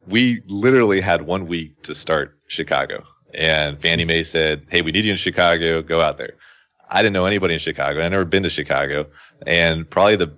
[0.06, 3.04] we literally had one week to start Chicago.
[3.34, 5.82] And Fannie Mae said, Hey, we need you in Chicago.
[5.82, 6.34] Go out there.
[6.88, 8.04] I didn't know anybody in Chicago.
[8.04, 9.06] I'd never been to Chicago.
[9.46, 10.36] And probably the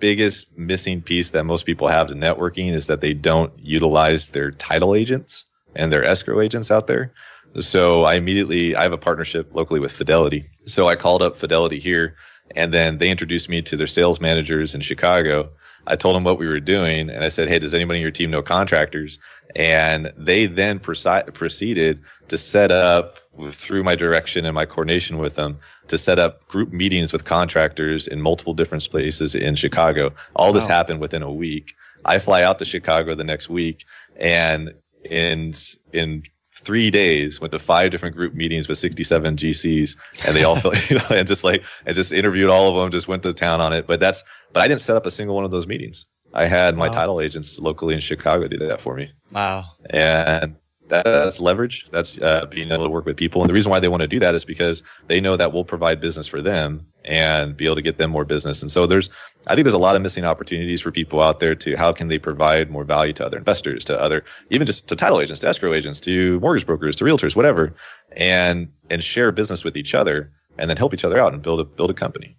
[0.00, 4.50] biggest missing piece that most people have to networking is that they don't utilize their
[4.50, 5.44] title agents
[5.76, 7.12] and their escrow agents out there.
[7.60, 10.44] So I immediately I have a partnership locally with Fidelity.
[10.66, 12.16] So I called up Fidelity here
[12.56, 15.50] and then they introduced me to their sales managers in Chicago.
[15.86, 18.10] I told them what we were doing and I said, Hey, does anybody in your
[18.10, 19.18] team know contractors?
[19.56, 23.18] And they then proceeded to set up
[23.50, 25.58] through my direction and my coordination with them
[25.88, 30.10] to set up group meetings with contractors in multiple different places in Chicago.
[30.36, 30.68] All this wow.
[30.76, 31.74] happened within a week.
[32.04, 33.84] I fly out to Chicago the next week
[34.16, 34.74] and
[35.04, 35.54] in
[35.92, 36.22] in
[36.60, 39.96] three days went to five different group meetings with 67 GCs
[40.26, 42.90] and they all felt, you know, and just like, and just interviewed all of them,
[42.90, 43.86] just went to town on it.
[43.86, 44.22] But that's,
[44.52, 46.06] but I didn't set up a single one of those meetings.
[46.32, 46.92] I had my wow.
[46.92, 49.10] title agents locally in Chicago do that for me.
[49.32, 49.64] Wow.
[49.88, 50.56] And
[50.90, 51.86] that's leverage.
[51.90, 53.42] That's uh, being able to work with people.
[53.42, 55.64] And the reason why they want to do that is because they know that we'll
[55.64, 58.60] provide business for them and be able to get them more business.
[58.60, 59.08] And so there's,
[59.46, 62.08] I think there's a lot of missing opportunities for people out there to how can
[62.08, 65.48] they provide more value to other investors, to other, even just to title agents, to
[65.48, 67.72] escrow agents, to mortgage brokers, to realtors, whatever,
[68.16, 71.60] and, and share business with each other and then help each other out and build
[71.60, 72.36] a, build a company.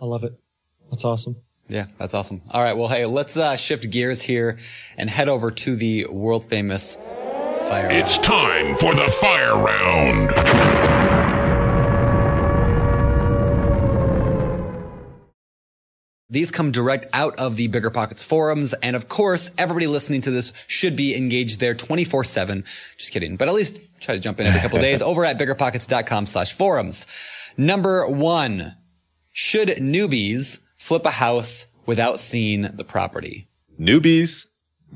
[0.00, 0.38] I love it.
[0.90, 1.36] That's awesome.
[1.68, 2.42] Yeah, that's awesome.
[2.50, 2.76] All right.
[2.76, 4.58] Well, hey, let's uh, shift gears here
[4.98, 6.98] and head over to the world famous
[7.68, 7.90] fire.
[7.90, 10.30] It's time for the fire round.
[16.30, 18.72] These come direct out of the Bigger Pockets forums.
[18.74, 22.64] And of course, everybody listening to this should be engaged there 24 seven.
[22.96, 23.36] Just kidding.
[23.36, 27.06] But at least try to jump in every couple days over at biggerpockets.com slash forums.
[27.56, 28.74] Number one,
[29.30, 33.46] should newbies flip a house without seeing the property?
[33.78, 34.46] Newbies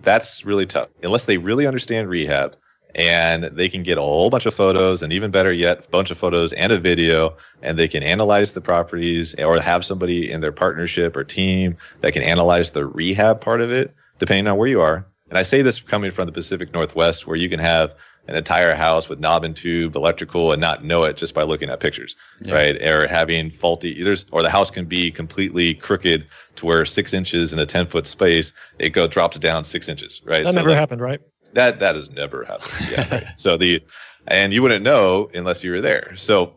[0.02, 0.88] that's really tough.
[1.02, 2.56] Unless they really understand rehab
[2.94, 6.10] and they can get a whole bunch of photos and even better yet a bunch
[6.10, 10.40] of photos and a video and they can analyze the properties or have somebody in
[10.40, 14.68] their partnership or team that can analyze the rehab part of it depending on where
[14.68, 15.06] you are.
[15.28, 17.94] And i say this coming from the pacific northwest where you can have
[18.28, 21.70] an entire house with knob and tube, electrical, and not know it just by looking
[21.70, 22.54] at pictures, Yeah.
[22.54, 22.82] right?
[22.82, 26.26] Or having faulty, there's, or the house can be completely crooked
[26.56, 30.20] to where six inches in a 10 foot space, it go drops down six inches,
[30.24, 30.44] right?
[30.44, 31.20] That So never like, happened, right?
[31.54, 32.90] that that has never happened.
[32.90, 33.08] Yeah.
[33.10, 33.24] right.
[33.36, 33.80] so the
[34.26, 36.14] and you wouldn't know unless you were there.
[36.18, 36.52] So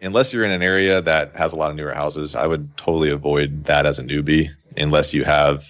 [0.00, 3.10] unless you're in an area that has a lot of newer houses, I would totally
[3.10, 5.64] avoid that as a newbie unless you have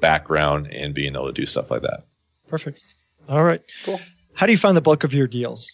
[0.00, 2.04] background in being able to do stuff like that.
[2.46, 2.80] Perfect.
[3.28, 3.62] All right.
[3.84, 4.00] Cool.
[4.34, 5.72] How do you find the bulk of your deals?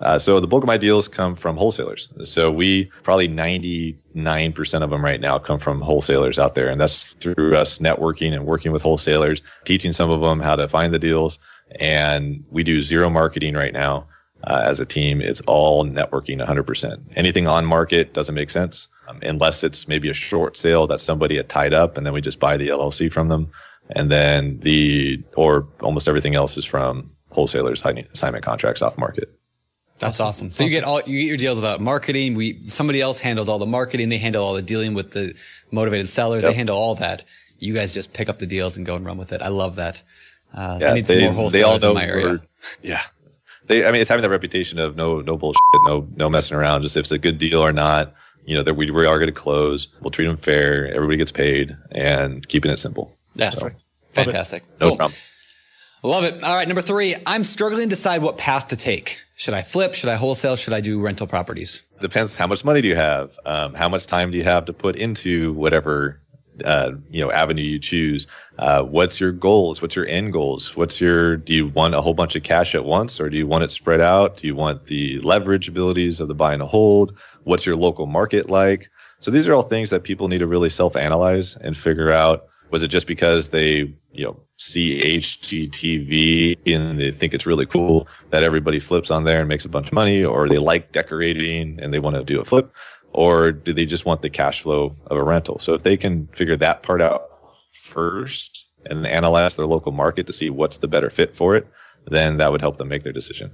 [0.00, 2.08] Uh, so the bulk of my deals come from wholesalers.
[2.24, 6.68] So we probably 99% of them right now come from wholesalers out there.
[6.68, 10.68] And that's through us networking and working with wholesalers, teaching some of them how to
[10.68, 11.38] find the deals.
[11.80, 14.06] And we do zero marketing right now
[14.44, 15.22] uh, as a team.
[15.22, 17.00] It's all networking 100%.
[17.16, 21.36] Anything on market doesn't make sense um, unless it's maybe a short sale that somebody
[21.36, 23.50] had tied up and then we just buy the LLC from them.
[23.90, 29.30] And then the, or almost everything else is from wholesalers signing assignment contracts off market.
[29.98, 30.50] That's awesome.
[30.50, 32.34] So you get all you get your deals without marketing.
[32.34, 34.08] We somebody else handles all the marketing.
[34.08, 35.34] They handle all the dealing with the
[35.70, 36.42] motivated sellers.
[36.42, 36.50] Yep.
[36.50, 37.24] They handle all that.
[37.58, 39.40] You guys just pick up the deals and go and run with it.
[39.42, 40.02] I love that.
[40.52, 42.40] Uh, Yeah, I need some more wholesalers in my area.
[42.82, 43.02] Yeah,
[43.66, 43.86] they.
[43.86, 46.82] I mean, it's having that reputation of no, no bullshit, no, no messing around.
[46.82, 48.14] Just if it's a good deal or not,
[48.44, 49.88] you know, that we, we are going to close.
[50.00, 50.88] We'll treat them fair.
[50.94, 53.16] Everybody gets paid, and keeping it simple.
[53.34, 53.70] Yeah, So,
[54.10, 54.62] fantastic.
[54.80, 54.96] no Cool.
[54.98, 55.18] problem.
[56.06, 56.40] Love it.
[56.44, 57.16] All right, number three.
[57.26, 59.18] I'm struggling to decide what path to take.
[59.34, 59.92] Should I flip?
[59.92, 60.54] Should I wholesale?
[60.54, 61.82] Should I do rental properties?
[62.00, 63.36] Depends how much money do you have.
[63.44, 66.20] Um, how much time do you have to put into whatever
[66.64, 68.28] uh, you know avenue you choose.
[68.56, 69.82] Uh, what's your goals?
[69.82, 70.76] What's your end goals?
[70.76, 73.48] What's your do you want a whole bunch of cash at once, or do you
[73.48, 74.36] want it spread out?
[74.36, 77.18] Do you want the leverage abilities of the buy and hold?
[77.42, 78.88] What's your local market like?
[79.18, 82.46] So these are all things that people need to really self-analyze and figure out.
[82.70, 88.08] Was it just because they you know see HGTV and they think it's really cool
[88.30, 91.78] that everybody flips on there and makes a bunch of money, or they like decorating
[91.80, 92.72] and they want to do a flip?
[93.16, 95.58] or do they just want the cash flow of a rental?
[95.58, 97.30] So if they can figure that part out
[97.72, 101.66] first and analyze their local market to see what's the better fit for it,
[102.06, 103.52] then that would help them make their decision.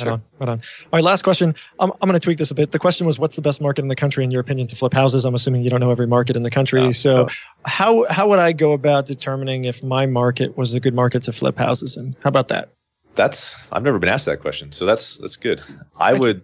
[0.00, 0.58] Right on, right on.
[0.58, 1.54] All right, last question.
[1.78, 2.72] I'm, I'm going to tweak this a bit.
[2.72, 4.92] The question was, what's the best market in the country, in your opinion, to flip
[4.92, 5.24] houses?
[5.24, 6.80] I'm assuming you don't know every market in the country.
[6.80, 7.28] No, so, no.
[7.64, 11.32] how how would I go about determining if my market was a good market to
[11.32, 12.16] flip houses in?
[12.22, 12.70] How about that?
[13.14, 15.62] That's I've never been asked that question, so that's that's good.
[16.00, 16.42] I would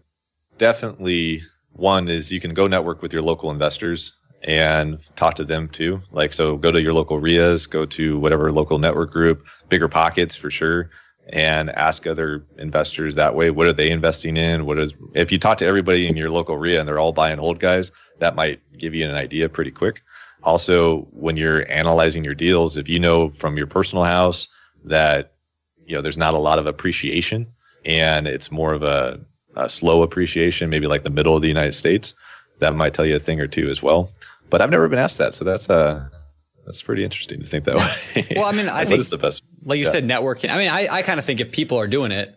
[0.59, 4.13] definitely one is you can go network with your local investors
[4.43, 6.01] and talk to them too.
[6.13, 10.37] Like so, go to your local RIAs, go to whatever local network group, bigger pockets
[10.37, 10.91] for sure,
[11.33, 13.51] and ask other investors that way.
[13.51, 14.67] What are they investing in?
[14.67, 17.39] What is if you talk to everybody in your local RIA and they're all buying
[17.39, 20.03] old guys, that might give you an idea pretty quick.
[20.43, 24.49] Also, when you're analyzing your deals, if you know from your personal house
[24.85, 25.33] that
[25.87, 27.47] you know there's not a lot of appreciation
[27.85, 29.21] and it's more of a,
[29.57, 32.15] a slow appreciation, maybe like the middle of the United States,
[32.59, 34.11] that might tell you a thing or two as well.
[34.51, 36.09] But I've never been asked that, so that's uh
[36.71, 38.27] that's pretty interesting to think that way.
[38.37, 39.43] Well, I mean, I think- the best?
[39.65, 39.91] Like you Yeah.
[39.91, 40.51] said, networking.
[40.51, 42.37] I mean, I, I kind of think if people are doing it,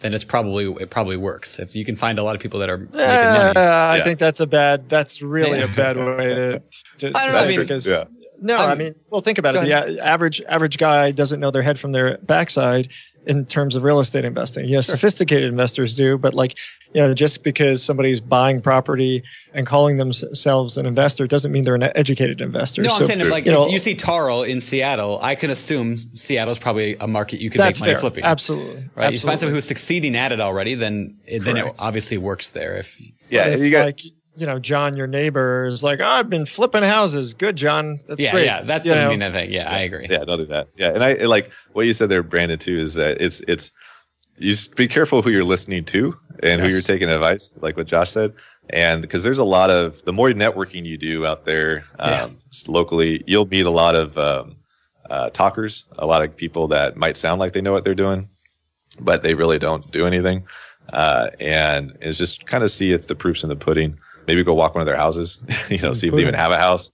[0.00, 1.58] then it's probably it probably works.
[1.58, 3.60] If you can find a lot of people that are making Uh, money.
[3.66, 4.04] I Yeah.
[4.04, 4.88] think that's a bad.
[4.90, 6.62] That's really a bad way to.
[6.98, 8.04] to I don't know, I mean- because Yeah.
[8.40, 9.66] No, I I mean- mean, well, think about Go it.
[9.66, 12.88] The a- average average guy doesn't know their head from their backside
[13.26, 14.64] in terms of real estate investing.
[14.66, 16.56] Yeah, sophisticated investors do, but like,
[16.94, 19.22] you know, just because somebody's buying property
[19.52, 22.80] and calling themselves an investor doesn't mean they're an educated investor.
[22.80, 25.98] No, I'm saying like you know, if you see Tarl in Seattle, I can assume
[25.98, 28.00] Seattle's probably a market you could that's make money fair.
[28.00, 28.24] flipping.
[28.24, 28.88] Absolutely.
[28.94, 29.12] Right.
[29.12, 32.78] You find somebody who's succeeding at it already, then it, then it obviously works there.
[32.78, 32.98] If
[33.28, 34.00] Yeah, If, you got like
[34.36, 37.34] you know John, your neighbor is like, oh, I've been flipping houses.
[37.34, 38.00] Good, John.
[38.08, 38.44] That's yeah, great.
[38.46, 39.10] yeah, that You doesn't know?
[39.10, 39.52] mean anything.
[39.52, 40.06] Yeah, I agree.
[40.08, 40.68] Yeah, don't do that.
[40.76, 43.72] Yeah, and I like what you said there, Brandon, too, is that it's it's
[44.38, 47.86] you just be careful who you're listening to and who you're taking advice, like what
[47.86, 48.32] Josh said,
[48.70, 52.28] and because there's a lot of the more networking you do out there um, Yeah.
[52.66, 54.56] locally, you'll meet a lot of um,
[55.10, 58.26] uh, talkers, a lot of people that might sound like they know what they're doing,
[59.00, 60.44] but they really don't do anything.
[60.92, 63.98] Uh, and it's just kind of see if the proof's in the pudding.
[64.30, 65.38] Maybe go walk one of their houses,
[65.68, 66.92] you know, see if they even have a house,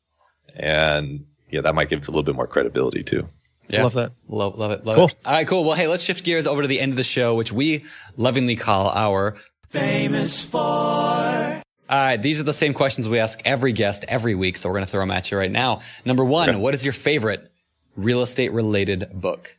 [0.54, 3.26] and yeah, that might give it a little bit more credibility too.
[3.68, 3.82] Yeah.
[3.82, 4.12] Love that.
[4.28, 4.84] Love, love it.
[4.86, 5.08] Love Cool.
[5.08, 5.14] it.
[5.24, 5.64] All right, cool.
[5.64, 7.84] Well, hey, let's shift gears over to the end of the show, which we
[8.16, 9.36] lovingly call our
[9.68, 10.58] famous for.
[10.58, 14.74] All right, these are the same questions we ask every guest every week, so we're
[14.76, 15.80] going to throw them at you right now.
[16.04, 16.58] Number one, Okay.
[16.58, 17.52] what is your favorite
[17.96, 19.56] real estate related book?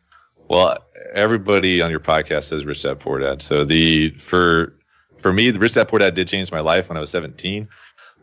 [0.49, 0.77] Well,
[1.13, 3.41] everybody on your podcast says Rich Dad Poor Dad.
[3.41, 4.73] So the for
[5.21, 7.67] for me, the Rich Dad Poor Dad did change my life when I was 17.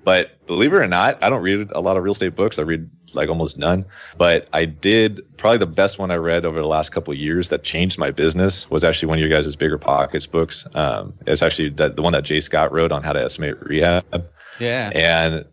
[0.05, 2.59] But believe it or not, I don't read a lot of real estate books.
[2.59, 3.87] I read like almost none.
[4.19, 7.49] But I did probably the best one I read over the last couple of years
[7.49, 10.67] that changed my business was actually one of your guys' bigger pockets books.
[10.75, 14.05] Um, it's actually that the one that Jay Scott wrote on how to estimate rehab.
[14.61, 14.91] Yeah.
[14.95, 15.45] And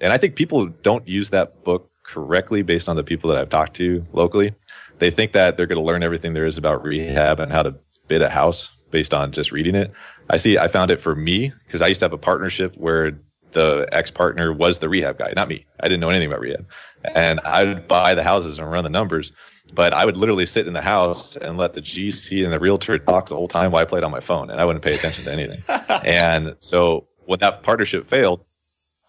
[0.00, 3.50] and I think people don't use that book correctly based on the people that I've
[3.50, 4.54] talked to locally.
[4.98, 7.74] They think that they're going to learn everything there is about rehab and how to
[8.08, 9.92] bid a house based on just reading it.
[10.28, 13.18] I see I found it for me because I used to have a partnership where
[13.52, 15.66] the ex partner was the rehab guy, not me.
[15.80, 16.68] I didn't know anything about rehab.
[17.04, 19.32] And I would buy the houses and run the numbers,
[19.74, 22.98] but I would literally sit in the house and let the GC and the realtor
[22.98, 25.24] talk the whole time while I played on my phone and I wouldn't pay attention
[25.24, 25.60] to anything.
[26.04, 28.44] and so when that partnership failed,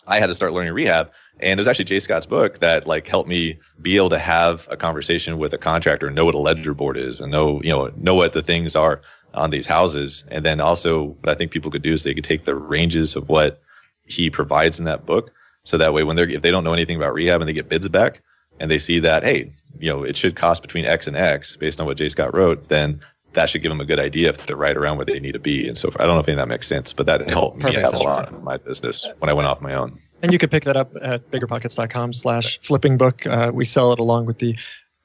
[0.08, 1.12] I had to start learning rehab.
[1.40, 4.68] And it was actually Jay Scott's book that like helped me be able to have
[4.70, 7.70] a conversation with a contractor, and know what a ledger board is and know, you
[7.70, 9.02] know, know what the things are
[9.34, 10.24] on these houses.
[10.30, 13.16] And then also what I think people could do is they could take the ranges
[13.16, 13.62] of what
[14.06, 15.32] he provides in that book.
[15.64, 17.70] So that way when they're, if they don't know anything about rehab and they get
[17.70, 18.22] bids back
[18.60, 21.80] and they see that, hey, you know, it should cost between X and X based
[21.80, 23.00] on what Jay Scott wrote, then
[23.34, 25.40] that should give them a good idea if they're right around where they need to
[25.40, 25.68] be.
[25.68, 27.78] And so I don't know if any of that makes sense, but that helped me
[27.78, 29.98] out a lot in my business when I went off my own.
[30.22, 33.26] And you can pick that up at biggerpockets.com slash flipping book.
[33.26, 34.58] Uh, we sell it along with the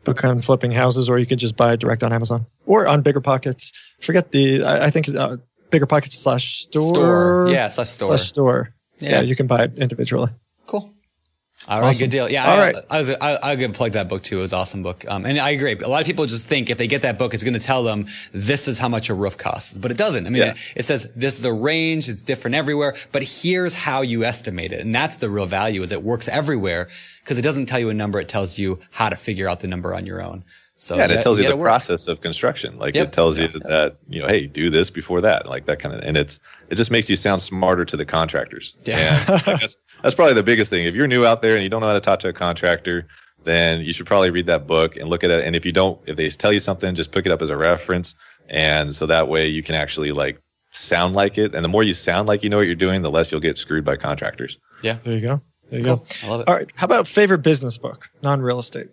[0.07, 3.03] book on flipping houses, or you can just buy it direct on Amazon or on
[3.03, 3.73] Bigger Pockets.
[4.01, 5.37] Forget the, I, I think uh,
[5.71, 6.95] Bigger Pockets slash store.
[6.95, 7.49] Store.
[7.51, 8.09] Yeah, slash store.
[8.09, 8.75] Slash store.
[8.99, 9.11] Yeah.
[9.11, 9.21] Yeah.
[9.21, 10.31] you can buy it individually.
[10.67, 10.91] Cool.
[11.69, 11.99] All right, Awesome.
[12.01, 12.29] good deal.
[12.29, 12.77] Yeah, All I, right.
[12.91, 14.39] I was I, I could plug that book too.
[14.39, 15.05] It was an awesome book.
[15.09, 15.73] Um, and I agree.
[15.73, 17.83] A lot of people just think if they get that book, it's going to tell
[17.83, 20.27] them this is how much a roof costs, but it doesn't.
[20.27, 20.51] I mean, Yeah.
[20.51, 22.09] it, it says this is a range.
[22.11, 25.83] It's different everywhere, but here's how you estimate it, and that's the real value.
[25.83, 26.89] Is it works everywhere
[27.21, 28.21] because it doesn't tell you a number.
[28.21, 30.45] It tells you how to figure out the number on your own.
[30.79, 31.65] So Yeah, and it tells you the work.
[31.65, 32.77] process of construction.
[32.77, 33.07] Like Yep.
[33.09, 36.03] it tells you that you know, hey, do this before that, like that kind of.
[36.03, 36.39] And it's
[36.69, 38.75] it just makes you sound smarter to the contractors.
[38.85, 39.25] Yeah.
[39.27, 40.87] And like, that's that's probably the biggest thing.
[40.87, 43.07] If you're new out there and you don't know how to talk to a contractor,
[43.45, 45.43] then you should probably read that book and look at it.
[45.43, 47.57] And if you don't, if they tell you something, just pick it up as a
[47.57, 48.15] reference,
[48.49, 50.41] and so that way you can actually like
[50.73, 51.55] sound like it.
[51.55, 53.57] And the more you sound like you know what you're doing, the less you'll get
[53.59, 54.59] screwed by contractors.
[54.83, 55.41] Yeah, There you go.
[55.71, 55.97] There you cool.
[55.97, 56.05] go.
[56.23, 56.49] I love it.
[56.49, 56.69] All right.
[56.77, 58.89] How about favorite business book, non real estate?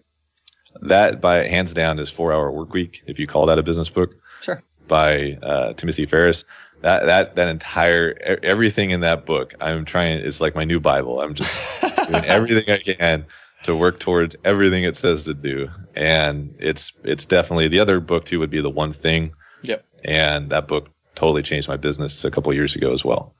[0.82, 3.04] That by hands down is Four Hour Work Week.
[3.06, 4.16] If you call that a business book.
[4.42, 4.62] Sure.
[4.88, 6.44] by uh, Timothy Ferriss.
[6.84, 10.20] That that that entire e- everything in that book, I'm trying.
[10.20, 11.22] It's like my new Bible.
[11.22, 13.26] I'm just doing everything I can
[13.64, 18.26] to work towards everything it says to do, and it's it's definitely the other book
[18.26, 19.32] too would be the one thing,
[19.64, 19.86] Yep.
[20.04, 23.34] and that book totally changed my business a couple of years ago as well.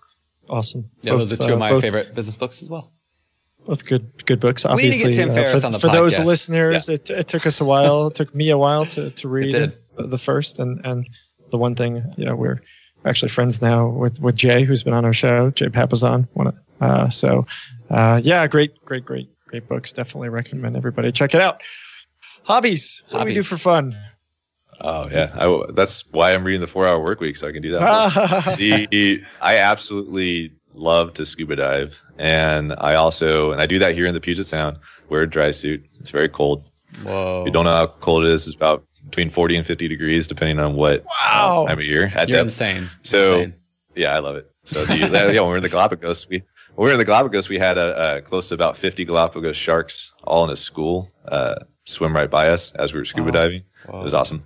[0.50, 0.90] Awesome.
[1.02, 2.92] Yeah, those are two uh, of my both- favorite business books as well.
[3.66, 4.64] Both good, good books.
[4.66, 6.26] We Obviously, need to get Tim uh, Ferriss for, on the for those podcast.
[6.26, 8.08] listeners, it, it took us a while.
[8.08, 11.08] it took me a while to, to read the first, and and
[11.52, 12.62] the one thing, you know, we're
[13.06, 15.52] actually friends now with with Jay, who's been on our show.
[15.52, 16.28] Jay Papasan.
[16.82, 17.46] Uh, so,
[17.90, 19.94] uh, yeah, great, great, great, great books.
[19.94, 21.64] Definitely recommend everybody check it out.
[22.44, 23.02] Hobbies.
[23.10, 23.98] What do we do for fun?
[24.82, 27.62] Oh yeah, I, that's why I'm reading the Four Hour Work Week so I can
[27.62, 28.56] do that.
[28.58, 34.06] the I absolutely love to scuba dive, and I also and I do that here
[34.06, 34.78] in the Puget Sound.
[35.10, 35.86] Wear a dry suit.
[36.00, 36.70] It's very cold.
[37.04, 37.42] Whoa.
[37.42, 40.28] If you don't know how cold it is, it's about between 40 and 50 degrees,
[40.28, 41.66] depending on what Wow.
[41.68, 42.12] time of year.
[42.16, 42.48] At You're depth.
[42.48, 42.90] insane.
[43.04, 43.54] So Insane.
[43.96, 44.50] yeah, I love it.
[44.66, 46.38] So the, yeah, when we we're in the Galapagos, we
[46.76, 49.56] when we were in the Galapagos, we had a, a close to about 50 Galapagos
[49.58, 51.56] sharks all in a school uh,
[51.86, 53.34] swim right by us as we were scuba Wow.
[53.42, 53.64] diving.
[53.88, 54.44] It was awesome.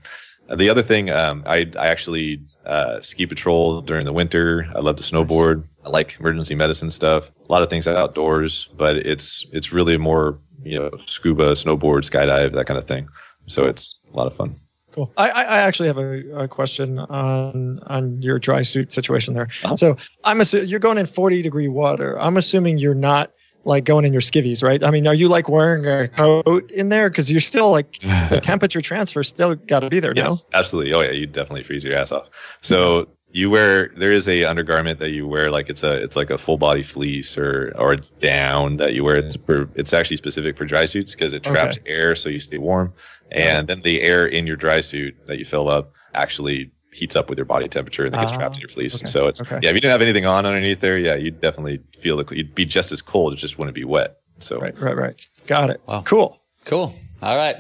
[0.50, 4.66] Uh, the other thing, um, I I actually uh, ski patrol during the winter.
[4.76, 5.64] I love to snowboard.
[5.86, 7.32] I like emergency medicine stuff.
[7.48, 12.54] A lot of things outdoors, but it's it's really more you know scuba, snowboard, skydive,
[12.54, 13.08] that kind of thing.
[13.48, 14.54] So it's a lot of fun.
[14.92, 15.14] Cool.
[15.16, 19.48] I, I actually have a, a question on on your dry suit situation there.
[19.64, 19.78] Uh-huh.
[19.78, 22.20] So I'm assuming you're going in 40 degree water.
[22.20, 23.32] I'm assuming you're not
[23.64, 24.84] like going in your skivvies, right?
[24.84, 27.10] I mean, are you like wearing a coat in there?
[27.10, 30.14] Because you're still like the temperature transfer still got to be there.
[30.16, 30.94] Yes, absolutely.
[30.94, 32.30] Oh yeah, you definitely freeze your ass off.
[32.62, 33.08] So
[33.38, 36.38] you wear there is a undergarment that you wear like it's a it's like a
[36.38, 39.18] full body fleece or or a down that you wear.
[39.18, 42.58] It's for it's actually specific for dry suits because it traps air so you stay
[42.58, 42.94] warm,
[43.32, 47.30] and then the air in your dry suit that you fill up actually heats up
[47.30, 48.96] with your body temperature and then gets Ah, trapped in your fleece.
[48.96, 49.60] okay, So it's okay.
[49.62, 52.56] yeah, if you didn't have anything on underneath there, yeah, you'd definitely feel the you'd
[52.56, 53.34] be just as cold.
[53.34, 54.18] It just wouldn't be wet.
[54.40, 55.28] So Right, right, right.
[55.48, 55.80] Got it.
[55.86, 56.02] Wow.
[56.06, 56.40] Cool.
[56.66, 56.92] Cool.
[57.22, 57.58] All right.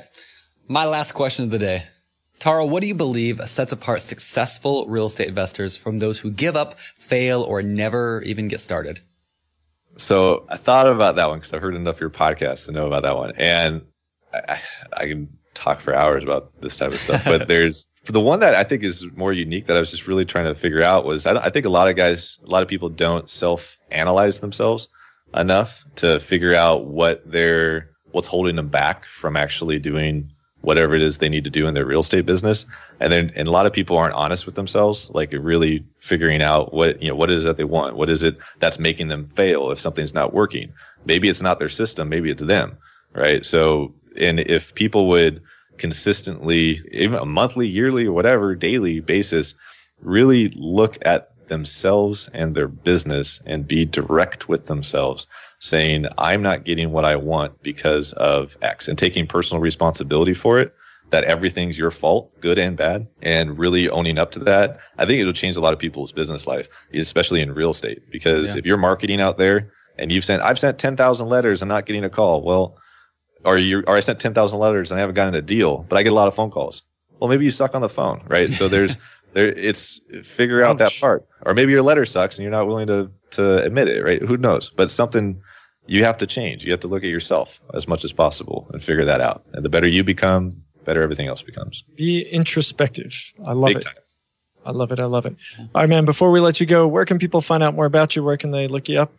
[0.67, 1.83] My last question of the day.
[2.39, 6.55] Tarl, what do you believe sets apart successful real estate investors from those who give
[6.55, 8.99] up, fail, or never even get started?
[9.97, 12.85] So I thought about that one because I've heard enough of your podcasts to know
[12.85, 13.81] about that one, and
[14.33, 14.59] I,
[14.93, 17.25] I can talk for hours about this type of stuff.
[17.25, 20.07] But there's for the one that I think is more unique that I was just
[20.07, 22.61] really trying to figure out was I, I think a lot of guys, a lot
[22.61, 24.87] of people don't self analyze themselves.
[25.33, 30.31] enough to figure out what they're what's holding them back from actually doing
[30.61, 32.65] whatever it is they need to do in their real estate business.
[32.99, 36.73] And then and a lot of people aren't honest with themselves, like really figuring out
[36.73, 37.95] what you know what it is that they want.
[37.95, 40.73] What is it that's making them fail if something's not working?
[41.05, 42.77] Maybe it's not their system, maybe it's them.
[43.13, 43.45] Right.
[43.45, 45.41] So and if people would
[45.77, 49.53] consistently, even a monthly, yearly, whatever, daily basis,
[50.01, 55.27] really look at themselves and their business and be direct with themselves,
[55.59, 60.59] saying, I'm not getting what I want because of X and taking personal responsibility for
[60.59, 60.73] it,
[61.09, 64.79] that everything's your fault, good and bad, and really owning up to that.
[64.97, 68.53] I think it'll change a lot of people's business life, especially in real estate, because
[68.53, 68.59] Yeah.
[68.59, 72.03] if you're marketing out there and you've sent, I've sent 10,000 letters and not getting
[72.03, 72.41] a call.
[72.43, 72.77] Well,
[73.45, 76.03] or you, or I sent 10,000 letters and I haven't gotten a deal, but I
[76.03, 76.81] get a lot of phone calls.
[77.19, 78.47] Well, maybe you suck on the phone, right?
[78.49, 78.97] So there's,
[79.33, 82.87] there, it's figure out that part, or maybe your letter sucks and you're not willing
[82.87, 84.21] to, to admit it, right?
[84.21, 84.69] Who knows?
[84.69, 85.41] But something
[85.87, 86.65] you have to change.
[86.65, 89.45] You have to look at yourself as much as possible and figure that out.
[89.53, 91.83] And the better you become, better everything else becomes.
[91.95, 93.13] Be introspective.
[93.45, 93.83] I love Big it.
[93.85, 93.95] time.
[94.65, 94.99] I love it.
[94.99, 95.35] I love it.
[95.57, 96.03] All right, man.
[96.03, 98.23] Before we let you go, where can people find out more about you?
[98.23, 99.13] Where can they look you up,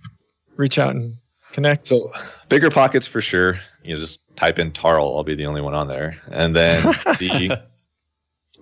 [0.56, 1.16] reach out, and
[1.52, 1.86] connect?
[1.86, 2.12] So
[2.50, 3.58] bigger pockets for sure.
[3.82, 5.16] You know, just type in Tarl.
[5.16, 6.18] I'll be the only one on there.
[6.30, 6.82] And then
[7.18, 7.62] the,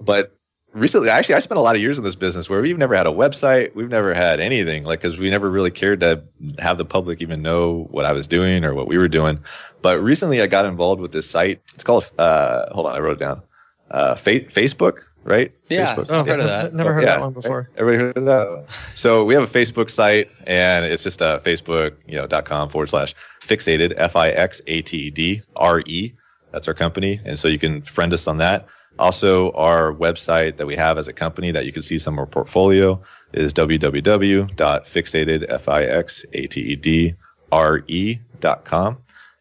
[0.01, 0.37] but
[0.77, 3.07] recently, actually, I spent a lot of years in this business where we've never had
[3.07, 3.75] a website.
[3.75, 6.23] We've never had anything like, cause we never really cared to
[6.59, 9.41] have the public even know what I was doing or what we were doing.
[9.83, 11.61] But recently I got involved with this site.
[11.75, 13.43] It's called, uh, hold on, I wrote it down.
[13.91, 15.53] Uh, fa- Facebook, right?
[15.69, 16.11] Yeah, Facebook.
[16.11, 16.75] I've heard of that.
[16.75, 17.71] Never heard that one before.
[17.77, 18.65] Everybody heard of that?
[18.97, 22.69] So we have a Facebook site, and it's just uh, Facebook, you know, dot com
[22.69, 26.13] forward slash fixated f i x a t e d r e.
[26.51, 28.67] That's our company, and so you can friend us on that.
[28.99, 32.19] Also, our website that we have as a company that you can see some of
[32.21, 33.01] our portfolio
[33.33, 37.15] is www.fixated f i x a t e d
[37.53, 38.97] r e dot com,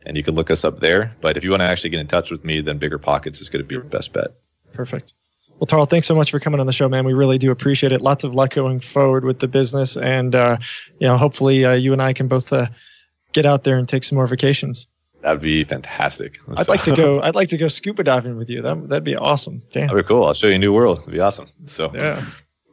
[0.06, 1.14] and you can look us up there.
[1.22, 3.50] But if you want to actually get in touch with me, then Bigger Pockets is
[3.50, 4.32] going to be your best bet.
[4.74, 5.14] Perfect.
[5.58, 7.06] Well, Tarl, thanks so much for coming on the show, man.
[7.06, 8.02] We really do appreciate it.
[8.02, 10.58] Lots of luck going forward with the business, and uh,
[11.00, 12.68] you know, hopefully, uh, you and I can both uh,
[13.32, 14.88] get out there and take some more vacations.
[15.26, 16.38] That'd be fantastic.
[16.56, 17.20] I'd like to go.
[17.20, 18.62] I'd like to go scuba diving with you.
[18.62, 19.64] That that'd be awesome.
[19.72, 19.88] Damn.
[19.88, 20.24] That'd be cool.
[20.24, 21.00] I'll show you a new world.
[21.00, 21.48] It'd be awesome.
[21.66, 22.24] So Yeah.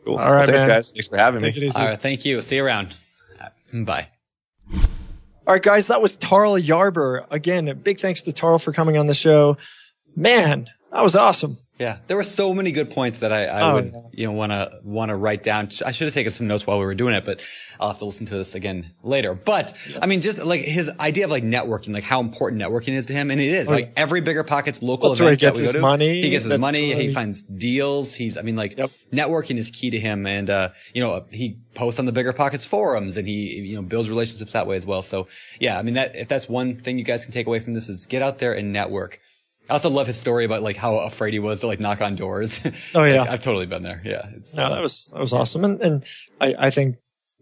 [0.05, 0.19] cool.
[0.19, 0.69] All right, Well, thanks, man.
[0.69, 0.93] guys.
[0.93, 1.63] Thanks for having Take me.
[1.63, 1.79] it easy.
[1.81, 2.43] All right, thank you.
[2.43, 2.95] See you around.
[3.73, 4.07] Mm, bye.
[4.71, 7.25] All right, guys, that was Tarl Yarber.
[7.31, 9.57] Again, big thanks to Tarl for coming on the show.
[10.15, 11.57] Man, that was awesome.
[11.83, 14.01] Yeah, there were so many good points that I, I Oh, would yeah.
[14.13, 15.69] you know want to want to write down.
[15.85, 17.43] I should have taken some notes while we were doing it, but
[17.81, 19.35] I'll have to listen to this again later.
[19.35, 23.07] But I mean, just like his idea of like networking, like how important networking is
[23.07, 25.41] to him, and it is Oh, like every bigger pockets local That's where he event
[25.41, 26.23] that gets we his go to, money.
[26.23, 28.15] he gets his money, he finds deals.
[28.15, 28.91] He's I mean like Yep.
[29.13, 32.65] networking is key to him, and uh, you know he posts on the bigger pockets
[32.65, 35.03] forums, and he you know builds relationships that way as well.
[35.03, 35.27] So
[35.61, 37.89] yeah, I mean that if that's one thing you guys can take away from this
[37.89, 39.19] is get out there and network.
[39.71, 42.15] I also love his story about like how afraid he was to like knock on
[42.17, 42.61] doors.
[42.95, 43.21] Oh, yeah.
[43.23, 44.03] Like, I've totally been there.
[44.05, 44.29] Yeah.
[44.37, 46.05] It's, No, uh, that was that was awesome, and and
[46.41, 46.97] I, I think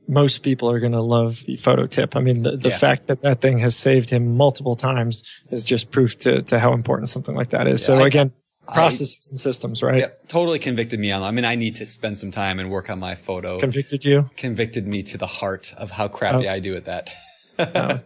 [0.09, 2.17] most people are going to love the photo tip.
[2.17, 2.79] I mean, the, the Yeah.
[2.79, 6.73] fact that that thing has saved him multiple times is just proof to to how
[6.73, 7.81] important something like that is.
[7.81, 8.33] Yeah, so I- again,
[8.69, 9.99] I- processes and systems, right?
[9.99, 11.23] yeah, totally convicted me on.
[11.23, 13.59] I mean, I need to spend some time and work on my photo.
[13.59, 14.29] Convicted you.
[14.37, 16.53] convicted me to the heart of how crappy Oh.
[16.53, 17.15] I do at that.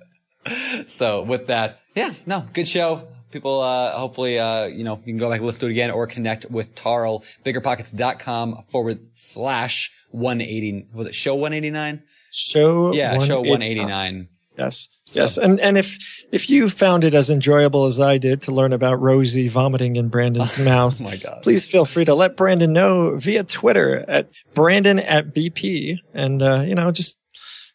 [0.87, 3.09] so with that, yeah, no, good show.
[3.35, 5.91] People, uh, hopefully, uh, you know, you can go back and listen to it again
[5.91, 10.87] or connect with Tarl, biggerpockets.com forward slash 180.
[10.95, 12.03] Was it show 189?
[12.31, 13.87] Show Yeah, show 189.
[13.89, 14.29] 189.
[14.57, 14.89] Yes.
[15.07, 15.37] So- Yes.
[15.37, 15.99] And and if
[16.33, 20.09] if you found it as enjoyable as I did to learn about Rosie vomiting in
[20.09, 21.43] Brandon's mouth, Oh my God.
[21.43, 26.61] please feel free to let Brandon know via Twitter at Brandon at BP and uh,
[26.65, 27.19] you know, just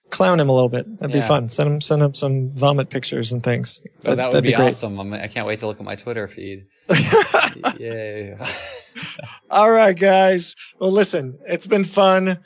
[0.10, 1.00] clown him a little bit.
[1.00, 1.50] That'd be fun.
[1.50, 3.84] Send him send him some vomit pictures and things.
[4.06, 5.00] Oh, that that'd would be, awesome.
[5.00, 6.66] I'm, I can't wait to look at my Twitter feed.
[7.80, 8.38] Yay.
[9.50, 10.56] All right, guys.
[10.80, 12.40] Well, listen, it's been fun.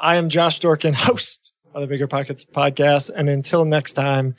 [0.00, 3.10] I am Josh Dorkin, host of the Bigger Pockets podcast.
[3.14, 4.34] And until next time,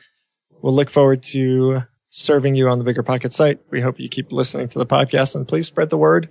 [0.62, 3.60] we'll look forward to serving you on the Bigger Pockets site.
[3.70, 6.30] We hope you keep listening to the podcast and please spread the word.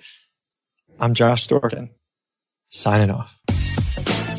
[0.99, 1.91] I'm Josh Dorkin,
[2.69, 3.40] signing off.